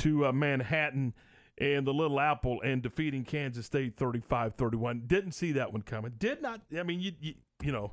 [0.00, 1.14] to uh, Manhattan
[1.62, 5.06] and the Little Apple and defeating Kansas State 35-31.
[5.06, 6.12] Didn't see that one coming.
[6.18, 6.60] Did not.
[6.76, 7.92] I mean, you you, you know.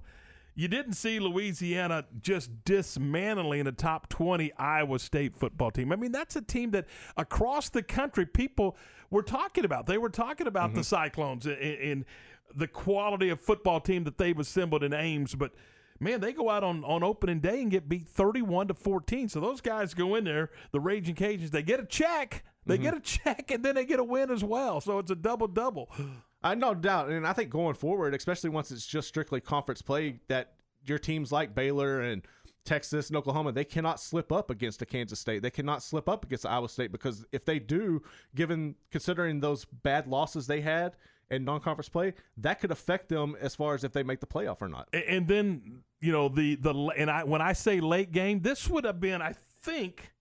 [0.56, 5.94] You didn't see Louisiana just dismantling a top 20 Iowa State football team.
[5.94, 6.86] I mean, that's a team that
[7.16, 8.76] across the country people
[9.10, 9.86] were talking about.
[9.86, 10.96] They were talking about the mm-hmm.
[10.96, 12.06] Cyclones and, and
[12.54, 15.34] the quality of football team that they've assembled in Ames.
[15.34, 15.54] But
[16.02, 19.30] man, they go out on, on opening day and get beat 31 to 14.
[19.30, 22.44] So those guys go in there, the Raging Cajuns, they get a check.
[22.66, 22.84] They mm-hmm.
[22.84, 24.82] get a check and then they get a win as well.
[24.82, 25.90] So it's a double double.
[26.44, 30.22] I no doubt, and I think going forward, especially once it's just strictly conference play,
[30.30, 30.54] that
[30.86, 32.22] your teams like Baylor and
[32.64, 35.42] Texas and Oklahoma, they cannot slip up against a Kansas State.
[35.42, 38.02] They cannot slip up against Iowa State because if they do,
[38.36, 40.96] given considering those bad losses they had
[41.30, 44.62] in non-conference play, that could affect them as far as if they make the playoff
[44.62, 44.88] or not.
[44.94, 48.86] And then you know the the and I when I say late game, this would
[48.86, 50.12] have been I think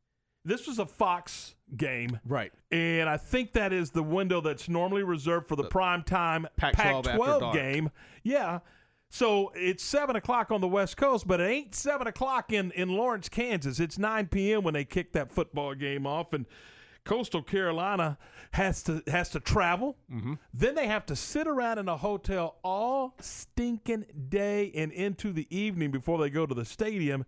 [0.45, 2.53] this was a Fox game, right?
[2.71, 6.79] And I think that is the window that's normally reserved for the, prime time Pac-12
[6.79, 7.55] after Pac-12 dark.
[7.55, 7.91] game.
[8.23, 8.61] Yeah.
[9.11, 12.91] So it's seven o'clock on the West Coast, but it ain't seven o'clock in in
[12.91, 13.81] Lawrence, Kansas.
[13.81, 14.63] It's nine p.m.
[14.65, 16.45] when they kick that football game off, and
[17.05, 18.19] Coastal Carolina
[18.53, 19.97] has to has to travel.
[20.13, 20.35] Mm-hmm.
[20.53, 25.47] Then they have to sit around in a hotel all stinking day and into the
[25.49, 27.25] evening before they go to the stadium.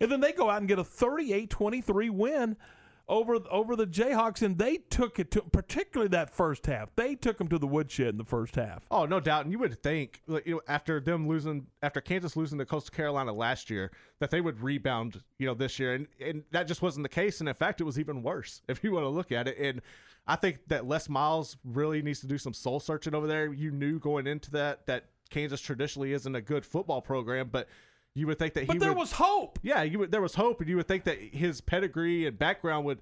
[0.00, 2.56] And then they go out and get a 38-23 win
[3.08, 6.94] over over the Jayhawks and they took it to particularly that first half.
[6.96, 8.84] They took them to the woodshed in the first half.
[8.90, 9.44] Oh, no doubt.
[9.44, 12.94] And you would think, like, you know, after them losing, after Kansas losing to Coastal
[12.94, 15.94] Carolina last year, that they would rebound, you know, this year.
[15.94, 17.40] And, and that just wasn't the case.
[17.40, 19.58] And in fact, it was even worse if you want to look at it.
[19.58, 19.82] And
[20.26, 23.52] I think that Les Miles really needs to do some soul searching over there.
[23.52, 27.68] You knew going into that that Kansas traditionally isn't a good football program, but
[28.16, 29.58] you would think that he But there would- was hope.
[29.62, 32.84] Yeah, you would, there was hope, and you would think that his pedigree and background
[32.86, 33.00] would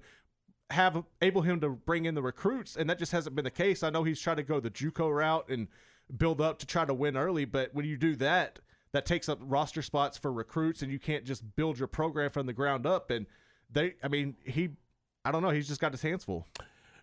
[0.71, 3.81] have able him to bring in the recruits, and that just hasn't been the case.
[3.81, 5.67] I know he's trying to go the JUCO route and
[6.15, 8.59] build up to try to win early, but when you do that,
[8.91, 12.45] that takes up roster spots for recruits, and you can't just build your program from
[12.45, 13.09] the ground up.
[13.09, 13.25] And
[13.71, 14.69] they, I mean, he,
[15.23, 16.45] I don't know, he's just got his hands full.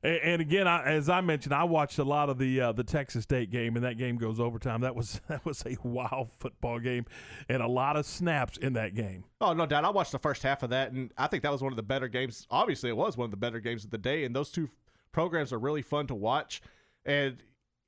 [0.04, 3.22] And, again, I, as I mentioned, I watched a lot of the uh, the Texas
[3.22, 4.80] State game, and that game goes overtime.
[4.80, 7.06] That was that was a wild football game,
[7.48, 9.24] and a lot of snaps in that game.
[9.40, 9.84] Oh no doubt.
[9.84, 11.84] I watched the first half of that, and I think that was one of the
[11.84, 12.48] better games.
[12.50, 14.70] Obviously, it was one of the better games of the day, and those two
[15.12, 16.62] programs are really fun to watch.
[17.04, 17.42] And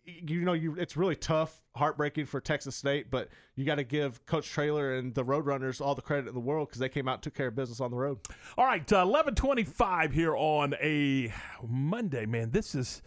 [0.06, 4.24] you know, you it's really tough, heartbreaking for Texas State, but you got to give
[4.26, 7.14] Coach Traylor and the Roadrunners all the credit in the world because they came out
[7.14, 8.18] and took care of business on the road.
[8.58, 11.32] All right, uh, eleven twenty-five here on a
[11.66, 12.26] Monday.
[12.26, 13.02] Man, this is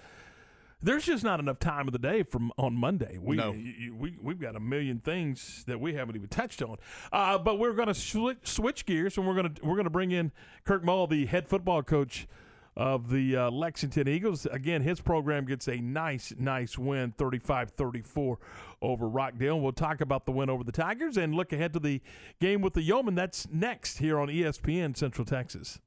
[0.82, 3.18] there's just not enough time of the day from on Monday.
[3.20, 3.52] We No.
[3.52, 6.78] we we've got a million things that we haven't even touched on.
[7.12, 9.90] Uh, but we're going to switch, switch gears and we're going to we're going to
[9.92, 10.32] bring in
[10.66, 12.28] Kirk Mull, the head football coach
[12.78, 14.46] of the uh, Lexington Eagles.
[14.46, 18.38] Again, his program gets a nice nice win 35-34
[18.82, 19.56] over Rockdale.
[19.56, 22.02] And We'll talk about the win over the Tigers and look ahead to the
[22.40, 23.16] game with the Yoemen.
[23.16, 25.80] That's next here on ESPN Central Texas.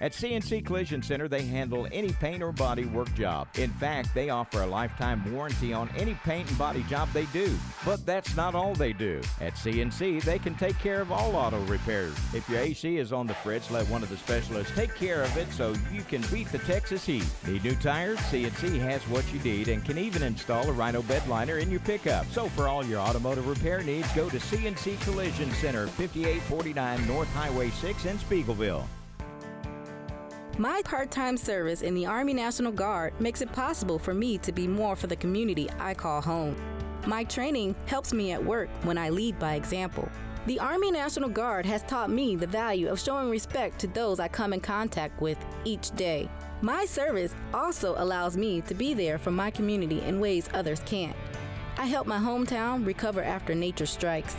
[0.00, 3.48] At CNC Collision Center, they handle any paint or body work job.
[3.56, 7.56] In fact, they offer a lifetime warranty on any paint and body job they do.
[7.84, 9.20] But that's not all they do.
[9.40, 12.14] At CNC, they can take care of all auto repairs.
[12.32, 15.36] If your AC is on the fritz, let one of the specialists take care of
[15.36, 17.24] it so you can beat the Texas heat.
[17.46, 18.18] Need new tires?
[18.18, 21.80] CNC has what you need and can even install a Rhino bed liner in your
[21.80, 22.13] pickup.
[22.30, 27.70] So for all your automotive repair needs, go to CNC Collision Center, 5849 North Highway
[27.70, 28.84] 6 in Speegleville.
[30.56, 34.52] My part time service in the Army National Guard makes it possible for me to
[34.52, 36.54] be more for the community I call home.
[37.06, 40.08] My training helps me at work when I lead by example.
[40.46, 44.28] The Army National Guard has taught me the value of showing respect to those I
[44.28, 46.28] come in contact with each day.
[46.60, 51.16] My service also allows me to be there for my community in ways others can't.
[51.76, 54.36] I help my hometown recover after nature strikes.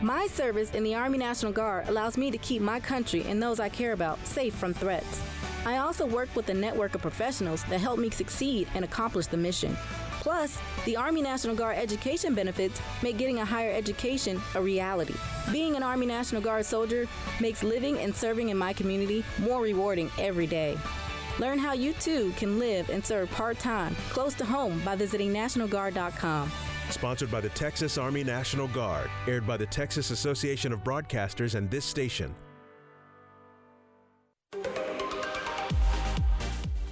[0.00, 3.60] My service in the Army National Guard allows me to keep my country and those
[3.60, 5.20] I care about safe from threats.
[5.66, 9.36] I also work with a network of professionals that help me succeed and accomplish the
[9.36, 9.76] mission.
[10.20, 15.14] Plus, the Army National Guard education benefits make getting a higher education a reality.
[15.52, 17.06] Being an Army National Guard soldier
[17.38, 20.78] makes living and serving in my community more rewarding every day.
[21.38, 25.32] Learn how you too can live and serve part time close to home by visiting
[25.34, 26.50] NationalGuard.com.
[26.90, 29.10] Sponsored by the Texas Army National Guard.
[29.26, 32.34] Aired by the Texas Association of Broadcasters and this station.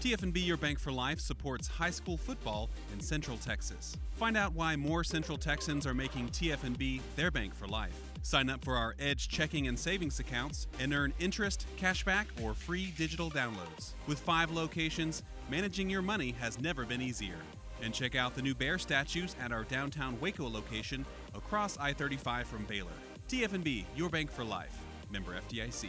[0.06, 3.97] TFNB Your Bank for Life supports high school football in Central Texas.
[4.12, 7.98] Find out why more Central Texans are making TFNB their bank for life.
[8.23, 12.93] Sign up for our Edge checking and savings accounts and earn interest, cashback, or free
[12.97, 13.94] digital downloads.
[14.06, 17.39] With five locations, managing your money has never been easier.
[17.82, 21.05] And check out the new bear statues at our downtown Waco location
[21.35, 22.90] across I 35 from Baylor.
[23.28, 24.77] TFNB, your bank for life.
[25.11, 25.89] Member FDIC.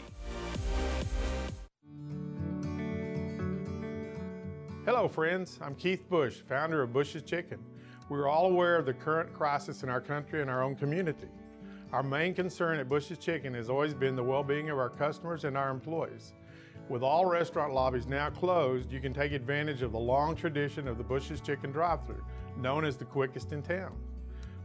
[4.86, 5.60] Hello, friends.
[5.62, 7.60] I'm Keith Bush, founder of Bush's Chicken.
[8.10, 11.28] We're all aware of the current crisis in our country and our own community.
[11.92, 15.44] Our main concern at Bush's Chicken has always been the well being of our customers
[15.44, 16.34] and our employees.
[16.90, 20.98] With all restaurant lobbies now closed, you can take advantage of the long tradition of
[20.98, 22.24] the Bush's Chicken drive thru,
[22.56, 23.94] known as the quickest in town.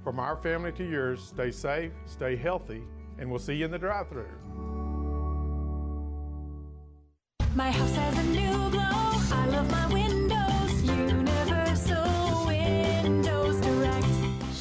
[0.05, 2.83] From our family to yours, stay safe, stay healthy,
[3.19, 4.27] and we'll see you in the drive thru.
[7.57, 8.81] My house has a new glow.
[8.81, 10.42] I love my windows.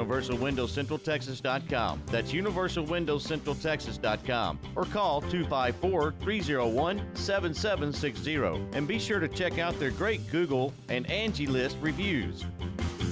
[0.00, 2.02] UniversalWindowsCentralTexas.com.
[2.06, 4.58] That's UniversalWindowsCentralTexas.com.
[4.76, 8.36] Or call 254 301 7760.
[8.76, 12.44] And be sure to check out their great Google and Angie List reviews.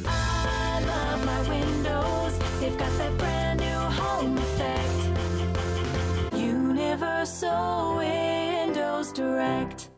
[0.05, 2.39] I love my windows.
[2.61, 4.85] They've got that brand new home effect.
[6.35, 9.91] Universal Windows Direct.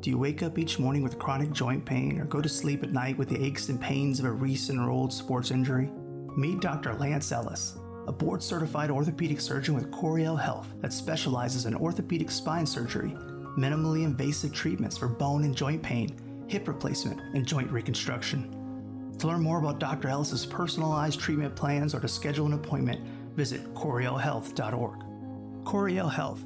[0.00, 2.92] Do you wake up each morning with chronic joint pain or go to sleep at
[2.92, 5.92] night with the aches and pains of a recent or old sports injury?
[6.36, 6.94] Meet Dr.
[6.94, 7.76] Lance Ellis,
[8.06, 13.10] a board certified orthopedic surgeon with Coryell Health that specializes in orthopedic spine surgery,
[13.58, 19.14] minimally invasive treatments for bone and joint pain, hip replacement, and joint reconstruction.
[19.18, 20.08] To learn more about Dr.
[20.08, 23.06] Ellis's personalized treatment plans or to schedule an appointment,
[23.36, 25.64] visit CoryellHealth.org.
[25.66, 26.42] Coryell Health,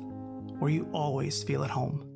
[0.59, 2.16] where you always feel at home.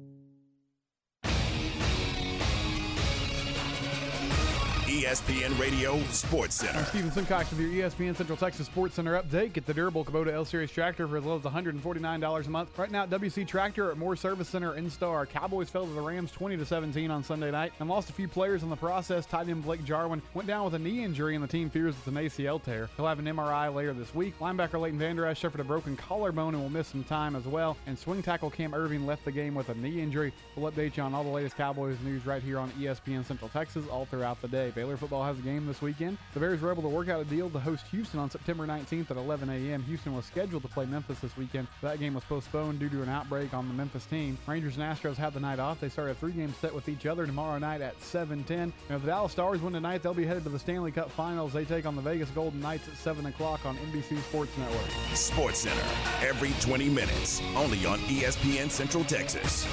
[4.90, 6.80] ESPN Radio Sports Center.
[6.80, 9.52] I'm Steven Simcox with your ESPN Central Texas Sports Center update.
[9.52, 12.76] Get the durable Kubota L Series tractor for as low as $149 a month.
[12.76, 15.26] Right now at WC Tractor at Moore Service Center in Star.
[15.26, 18.26] Cowboys fell to the Rams 20 to 17 on Sunday night and lost a few
[18.26, 19.26] players in the process.
[19.26, 22.08] Tight end Blake Jarwin went down with a knee injury, and the team fears it's
[22.08, 22.90] an ACL tear.
[22.96, 24.36] He'll have an MRI later this week.
[24.40, 27.76] Linebacker Leighton Vander Esch suffered a broken collarbone and will miss some time as well.
[27.86, 30.32] And swing tackle Cam Erving left the game with a knee injury.
[30.56, 33.84] We'll update you on all the latest Cowboys news right here on ESPN Central Texas
[33.88, 34.72] all throughout the day.
[34.80, 36.16] Baylor football has a game this weekend.
[36.32, 39.10] The Bears were able to work out a deal to host Houston on September 19th
[39.10, 39.82] at 11 a.m.
[39.82, 41.68] Houston was scheduled to play Memphis this weekend.
[41.82, 44.38] That game was postponed due to an outbreak on the Memphis team.
[44.46, 45.80] Rangers and Astros have the night off.
[45.80, 48.50] They start a three-game set with each other tomorrow night at 7:10.
[48.62, 51.52] And if the Dallas Stars win tonight, they'll be headed to the Stanley Cup Finals.
[51.52, 54.90] They take on the Vegas Golden Knights at 7 o'clock on NBC Sports Network.
[55.12, 59.66] Sports Center, every 20 minutes, only on ESPN Central Texas.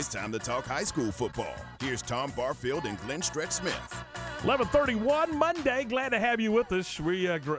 [0.00, 1.54] It's time to talk high school football.
[1.78, 4.04] Here's Tom Barfield and Glenn Stretch Smith.
[4.38, 5.84] 11:31 Monday.
[5.84, 6.98] Glad to have you with us.
[6.98, 7.56] We uh, gr-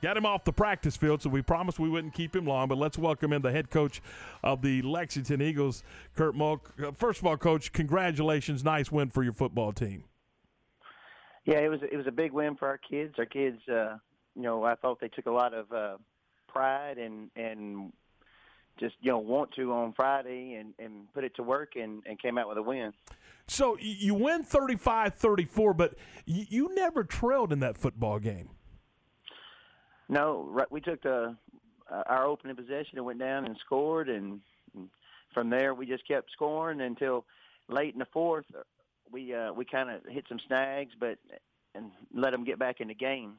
[0.00, 2.68] got him off the practice field, so we promised we wouldn't keep him long.
[2.68, 4.00] But let's welcome in the head coach
[4.42, 5.84] of the Lexington Eagles,
[6.14, 6.72] Kurt Mulk.
[6.82, 8.64] Uh, First of all, coach, congratulations!
[8.64, 10.04] Nice win for your football team.
[11.44, 13.16] Yeah, it was it was a big win for our kids.
[13.18, 13.98] Our kids, uh,
[14.34, 15.98] you know, I thought they took a lot of uh,
[16.48, 17.92] pride and and
[18.78, 22.20] just you know want to on Friday and and put it to work and and
[22.20, 22.92] came out with a win.
[23.48, 25.94] So you win 35-34, but
[26.24, 28.50] you never trailed in that football game.
[30.08, 31.36] No, right, we took the
[31.90, 34.40] uh, our opening possession and went down and scored, and,
[34.74, 34.88] and
[35.32, 37.24] from there we just kept scoring until
[37.68, 38.46] late in the fourth.
[39.12, 41.18] We uh, we kind of hit some snags, but
[41.74, 43.34] and let them get back in the game.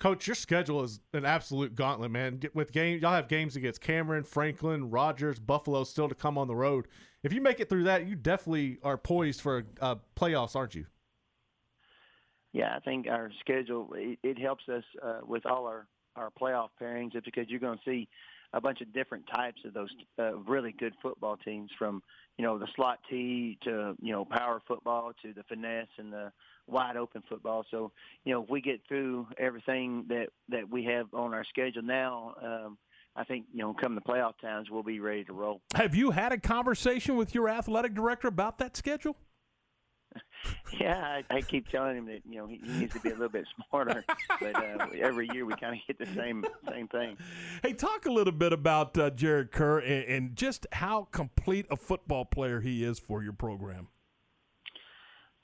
[0.00, 2.40] Coach, your schedule is an absolute gauntlet, man.
[2.52, 6.56] With game, y'all have games against Cameron, Franklin, Rogers, Buffalo still to come on the
[6.56, 6.88] road.
[7.22, 10.86] If you make it through that, you definitely are poised for uh, playoffs, aren't you?
[12.52, 16.68] Yeah, I think our schedule it, it helps us uh, with all our our playoff
[16.80, 18.08] pairings just because you're going to see
[18.52, 19.88] a bunch of different types of those
[20.18, 22.02] uh, really good football teams from
[22.38, 26.32] you know the slot T to you know power football to the finesse and the
[26.66, 27.64] wide open football.
[27.70, 27.92] So
[28.24, 32.34] you know if we get through everything that that we have on our schedule now.
[32.42, 32.78] Um,
[33.16, 35.60] I think you know, come the playoff times, we'll be ready to roll.
[35.76, 39.16] Have you had a conversation with your athletic director about that schedule?
[40.80, 40.98] Yeah,
[41.30, 43.28] I, I keep telling him that you know he, he needs to be a little
[43.28, 44.04] bit smarter,
[44.40, 47.16] but uh, every year we kind of get the same same thing.
[47.62, 51.76] Hey, talk a little bit about uh, Jared Kerr and, and just how complete a
[51.76, 53.86] football player he is for your program.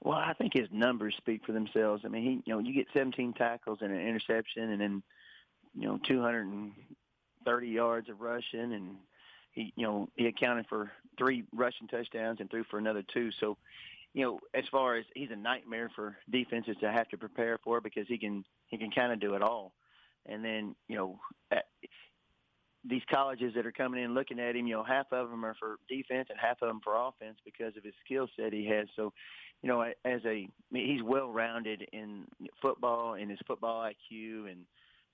[0.03, 2.03] Well, I think his numbers speak for themselves.
[2.05, 5.03] I mean, he you know you get 17 tackles and an interception, and then
[5.75, 8.97] you know 230 yards of rushing, and
[9.53, 13.31] he you know he accounted for three rushing touchdowns and threw for another two.
[13.41, 13.59] So,
[14.15, 17.81] you know, as far as he's a nightmare for defenses to have to prepare for
[17.81, 19.73] because he can he can kind of do it all.
[20.27, 21.19] And then you know.
[21.51, 21.65] At,
[22.85, 25.55] these colleges that are coming in looking at him, you know, half of them are
[25.59, 28.89] for defense and half of them for offense because of his skill set he has.
[28.97, 29.13] So,
[29.63, 32.25] you know, as a he's well rounded in
[32.63, 34.65] football and his football IQ and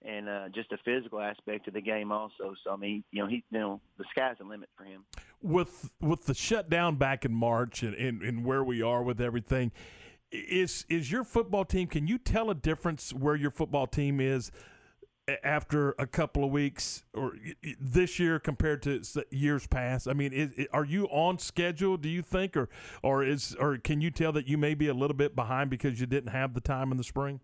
[0.05, 2.55] and uh, just the physical aspect of the game also.
[2.62, 5.05] So I mean, you know, he you know the sky's the limit for him.
[5.42, 9.70] With with the shutdown back in March and, and, and where we are with everything,
[10.30, 11.88] is is your football team?
[11.88, 14.50] Can you tell a difference where your football team is
[15.42, 17.34] after a couple of weeks or
[17.80, 20.08] this year compared to years past?
[20.08, 21.96] I mean, is, are you on schedule?
[21.96, 22.68] Do you think, or
[23.02, 26.00] or is or can you tell that you may be a little bit behind because
[26.00, 27.40] you didn't have the time in the spring?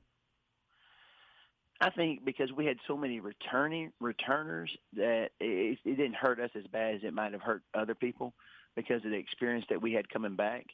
[1.83, 6.51] I think because we had so many returning returners that it, it didn't hurt us
[6.55, 8.35] as bad as it might have hurt other people
[8.77, 10.67] because of the experience that we had coming back.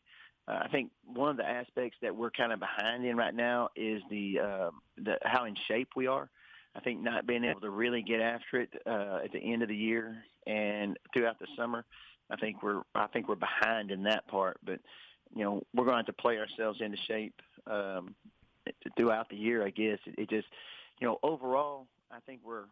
[0.46, 3.70] Uh, I think one of the aspects that we're kind of behind in right now
[3.74, 6.28] is the uh, the how in shape we are.
[6.76, 9.70] I think not being able to really get after it uh, at the end of
[9.70, 11.86] the year and throughout the summer.
[12.30, 14.78] I think we're I think we're behind in that part, but
[15.34, 18.14] you know we're going to have to play ourselves into shape um,
[18.98, 19.64] throughout the year.
[19.64, 20.48] I guess it, it just
[21.00, 22.64] you know overall I think we're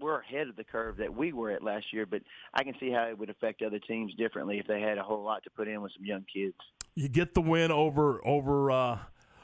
[0.00, 2.22] we're ahead of the curve that we were at last year, but
[2.54, 5.24] I can see how it would affect other teams differently if they had a whole
[5.24, 6.54] lot to put in with some young kids.
[6.94, 8.98] You get the win over over uh,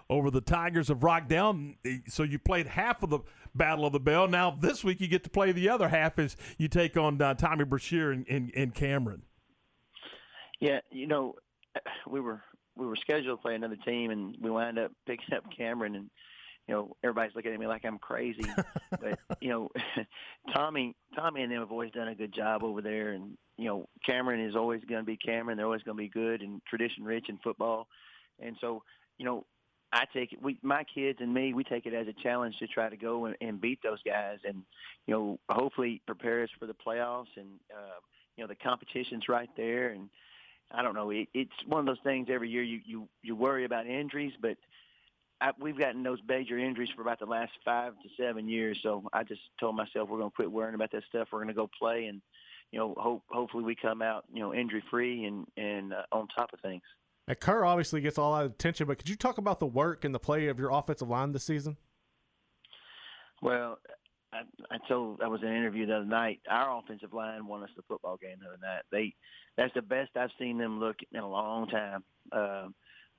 [0.08, 1.72] over the Tigers of Rockdale.
[2.08, 3.20] So you played half of the
[3.54, 4.28] Battle of the Bell.
[4.28, 7.34] Now this week you get to play the other half as you take on uh,
[7.34, 9.22] Tommy Brashear and, and, and Cameron.
[10.60, 11.34] Yeah, you know,
[12.08, 12.42] we were
[12.76, 16.10] we were scheduled to play another team, and we wound up picking up Cameron, and
[16.66, 18.44] you know, everybody's looking at me like I'm crazy.
[18.90, 19.70] but you know,
[20.54, 23.88] Tommy, Tommy, and them have always done a good job over there, and you know,
[24.04, 25.56] Cameron is always going to be Cameron.
[25.56, 27.88] They're always going to be good and tradition rich in football,
[28.40, 28.82] and so
[29.18, 29.44] you know.
[29.92, 30.42] I take it.
[30.42, 33.26] We, my kids and me, we take it as a challenge to try to go
[33.26, 34.64] and, and beat those guys, and
[35.06, 37.28] you know, hopefully prepare us for the playoffs.
[37.36, 38.00] And uh,
[38.36, 40.08] you know, the competition's right there, and
[40.72, 41.10] I don't know.
[41.10, 44.56] It, it's one of those things every year you you you worry about injuries, but
[45.44, 48.78] I, we've gotten those major injuries for about the last five to seven years.
[48.82, 51.28] So I just told myself we're going to quit worrying about that stuff.
[51.30, 52.22] We're going to go play, and
[52.72, 56.28] you know, hope hopefully we come out you know injury free and and uh, on
[56.28, 56.82] top of things.
[57.28, 60.14] Now, Kerr obviously gets all that attention, but could you talk about the work and
[60.14, 61.76] the play of your offensive line this season?
[63.42, 63.78] Well,
[64.32, 64.40] I,
[64.70, 66.40] I told I was in an interview the other night.
[66.50, 68.82] Our offensive line won us the football game the other night.
[68.90, 69.14] They
[69.58, 72.02] that's the best I've seen them look in a long time.
[72.32, 72.68] Uh,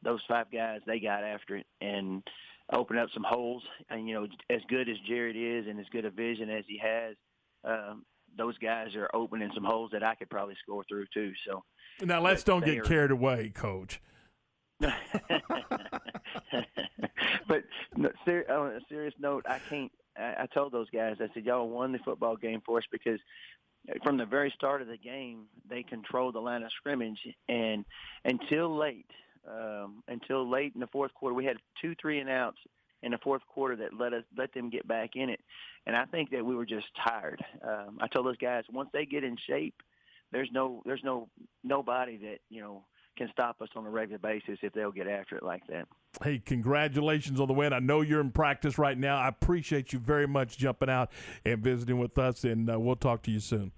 [0.05, 2.23] those five guys, they got after it and
[2.71, 3.63] opened up some holes.
[3.89, 6.77] And you know, as good as Jared is, and as good a vision as he
[6.77, 7.15] has,
[7.65, 8.05] um,
[8.37, 11.33] those guys are opening some holes that I could probably score through too.
[11.47, 11.63] So
[12.05, 13.99] Now let's don't get are- carried away, Coach.
[17.47, 17.63] but
[17.95, 19.91] no, ser- on a serious note, I can't.
[20.17, 23.19] I, I told those guys, I said, y'all won the football game for us because
[24.03, 27.85] from the very start of the game, they controlled the line of scrimmage, and
[28.25, 29.05] until late,
[29.49, 32.57] um, until late in the fourth quarter, we had two three and outs
[33.03, 35.39] in the fourth quarter that let us let them get back in it,
[35.85, 37.43] and I think that we were just tired.
[37.63, 39.75] Um, I told those guys once they get in shape,
[40.31, 41.29] there's no there's no
[41.63, 42.85] nobody that you know
[43.17, 45.87] can stop us on a regular basis if they'll get after it like that.
[46.21, 47.73] Hey, congratulations on the win.
[47.73, 49.17] I know you're in practice right now.
[49.17, 51.11] I appreciate you very much jumping out
[51.45, 53.71] and visiting with us, and uh, we'll talk to you soon.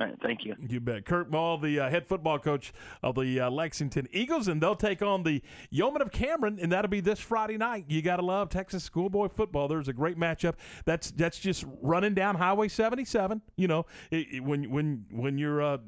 [0.00, 0.54] All right, thank you.
[0.66, 1.04] You bet.
[1.04, 2.72] Kurt Mall, the uh, head football coach
[3.02, 6.88] of the uh, Lexington Eagles, and they'll take on the Yoemen of Cameron, and that'll
[6.88, 7.84] be this Friday night.
[7.88, 9.68] You got to love Texas schoolboy football.
[9.68, 10.54] There's a great matchup.
[10.86, 13.42] That's that's just running down Highway 77.
[13.56, 15.78] You know, it, it- when when when you're uh,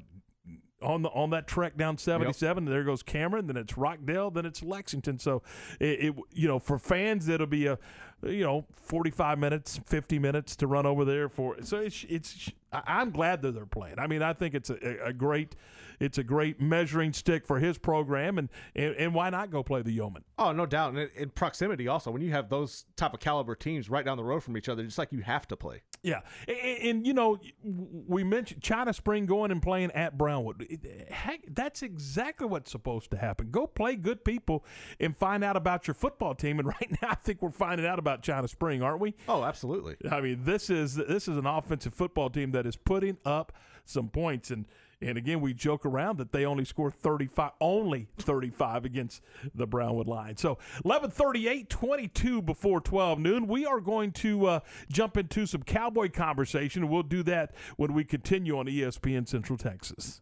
[0.82, 4.64] on the on that trek down 77 there goes cameron then it's rockdale then it's
[4.64, 5.40] lexington so
[5.78, 7.78] it, it you know for fans it'll be a
[8.24, 12.82] you know 45 minutes 50 minutes to run over there for so it's it's I-
[12.86, 13.98] i'm glad that they're playing.
[13.98, 15.54] I mean i think it's a, a great
[16.02, 19.82] it's a great measuring stick for his program and and, and why not go play
[19.82, 20.90] the Yoemen Oh, no doubt.
[20.90, 24.16] And in, in proximity, also, when you have those type of caliber teams right down
[24.16, 25.82] the road from each other, just like you have to play.
[26.02, 30.66] Yeah, and, and, you know, we mentioned China Spring going and playing at Brownwood.
[31.08, 33.52] Heck, that's exactly what's supposed to happen.
[33.52, 34.64] Go play good people
[34.98, 36.58] and find out about your football team.
[36.58, 39.14] And right now, I think we're finding out about China Spring, aren't we?
[39.28, 39.96] Oh, absolutely.
[40.10, 43.52] I mean, this is this is an offensive football team that is putting up
[43.84, 44.66] some points and.
[45.02, 49.22] And again, we joke around that they only score 35, only 35 against
[49.54, 50.36] the Brownwood line.
[50.36, 50.50] So
[50.82, 53.46] 1138, 22 before 12 noon.
[53.46, 54.60] We are going to uh,
[54.90, 56.88] jump into some Cowboy conversation.
[56.88, 60.20] We'll do that when we continue on ESPN Central Texas.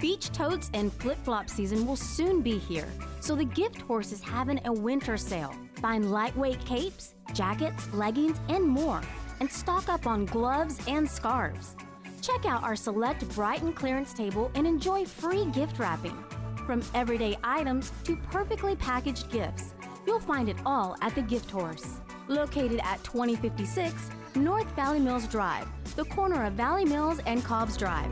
[0.00, 2.86] Beach totes and flip flop season will soon be here,
[3.20, 5.52] so the gift horse is having a winter sale.
[5.80, 9.02] Find lightweight capes, jackets, leggings, and more,
[9.40, 11.74] and stock up on gloves and scarves.
[12.28, 16.22] Check out our select Brighton clearance table and enjoy free gift wrapping.
[16.66, 19.72] From everyday items to perfectly packaged gifts,
[20.06, 22.00] you'll find it all at the Gift Horse.
[22.28, 28.10] Located at 2056 North Valley Mills Drive, the corner of Valley Mills and Cobbs Drive.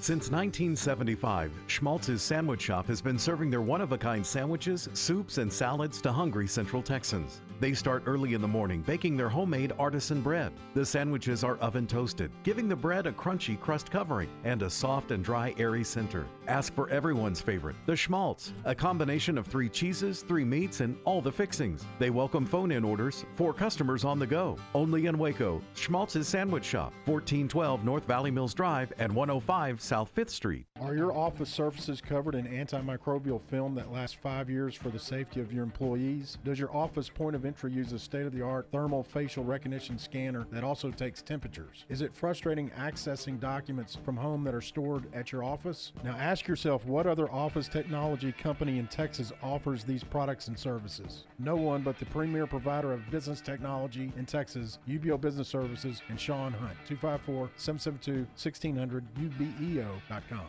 [0.00, 5.38] Since 1975, Schmaltz's Sandwich Shop has been serving their one of a kind sandwiches, soups,
[5.38, 7.40] and salads to hungry Central Texans.
[7.60, 10.52] They start early in the morning baking their homemade artisan bread.
[10.74, 15.12] The sandwiches are oven toasted, giving the bread a crunchy crust covering and a soft
[15.12, 16.26] and dry, airy center.
[16.48, 21.22] Ask for everyone's favorite, the Schmaltz, a combination of three cheeses, three meats, and all
[21.22, 21.84] the fixings.
[21.98, 24.58] They welcome phone in orders for customers on the go.
[24.74, 30.30] Only in Waco, Schmaltz's Sandwich Shop, 1412 North Valley Mills Drive and 105 South 5th
[30.30, 30.66] Street.
[30.80, 35.40] Are your office surfaces covered in antimicrobial film that lasts five years for the safety
[35.40, 36.36] of your employees?
[36.44, 39.98] Does your office point of entry use a state of the art thermal facial recognition
[39.98, 41.84] scanner that also takes temperatures?
[41.88, 45.92] Is it frustrating accessing documents from home that are stored at your office?
[46.02, 51.24] Now ask yourself what other office technology company in Texas offers these products and services?
[51.38, 56.20] No one but the premier provider of business technology in Texas, UBEO Business Services, and
[56.20, 56.76] Sean Hunt.
[56.86, 60.46] 254 772 1600 ubeo.com.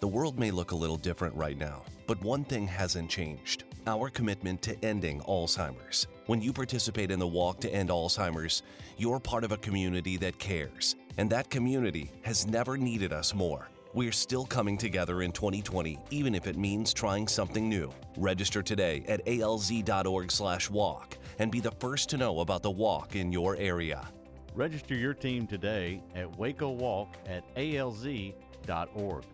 [0.00, 4.08] The world may look a little different right now, but one thing hasn't changed our
[4.08, 6.06] commitment to ending Alzheimer's.
[6.28, 8.62] When you participate in the Walk to End Alzheimer's,
[8.98, 13.70] you're part of a community that cares, and that community has never needed us more.
[13.94, 17.90] We're still coming together in 2020, even if it means trying something new.
[18.18, 23.56] Register today at alz.org/walk and be the first to know about the walk in your
[23.56, 24.06] area.
[24.54, 29.24] Register your team today at Waco Walk at alz.org.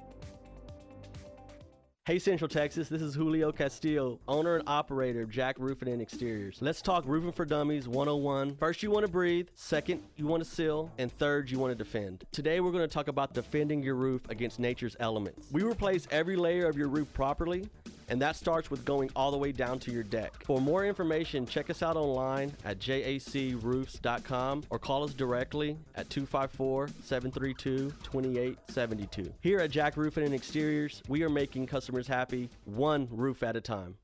[2.07, 6.59] Hey Central Texas, this is Julio Castillo, owner and operator of Jac Roofing and Exteriors.
[6.61, 8.57] Let's talk Roofing for Dummies 101.
[8.57, 9.49] First, you want to breathe.
[9.55, 10.93] Second, you want to seal.
[10.99, 12.27] And third, you want to defend.
[12.31, 15.47] Today, we're going to talk about defending your roof against nature's elements.
[15.51, 17.71] We replace every layer of your roof properly
[18.09, 20.45] and that starts with going all the way down to your deck.
[20.45, 26.89] For more information, check us out online at jacroofs.com or call us directly at 254
[27.03, 29.33] 732 2872.
[29.41, 33.61] Here at Jac Roofing and Exteriors, we are making customers happy one roof at a
[33.61, 33.97] time.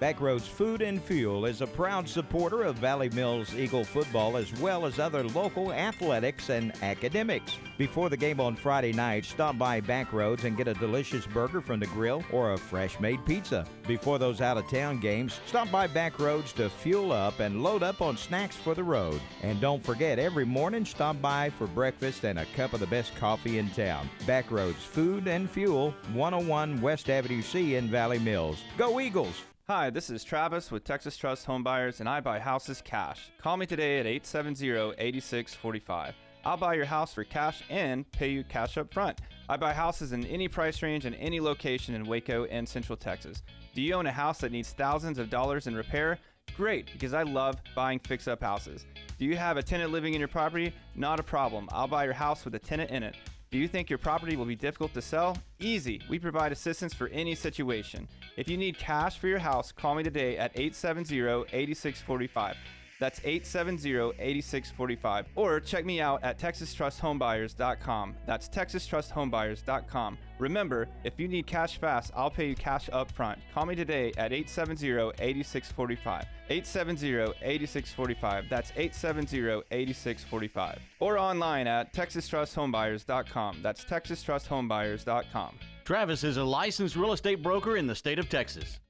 [0.00, 4.84] Backroads Food and Fuel is a proud supporter of Valley Mills Eagle football as well
[4.84, 7.56] as other local athletics and academics.
[7.78, 11.80] Before the game on Friday night, stop by Backroads and get a delicious burger from
[11.80, 13.64] the grill or a fresh made pizza.
[13.86, 18.02] Before those out of town games, stop by Backroads to fuel up and load up
[18.02, 19.20] on snacks for the road.
[19.42, 23.14] And don't forget, every morning stop by for breakfast and a cup of the best
[23.16, 24.10] coffee in town.
[24.26, 28.62] Backroads Food and Fuel, 101 West Avenue C in Valley Mills.
[28.76, 29.44] Go Eagles!
[29.66, 33.30] Hi, this is Travis with Texas Trust Home Buyers, and I buy houses cash.
[33.40, 36.12] Call me today at 870-8645.
[36.44, 39.22] I'll buy your house for cash and pay you cash up front.
[39.48, 43.42] I buy houses in any price range and any location in Waco and Central Texas.
[43.74, 46.18] Do you own a house that needs thousands of dollars in repair?
[46.58, 48.84] Great, because I love buying fix up houses.
[49.18, 50.74] Do you have a tenant living in your property?
[50.94, 51.70] Not a problem.
[51.72, 53.16] I'll buy your house with a tenant in it.
[53.54, 55.38] Do you think your property will be difficult to sell?
[55.60, 56.00] Easy.
[56.08, 58.08] We provide assistance for any situation.
[58.36, 62.56] If you need cash for your house, call me today at 870-8645.
[63.00, 65.24] That's 870-8645.
[65.34, 68.14] Or check me out at texastrusthomebuyers.com.
[68.26, 70.18] That's texastrusthomebuyers.com.
[70.38, 73.38] Remember, if you need cash fast, I'll pay you cash up front.
[73.52, 76.24] Call me today at 870-8645.
[76.50, 78.48] 870-8645.
[78.48, 80.78] That's 870-8645.
[81.00, 83.58] Or online at texastrusthomebuyers.com.
[83.62, 85.58] That's texastrusthomebuyers.com.
[85.84, 88.80] Travis is a licensed real estate broker in the state of Texas.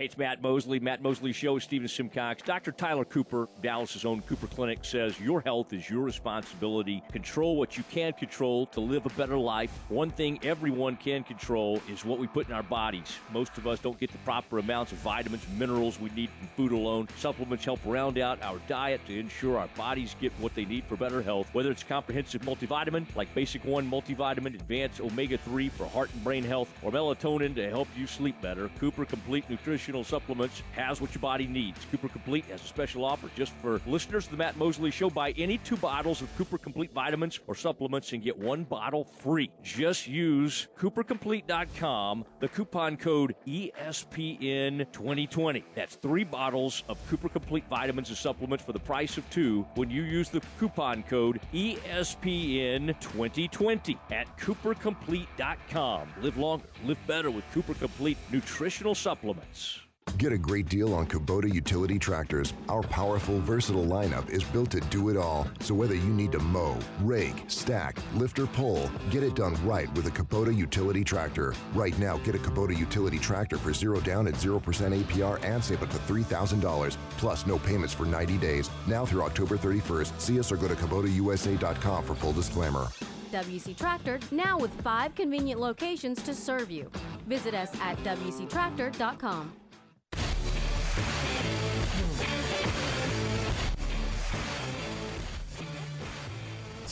[0.00, 2.40] Hey, it's Matt Mosley, Matt Mosley Show, Stephen Simcox.
[2.40, 2.72] Dr.
[2.72, 7.02] Tyler Cooper, Dallas's own Cooper Clinic, says your health is your responsibility.
[7.12, 9.70] Control what you can control to live a better life.
[9.90, 13.18] One thing everyone can control is what we put in our bodies.
[13.30, 16.72] Most of us don't get the proper amounts of vitamins, minerals we need from food
[16.72, 17.06] alone.
[17.18, 20.96] Supplements help round out our diet to ensure our bodies get what they need for
[20.96, 21.50] better health.
[21.52, 26.42] Whether it's comprehensive multivitamin like Basic One multivitamin, Advanced Omega 3 for heart and brain
[26.42, 31.20] health, or melatonin to help you sleep better, Cooper Complete Nutrition supplements has what your
[31.20, 31.78] body needs.
[31.90, 35.10] Cooper Complete has a special offer just for listeners of the Matt Mosley Show.
[35.10, 39.50] Buy any two bottles of Cooper Complete vitamins or supplements and get one bottle free.
[39.62, 45.62] Just use CooperComplete.com, the coupon code E ESPN2020.
[45.74, 49.90] That's three bottles of Cooper Complete vitamins and supplements for the price of two when
[49.90, 56.08] you use the coupon code E ESPN2020 at CooperComplete.com.
[56.20, 59.79] Live longer, live better with Cooper Complete nutritional supplements.
[60.18, 62.52] Get a great deal on Kubota utility tractors.
[62.68, 65.48] Our powerful, versatile lineup is built to do it all.
[65.60, 69.92] So whether you need to mow, rake, stack, lift, or pull, get it done right
[69.94, 71.54] with a Kubota utility tractor.
[71.74, 75.82] Right now, get a Kubota utility tractor for zero down at 0% APR and save
[75.82, 76.96] up to $3,000.
[77.16, 78.70] Plus, no payments for 90 days.
[78.86, 80.20] Now through October 31st.
[80.20, 82.88] See us or go to KubotaUSA.com for full disclaimer.
[83.32, 86.90] WC Tractor, now with five convenient locations to serve you.
[87.26, 89.52] Visit us at WCTractor.com.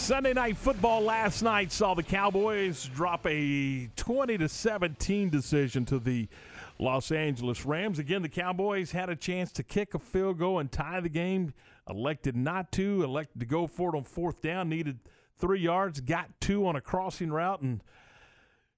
[0.08, 5.98] Sunday night football last night saw the Cowboys drop a 20 to 17 decision to
[5.98, 6.28] the
[6.78, 7.98] Los Angeles Rams.
[7.98, 11.52] Again, the Cowboys had a chance to kick a field goal and tie the game,
[11.90, 14.98] elected not to, elected to go for it on fourth down, needed
[15.40, 17.82] 3 yards, got 2 on a crossing route and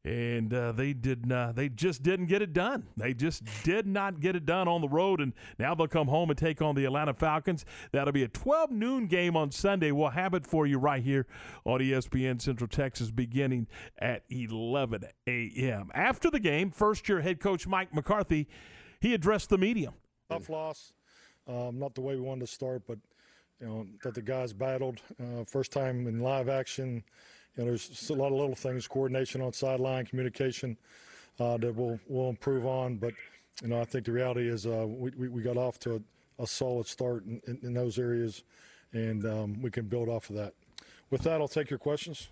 [0.04, 2.86] and uh, they did not, they just didn't get it done.
[2.96, 6.30] They just did not get it done on the road, and now they'll come home
[6.30, 7.64] and take on the Atlanta Falcons.
[7.92, 9.92] That'll be a 12 noon game on Sunday.
[9.92, 11.26] We'll have it for you right here
[11.64, 13.66] on ESPN Central Texas, beginning
[13.98, 15.90] at 11 a.m.
[15.94, 18.48] After the game, first-year head coach Mike McCarthy
[19.00, 19.92] he addressed the media.
[20.28, 20.92] Tough loss.
[21.48, 22.98] Um, not the way we wanted to start, but
[23.60, 25.00] you know that the guys battled.
[25.18, 27.02] Uh, first time in live action.
[27.60, 30.78] You know, there's a lot of little things, coordination on sideline, communication
[31.38, 32.96] uh, that we'll we'll improve on.
[32.96, 33.12] But
[33.60, 35.96] you know, I think the reality is uh, we, we we got off to
[36.38, 38.44] a, a solid start in, in, in those areas,
[38.94, 40.54] and um, we can build off of that.
[41.10, 42.28] With that, I'll take your questions.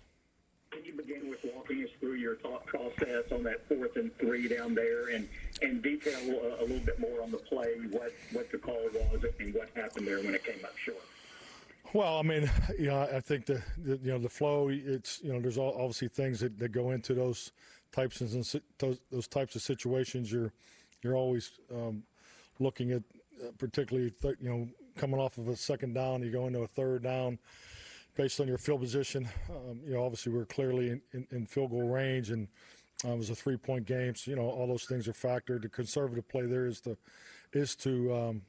[0.71, 4.47] Can you begin with walking us through your thought process on that fourth and three
[4.47, 5.29] down there, and
[5.61, 9.23] and detail a, a little bit more on the play, what what the call was,
[9.39, 11.03] and what happened there when it came up short?
[11.93, 12.49] Well, I mean,
[12.87, 14.69] know, I think the, the you know the flow.
[14.69, 17.51] It's you know, there's all, obviously things that, that go into those
[17.91, 18.31] types of
[18.77, 20.31] those, those types of situations.
[20.31, 20.53] You're
[21.01, 22.03] you're always um,
[22.59, 23.03] looking at,
[23.41, 24.67] uh, particularly th- you know,
[24.97, 27.39] coming off of a second down, you go into a third down,
[28.15, 29.27] based on your field position.
[29.49, 32.47] Um, you know, obviously we're clearly in, in, in field goal range, and
[33.05, 34.13] uh, it was a three point game.
[34.13, 35.63] So you know, all those things are factored.
[35.63, 36.97] The conservative play there is to
[37.53, 38.41] is to um,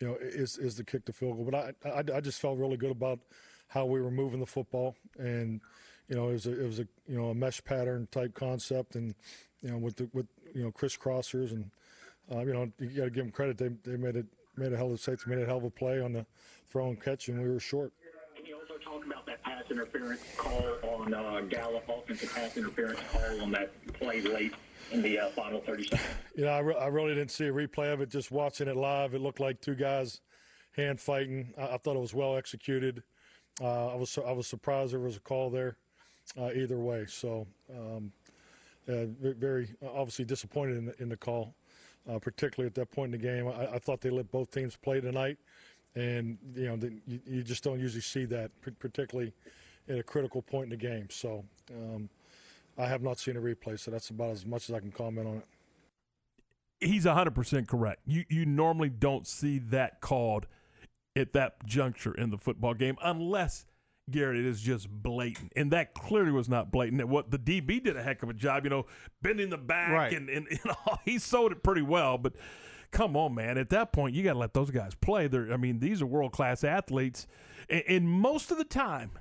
[0.00, 1.48] you know, is is the kick to field goal.
[1.50, 3.20] But I, I, I just felt really good about
[3.68, 5.60] how we were moving the football, and
[6.08, 8.94] you know, it was a, it was a you know a mesh pattern type concept,
[8.96, 9.14] and
[9.62, 11.70] you know with the with you know crisscrossers, and
[12.32, 13.58] uh, you know you got to give them credit.
[13.58, 14.26] They they made it
[14.56, 16.26] made a hell of a safety, made a hell of a play on the
[16.70, 17.92] throw and catch, and we were short.
[18.36, 23.00] Can you also talk about that pass interference call on uh, Gallup, offensive pass interference
[23.12, 24.54] call on that play late
[24.92, 26.02] in the uh, final 30 seconds?
[26.36, 28.10] You know, I, re- I really didn't see a replay of it.
[28.10, 30.20] Just watching it live, it looked like two guys
[30.76, 31.54] hand fighting.
[31.56, 33.04] I, I thought it was well executed.
[33.60, 35.76] Uh, I was su- I was surprised there was a call there,
[36.36, 37.06] uh, either way.
[37.06, 38.10] So, um,
[38.88, 41.54] uh, very obviously disappointed in the, in the call,
[42.10, 43.46] uh, particularly at that point in the game.
[43.46, 45.38] I, I thought they let both teams play tonight,
[45.94, 48.50] and you know the, you, you just don't usually see that,
[48.80, 49.32] particularly
[49.88, 51.06] at a critical point in the game.
[51.10, 51.44] So.
[51.70, 52.08] Um,
[52.78, 55.26] I have not seen a replay, so that's about as much as I can comment
[55.28, 55.44] on it.
[56.80, 58.00] he's 100% correct.
[58.06, 60.46] You you normally don't see that called
[61.16, 63.66] at that juncture in the football game unless
[64.10, 65.52] Garrett it is just blatant.
[65.56, 67.00] And that clearly was not blatant.
[67.00, 68.86] And what the DB did a heck of a job, you know,
[69.22, 70.12] bending the back Right.
[70.12, 72.34] and, and you know, he sold it pretty well, but
[72.90, 73.56] come on, man.
[73.56, 75.26] At that point, you got to let those guys play.
[75.28, 77.26] They're, I mean, these are world class athletes.
[77.70, 79.12] And, and most of the time,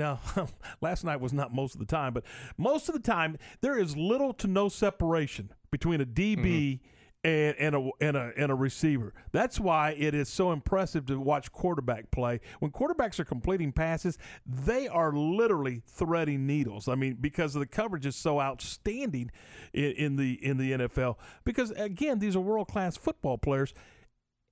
[0.00, 0.18] now,
[0.80, 2.24] last night was not most of the time, but
[2.58, 7.28] most of the time, there is little to no separation between a DB mm-hmm.
[7.28, 9.12] and, and, a, and, a, and a receiver.
[9.30, 12.40] That's why it is so impressive to watch quarterback play.
[12.58, 16.88] When quarterbacks are completing passes, they are literally threading needles.
[16.88, 19.30] I mean, because the coverage is so outstanding
[19.72, 21.16] in, in the in the NFL.
[21.44, 23.74] Because again, these are world class football players.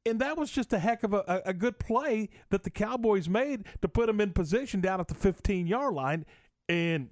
[0.08, 3.64] And that was just a heck of a, a, good play that the Cowboys made
[3.82, 6.24] to put them in position down at the 15 yard line.
[6.68, 7.10] And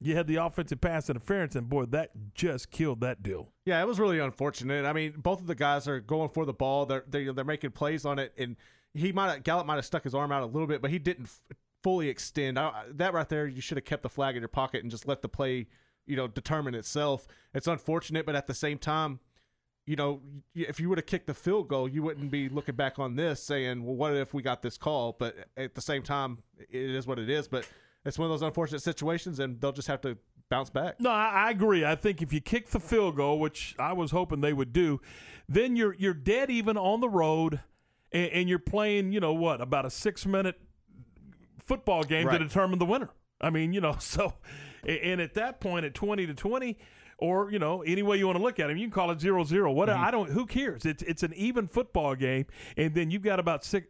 [0.00, 3.52] you had the offensive pass interference, and boy, that just killed that deal.
[3.66, 4.86] Yeah, it was really unfortunate.
[4.86, 6.86] I mean, both of the guys are going for the ball.
[6.86, 8.56] They're they're, they're making plays on it, and
[8.94, 10.98] he might have, Gallup might have stuck his arm out a little bit, but he
[10.98, 11.40] didn't f-
[11.82, 12.58] fully extend.
[12.58, 15.06] I, that right there, you should have kept the flag in your pocket and just
[15.06, 15.66] let the play,
[16.06, 17.26] you know, determine itself.
[17.54, 19.20] It's unfortunate, but at the same time,
[19.86, 20.20] you know,
[20.54, 23.42] if you would have kicked the field goal, you wouldn't be looking back on this
[23.42, 27.06] saying, "Well, what if we got this call?" But at the same time, it is
[27.06, 27.48] what it is.
[27.48, 27.66] But
[28.04, 30.16] it's one of those unfortunate situations, and they'll just have to
[30.48, 31.00] bounce back.
[31.00, 31.84] No, I, I agree.
[31.84, 35.00] I think if you kick the field goal, which I was hoping they would do,
[35.48, 37.60] then you're you're dead even on the road,
[38.12, 39.12] and, and you're playing.
[39.12, 39.60] You know what?
[39.60, 40.60] About a six minute
[41.58, 42.38] football game Right.
[42.38, 43.10] to determine the winner.
[43.40, 44.34] I mean, you know, so
[44.86, 46.78] and at that point, at twenty to twenty.
[47.20, 48.76] Or you know, any way you want to look at him.
[48.76, 49.70] you can call it zero zero.
[49.72, 50.04] What Mm-hmm.
[50.04, 50.84] I don't, who cares?
[50.86, 53.86] It's it's an even football game, and then you've got about six.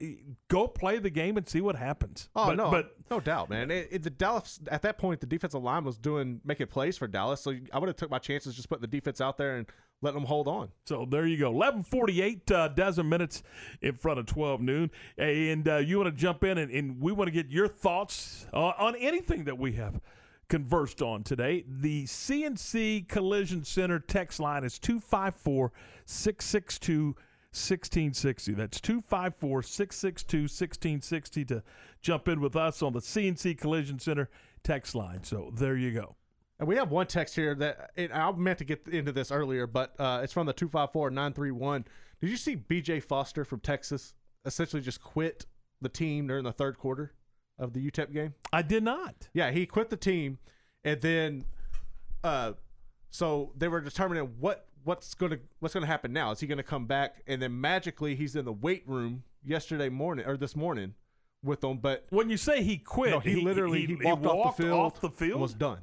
[0.49, 2.29] Go play the game and see what happens.
[2.35, 3.71] Oh but, no, but no doubt, man.
[3.71, 7.07] It, it- the Dallas at that point, the defensive line was doing making plays for
[7.07, 9.67] Dallas, so I would have took my chances just putting the defense out there and
[10.03, 10.71] letting them hold on.
[10.87, 11.51] So there you go.
[11.51, 13.43] 1148, uh, dozen minutes
[13.83, 14.91] in front of 12 noon.
[15.19, 18.47] And uh, you want to jump in and, and we want to get your thoughts
[18.55, 20.01] on, on anything that we have
[20.51, 21.65] conversed on today.
[21.67, 25.73] The CNC Collision Center text line is 254
[26.05, 27.05] 662
[27.53, 28.53] 1660.
[28.53, 31.63] That's 254 662 1660 to
[32.03, 34.29] jump in with us on the CNC Collision Center
[34.63, 35.25] text line.
[35.25, 36.17] So there you go.
[36.59, 39.95] And we have one text here that I meant to get into this earlier, but
[39.99, 41.87] uh, it's from the 254 931.
[42.21, 44.13] Did you see BJ Foster from Texas
[44.45, 45.47] essentially just quit
[45.81, 47.15] the team during the third quarter
[47.61, 48.35] of the UTEP game?
[48.53, 49.29] I did not.
[49.33, 50.39] Yeah, he quit the team,
[50.85, 51.45] and then,
[52.25, 52.53] uh,
[53.11, 56.31] so they were determining what what's gonna what's gonna happen now.
[56.33, 57.23] Is he gonna come back?
[57.27, 60.95] And then magically, he's in the weight room yesterday morning or this morning
[61.43, 61.79] with them.
[61.79, 64.57] But when you say he quit, no, he, he- literally he- he, he walked, off
[64.57, 65.33] the field, off the field?
[65.33, 65.81] and was done.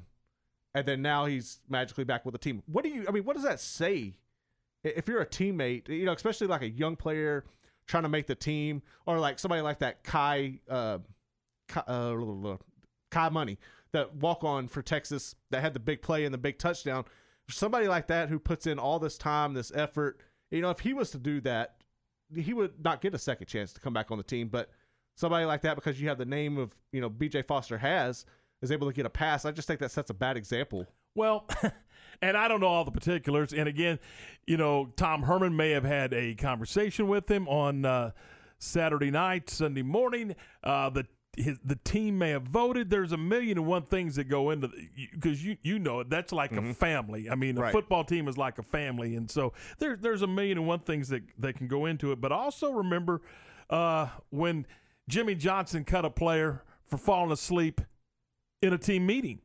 [0.74, 2.62] And then now he's magically back with the team.
[2.68, 3.06] What do you?
[3.08, 4.16] I mean, what does that say?
[4.84, 7.44] If you're a teammate, you know, especially like a young player
[7.88, 11.04] trying to make the team, or like somebody like that Kai, uh, Kai,
[11.76, 12.58] uh,
[13.12, 13.58] Kai Money,
[13.94, 17.06] that walk on for Texas that had the big play and the big touchdown.
[17.50, 20.22] Somebody like that who puts in all this time, this effort,
[20.52, 21.78] you know, if he was to do that,
[22.36, 24.50] he would not get a second chance to come back on the team.
[24.50, 24.70] But
[25.16, 28.26] somebody like that, because you have the name of, you know, BJ Foster has,
[28.62, 29.46] is able to get a pass.
[29.46, 30.86] I just think that sets a bad example.
[31.16, 31.48] Well,
[32.22, 33.54] and I don't know all the particulars.
[33.54, 34.00] And again,
[34.46, 38.12] you know, Tom Herman may have had a conversation with him on uh,
[38.60, 40.36] Saturday night, Sunday morning.
[40.64, 41.06] Uh, the
[41.38, 42.90] his, the team may have voted.
[42.90, 44.70] There's a million and one things that go into
[45.14, 46.10] because you you know it.
[46.10, 47.30] That's like a family.
[47.30, 47.72] I mean, a Right.
[47.72, 51.10] football team is like a family, and so there's there's a million and one things
[51.10, 52.20] that that can go into it.
[52.20, 53.22] But also remember
[53.70, 54.66] uh, when
[55.08, 57.82] Jimmy Johnson cut a player for falling asleep
[58.62, 59.40] in a team meeting.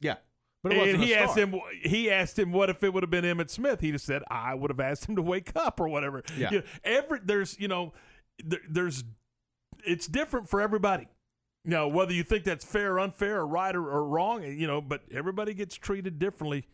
[0.00, 0.16] Yeah.
[0.62, 1.54] But it and wasn't a he asked him.
[1.82, 4.54] He asked him, "What if it would have been Emmitt Smith?" He just said, "I
[4.54, 6.50] would have asked him to wake up or whatever." Yeah.
[6.50, 7.92] You know, every there's you know,
[8.44, 9.04] there, there's
[9.84, 11.06] it's different for everybody.
[11.68, 14.80] Know, whether you think that's fair, or unfair, or right or, or wrong, you know,
[14.80, 16.64] but everybody gets treated differently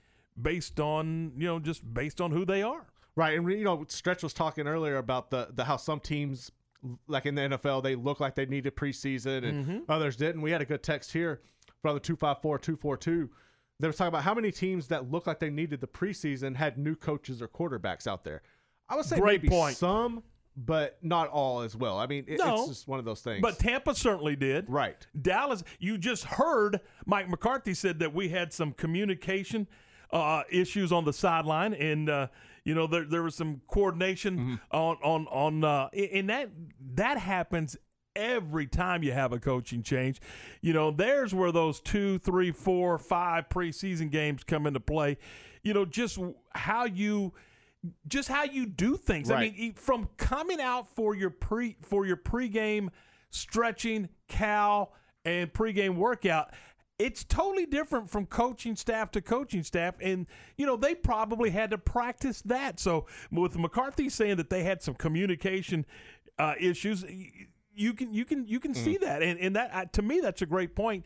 [0.40, 2.86] based on you know just based on who they are.
[3.16, 6.52] Right, and you know, Stretch was talking earlier about the the how some teams,
[7.06, 9.82] like in the NFL, they look like they needed preseason, and Mhm.
[9.88, 10.42] others didn't.
[10.42, 11.40] We had a good text here
[11.80, 13.30] from the two five four two four two.
[13.80, 16.76] They were talking about how many teams that looked like they needed the preseason had
[16.78, 18.42] new coaches or quarterbacks out there.
[18.88, 19.76] I would say Great maybe point.
[19.76, 20.22] some,
[20.56, 21.98] but not all as well.
[21.98, 22.60] I mean, it, No.
[22.60, 23.40] it's just one of those things.
[23.42, 24.68] But Tampa certainly did.
[24.68, 25.06] Right.
[25.20, 29.66] Dallas, you just heard Mike McCarthy said that we had some communication
[30.12, 32.26] uh, issues on the sideline, and uh,
[32.64, 34.54] you know there there was some coordination Mm-hmm.
[34.76, 36.50] on on on, uh, and that
[36.96, 37.76] that happens
[38.14, 40.20] every time you have a coaching change.
[40.60, 45.16] You know, there's where those two, three, four, five preseason games come into play.
[45.62, 46.18] You know, just
[46.50, 47.32] how you
[48.08, 49.30] just how you do things.
[49.30, 52.90] I mean, from coming out for your pre for your pregame
[53.32, 54.90] stretching, cow,
[55.24, 56.52] and pregame workout.
[56.98, 60.26] It's totally different from coaching staff to coaching staff, and
[60.56, 62.78] you know they probably had to practice that.
[62.78, 65.84] So with McCarthy saying that they had some communication
[66.38, 67.04] uh, issues,
[67.74, 70.42] you can you can you can see that, and and that uh, to me that's
[70.42, 71.04] a great point.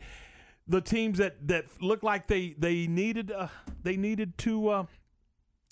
[0.67, 3.47] The teams that that look like they they needed uh,
[3.81, 4.87] they needed to.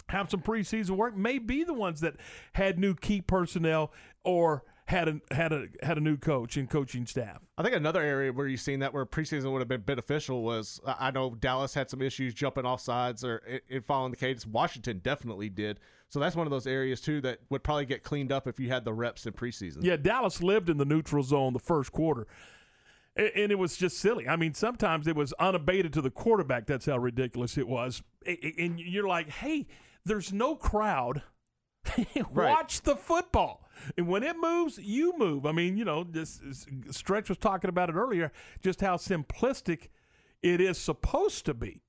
[0.10, 2.15] Have some preseason work may be the ones that
[2.53, 3.91] had new key personnel
[4.23, 7.41] or had a had a had a new coach and coaching staff.
[7.57, 10.80] I think another area where you've seen that where preseason would have been beneficial was
[10.86, 14.45] I know Dallas had some issues jumping off sides or in, in following the cadence.
[14.45, 15.80] Washington definitely did.
[16.10, 18.69] So that's one of those areas too that would probably get cleaned up if you
[18.69, 19.80] had the reps in preseason.
[19.82, 22.27] Yeah, Dallas lived in the neutral zone the first quarter.
[23.18, 24.27] And it was just silly.
[24.27, 26.68] I mean, sometimes it was unabated to the quarterback.
[26.68, 28.03] That's how ridiculous it was.
[28.26, 29.68] And you're like, hey,
[30.06, 31.23] there's no crowd.
[32.32, 33.68] Watch the football.
[33.98, 35.45] And when it moves, you move.
[35.45, 39.90] I mean, you know, this is- Stretch was talking about it earlier, just how simplistic
[40.41, 41.82] it is supposed to be.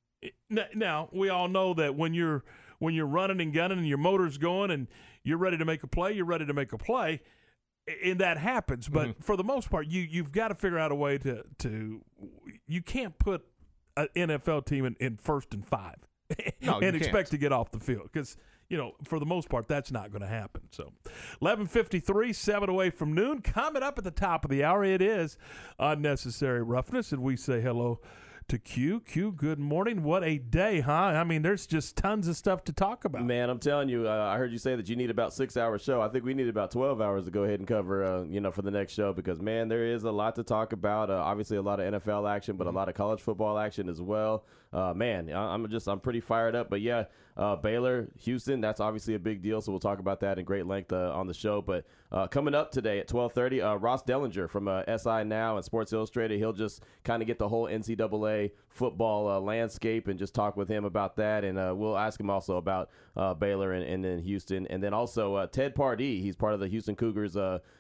[0.75, 2.43] Now, we all know that when you're
[2.79, 4.87] when you're running and gunning and your motor's going and
[5.23, 7.21] you're ready to make a play, you're ready to make a play,
[8.05, 8.89] and that happens.
[8.89, 9.21] But Mm-hmm.
[9.23, 12.03] for the most part, you you've got to figure out a way to to
[12.67, 13.45] you can't put
[13.97, 16.06] an NFL team in, in first and five
[16.61, 16.97] No, and can't.
[16.97, 18.37] expect to get off the field because
[18.69, 20.63] you know for the most part that's not going to happen.
[20.71, 20.93] So,
[21.41, 23.41] eleven fifty three, seven away from noon.
[23.43, 25.37] Coming up at the top of the hour, it is
[25.79, 28.01] unnecessary roughness, and we say hello.
[28.51, 29.33] To Q, Q.
[29.33, 30.05] Good morning.
[30.05, 30.93] What a day, huh?
[30.93, 33.25] I mean, there's just tons of stuff to talk about.
[33.25, 35.83] Man, I'm telling you, uh, I heard you say that you need about six hours
[35.83, 36.01] show.
[36.01, 38.53] I think we need about 12 hours to go ahead and cover, uh, you know,
[38.53, 41.11] for the next show because, man, there is a lot to talk about.
[41.11, 44.01] Uh, obviously, a lot of NFL action, but a lot of college football action as
[44.01, 44.45] well.
[44.73, 46.69] Uh, man, I- I'm just, I'm pretty fired up.
[46.69, 47.05] But yeah,
[47.37, 49.61] uh, Baylor, Houston, that's obviously a big deal.
[49.61, 51.61] So we'll talk about that in great length uh, on the show.
[51.63, 55.65] But uh, coming up today at 12:30, uh, Ross Dellinger from uh, SI Now and
[55.65, 60.57] Sports Illustrated, he'll just kind of get the whole NCAA football landscape and just talk
[60.57, 61.45] with him about that.
[61.45, 62.91] And we'll ask him also about
[63.39, 64.67] Baylor and, and then Houston.
[64.69, 66.21] And then also Ted Pardee.
[66.21, 67.37] He's part of the Houston Cougars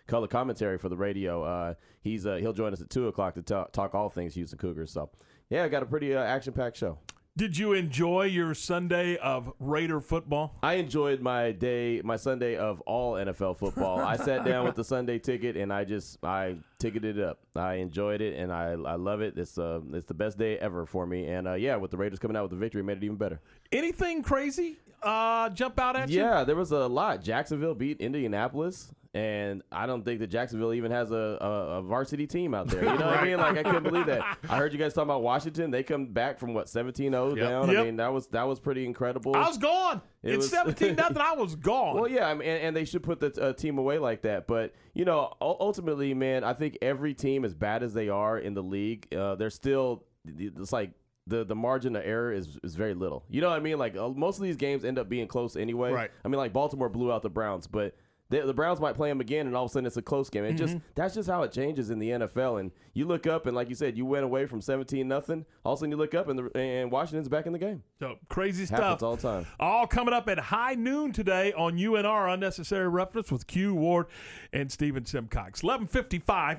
[0.06, 1.74] color commentary for the radio.
[2.00, 4.92] He's he'll join us at two o'clock to talk, talk all things Houston Cougars.
[4.92, 5.10] So
[5.50, 6.98] yeah, I got a pretty uh, action packed show.
[7.36, 10.56] Did you enjoy your Sunday of Raider football?
[10.62, 14.00] I enjoyed my day, my Sunday of all NFL football.
[14.00, 17.40] I sat down with the Sunday ticket and I just I ticketed it up.
[17.54, 19.36] I enjoyed it and I I love it.
[19.36, 21.26] It's uh it's the best day ever for me.
[21.26, 23.38] And uh, yeah, with the Raiders coming out with the victory, made it even better.
[23.70, 26.20] Anything crazy uh, jump out at you?
[26.20, 27.22] Yeah, there was a lot.
[27.22, 28.92] Jacksonville beat Indianapolis.
[29.16, 32.82] And I don't think that Jacksonville even has a, a, a varsity team out there.
[32.82, 33.38] You know what I mean?
[33.38, 34.36] Like I couldn't believe that.
[34.50, 35.70] I heard you guys talking about Washington.
[35.70, 37.70] They come back from what 17-0 down.
[37.70, 37.78] Yep.
[37.78, 39.34] I mean that was that was pretty incredible.
[39.34, 40.02] I was gone.
[40.22, 41.16] It it's was- 17 nothing.
[41.16, 41.94] I was gone.
[41.96, 44.46] Well, yeah, I mean, and, and they should put the uh, team away like that.
[44.46, 48.52] But you know, ultimately, man, I think every team, as bad as they are in
[48.52, 50.04] the league, uh, they're still.
[50.26, 50.90] It's like
[51.26, 53.24] the the margin of error is is very little.
[53.30, 53.78] You know what I mean?
[53.78, 55.90] Like uh, most of these games end up being close anyway.
[55.90, 56.10] Right.
[56.22, 57.94] I mean, like Baltimore blew out the Browns, but.
[58.28, 60.28] The, the Browns might play them again, and all of a sudden it's a close
[60.30, 60.44] game.
[60.44, 60.82] It just Mhm.
[60.96, 62.56] that's just how it changes in the NFL.
[62.58, 65.46] And you look up, and like you said, you went away from seventeen nothing.
[65.64, 67.84] All of a sudden you look up, and the, and Washington's back in the game.
[68.00, 69.02] So crazy Happens stuff.
[69.04, 69.46] all the time.
[69.60, 74.06] All coming up at high noon today on UNR Unnecessary Roughness with Q Ward
[74.52, 75.62] and Stephen Simcox.
[75.62, 76.58] 1155.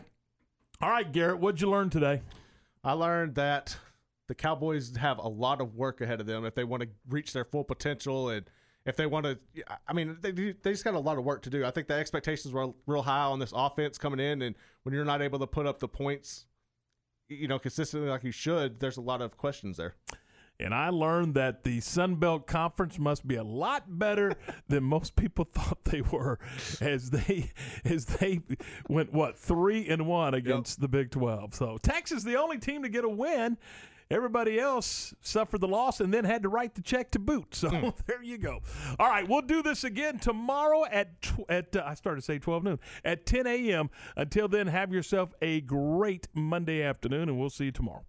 [0.81, 2.22] All right, Garrett, what'd you learn today?
[2.84, 3.77] I learned that
[4.27, 7.34] the Cowboys have a lot of work ahead of them if they want to reach
[7.34, 8.45] their full potential and
[8.88, 9.38] if they want to.
[9.88, 11.65] I mean, they, they just got a lot of work to do.
[11.65, 15.05] I think the expectations were real high on this offense coming in, and when you're
[15.05, 16.45] not able to put up the points,
[17.27, 19.95] you know, consistently like you should, there's a lot of questions there.
[20.59, 24.34] And I learned that the Sun Belt Conference must be a lot better
[24.68, 26.39] than most people thought they were,
[26.81, 27.51] as they
[27.84, 28.41] as they
[28.88, 31.53] went what three and one against the Big Twelve.
[31.53, 33.57] So Texas the only team to get a win.
[34.09, 37.55] Everybody else suffered the loss and then had to write the check to boot.
[37.55, 37.69] So
[38.05, 38.61] there you go.
[38.99, 42.39] All right, we'll do this again tomorrow at tw- at uh, I started to say
[42.39, 43.89] twelve noon at ten a.m.
[44.15, 48.05] Until then, have yourself a great Monday afternoon, and we'll see you tomorrow.